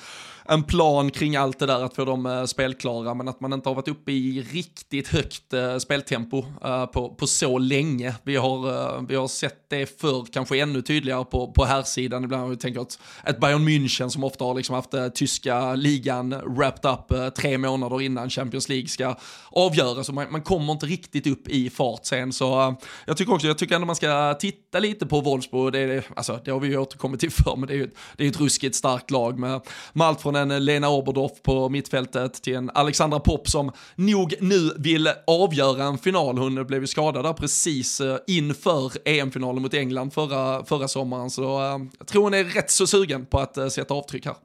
en 0.45 0.63
plan 0.63 1.11
kring 1.11 1.35
allt 1.35 1.59
det 1.59 1.65
där 1.65 1.83
att 1.83 1.95
få 1.95 2.05
dem 2.05 2.25
eh, 2.25 2.45
spelklara, 2.45 3.13
men 3.13 3.27
att 3.27 3.41
man 3.41 3.53
inte 3.53 3.69
har 3.69 3.75
varit 3.75 3.87
uppe 3.87 4.11
i 4.11 4.47
riktigt 4.51 5.07
högt 5.07 5.53
eh, 5.53 5.77
speltempo 5.77 6.45
på, 6.93 7.15
på 7.19 7.27
så 7.27 7.57
länge. 7.57 8.15
Vi 8.23 8.35
har, 8.35 9.07
vi 9.07 9.15
har 9.15 9.27
sett 9.27 9.69
det 9.69 9.99
förr, 10.01 10.25
kanske 10.33 10.59
ännu 10.61 10.81
tydligare 10.81 11.25
på, 11.25 11.51
på 11.51 11.65
här 11.65 11.83
sidan 11.83 12.23
ibland. 12.23 12.49
Vi 12.49 12.57
tänker 12.57 12.81
att 12.81 12.99
ett 13.25 13.39
Bayern 13.39 13.67
München 13.67 14.09
som 14.09 14.23
ofta 14.23 14.45
har 14.45 14.53
liksom 14.53 14.75
haft 14.75 14.93
tyska 15.15 15.75
ligan 15.75 16.29
wrapped 16.29 16.91
up 16.91 17.35
tre 17.35 17.57
månader 17.57 18.01
innan 18.01 18.29
Champions 18.29 18.69
League 18.69 18.87
ska 18.87 19.15
avgöras, 19.51 20.09
och 20.09 20.15
man, 20.15 20.27
man 20.31 20.41
kommer 20.41 20.73
inte 20.73 20.85
riktigt 20.85 21.27
upp 21.27 21.47
i 21.47 21.69
fart 21.69 22.05
sen. 22.05 22.33
Så 22.33 22.75
jag 23.05 23.17
tycker 23.17 23.33
också, 23.33 23.47
jag 23.47 23.57
tycker 23.57 23.62
tycker 23.63 23.75
ändå 23.75 23.87
man 23.87 23.95
ska 23.95 24.33
titta 24.33 24.79
lite 24.79 25.05
på 25.05 25.21
Wolfsburg. 25.21 25.73
Det, 25.73 25.79
är, 25.79 26.05
alltså, 26.15 26.39
det 26.45 26.51
har 26.51 26.59
vi 26.59 26.67
ju 26.67 26.77
återkommit 26.77 27.19
till 27.19 27.31
förr, 27.31 27.55
men 27.55 27.67
det 27.67 27.73
är 27.73 27.77
ju 27.77 27.89
det 28.17 28.25
är 28.25 28.29
ett 28.29 28.39
ruskigt 28.39 28.75
starkt 28.75 29.11
lag 29.11 29.39
med, 29.39 29.61
med 29.93 30.07
allt 30.07 30.21
från 30.21 30.35
en 30.35 30.65
Lena 30.65 30.89
Oberdorf 30.89 31.31
på 31.43 31.69
mittfältet 31.69 32.33
till 32.33 32.55
en 32.55 32.69
Alexandra 32.73 33.19
Popp 33.19 33.49
som 33.49 33.71
nog 33.95 34.33
nu 34.39 34.71
vill 34.77 35.09
avgöra 35.27 35.83
en 35.83 35.97
final. 35.97 36.37
Hon 36.37 36.67
blev 36.67 36.81
ju 36.81 36.87
skadad 36.87 37.25
där 37.25 37.33
precis 37.33 38.01
eh, 38.01 38.17
inför 38.27 38.91
EM-finalen 39.05 39.61
mot 39.61 39.73
England 39.73 40.13
förra, 40.13 40.65
förra 40.65 40.87
sommaren, 40.87 41.29
så 41.29 41.43
eh, 41.43 41.79
jag 41.97 42.07
tror 42.07 42.23
hon 42.23 42.33
är 42.33 42.43
rätt 42.43 42.71
så 42.71 42.87
sugen 42.87 43.25
på 43.25 43.39
att 43.39 43.57
eh, 43.57 43.67
sätta 43.67 43.93
avtryck 43.93 44.25
här. 44.25 44.35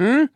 Mm. 0.00 0.28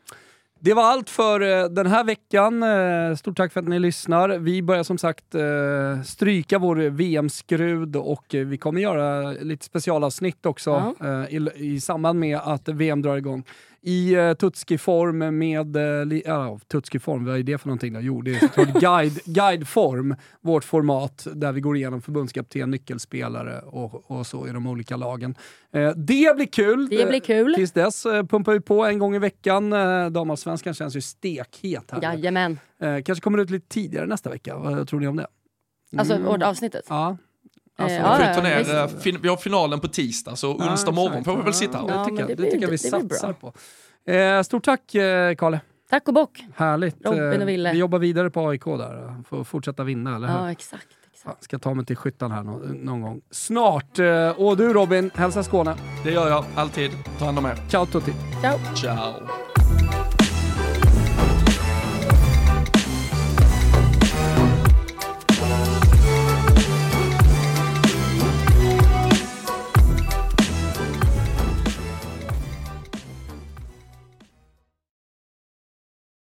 Det 0.62 0.74
var 0.74 0.82
allt 0.82 1.10
för 1.10 1.40
eh, 1.40 1.68
den 1.68 1.86
här 1.86 2.04
veckan. 2.04 2.62
Eh, 2.62 3.16
stort 3.16 3.36
tack 3.36 3.52
för 3.52 3.60
att 3.60 3.68
ni 3.68 3.78
lyssnar. 3.78 4.28
Vi 4.28 4.62
börjar 4.62 4.82
som 4.82 4.98
sagt 4.98 5.34
eh, 5.34 6.02
stryka 6.04 6.58
vår 6.58 6.76
VM-skrud 6.76 7.96
och 7.96 8.24
vi 8.28 8.58
kommer 8.58 8.80
göra 8.80 9.30
lite 9.30 9.64
specialavsnitt 9.64 10.46
också 10.46 10.94
ja. 11.00 11.28
i, 11.28 11.48
i 11.54 11.80
samband 11.80 12.18
med 12.18 12.38
att 12.38 12.68
VM 12.68 13.02
drar 13.02 13.16
igång 13.16 13.44
i 13.82 14.16
uh, 14.16 14.34
Tutski-form 14.34 15.38
med... 15.38 15.76
Uh, 15.76 16.18
ja, 16.24 16.58
Tutski-form, 16.68 17.24
vad 17.24 17.38
är 17.38 17.42
det 17.42 17.58
för 17.58 17.68
någonting 17.68 17.92
då? 17.92 18.00
Jo, 18.00 18.22
det 18.22 18.34
är 18.34 18.38
såklart 18.38 18.68
guide, 18.80 19.20
guideform, 19.24 20.14
vårt 20.40 20.64
format 20.64 21.26
där 21.34 21.52
vi 21.52 21.60
går 21.60 21.76
igenom 21.76 22.02
förbundskapten, 22.02 22.70
nyckelspelare 22.70 23.60
och, 23.60 24.10
och 24.10 24.26
så 24.26 24.48
i 24.48 24.50
de 24.50 24.66
olika 24.66 24.96
lagen. 24.96 25.34
Uh, 25.76 25.90
det 25.90 26.36
blir 26.36 26.46
kul! 26.46 26.88
Det 26.88 27.08
blir 27.08 27.20
kul! 27.20 27.54
Tills 27.54 27.72
dess 27.72 28.06
uh, 28.06 28.22
pumpar 28.22 28.52
vi 28.52 28.60
på 28.60 28.84
en 28.84 28.98
gång 28.98 29.14
i 29.14 29.18
veckan. 29.18 29.72
Uh, 29.72 30.10
Damallsvenskan 30.10 30.74
känns 30.74 30.96
ju 30.96 31.00
stekhet 31.00 31.90
här. 31.90 32.02
Jajamän! 32.02 32.58
Uh, 32.82 33.02
kanske 33.02 33.22
kommer 33.22 33.38
ut 33.38 33.50
lite 33.50 33.68
tidigare 33.68 34.06
nästa 34.06 34.30
vecka, 34.30 34.56
vad 34.56 34.88
tror 34.88 35.00
ni 35.00 35.06
om 35.06 35.16
det? 35.16 35.26
Alltså 35.96 36.14
mm. 36.14 36.42
avsnittet? 36.42 36.86
Ja. 36.88 37.16
Alltså, 37.80 37.98
ja, 37.98 38.34
vi, 38.36 38.42
ner, 38.42 39.00
fin, 39.00 39.18
vi 39.22 39.28
har 39.28 39.36
finalen 39.36 39.80
på 39.80 39.88
tisdag, 39.88 40.36
så 40.36 40.54
onsdag 40.54 40.90
morgon 40.92 41.24
får 41.24 41.36
vi 41.36 41.42
väl 41.42 41.54
sitta 41.54 41.78
här. 41.78 41.84
Ja, 41.88 41.98
det 41.98 42.04
tycker, 42.04 42.26
det, 42.26 42.34
det 42.34 42.50
tycker 42.50 42.62
jag 42.62 42.70
vi 42.70 42.78
satsar 42.78 43.32
på. 43.32 43.52
Eh, 44.12 44.42
stort 44.42 44.64
tack 44.64 44.94
eh, 44.94 45.34
Kalle. 45.34 45.60
Tack 45.90 46.08
och 46.08 46.14
bock. 46.14 46.44
Härligt. 46.56 46.96
Robin 47.04 47.22
och 47.22 47.32
Eh, 47.40 47.44
Ville. 47.44 47.72
Vi 47.72 47.78
jobbar 47.78 47.98
vidare 47.98 48.30
på 48.30 48.48
AIK 48.48 48.64
där. 48.64 49.22
Får 49.28 49.44
fortsätta 49.44 49.84
vinna, 49.84 50.16
eller 50.16 50.28
hur? 50.28 50.34
Ja, 50.34 50.50
exakt. 50.52 50.86
Exakt. 51.12 51.44
ska 51.44 51.58
ta 51.58 51.74
mig 51.74 51.84
till 51.86 51.96
skyttan 51.96 52.30
här 52.30 52.42
nå- 52.42 52.60
någon 52.64 53.00
gång. 53.02 53.20
Snart! 53.30 53.98
Eh, 53.98 54.30
och 54.30 54.56
du 54.56 54.72
Robin, 54.72 55.10
hälsa 55.14 55.42
Skåne. 55.42 55.74
Det 56.04 56.10
gör 56.10 56.28
jag 56.28 56.44
alltid. 56.54 56.90
Ta 57.18 57.24
hand 57.24 57.38
om 57.38 57.46
er. 57.46 57.56
Ciao 57.70 57.86
tutti. 57.86 58.12
Ciao. 58.42 58.58
Ciao. 58.76 59.12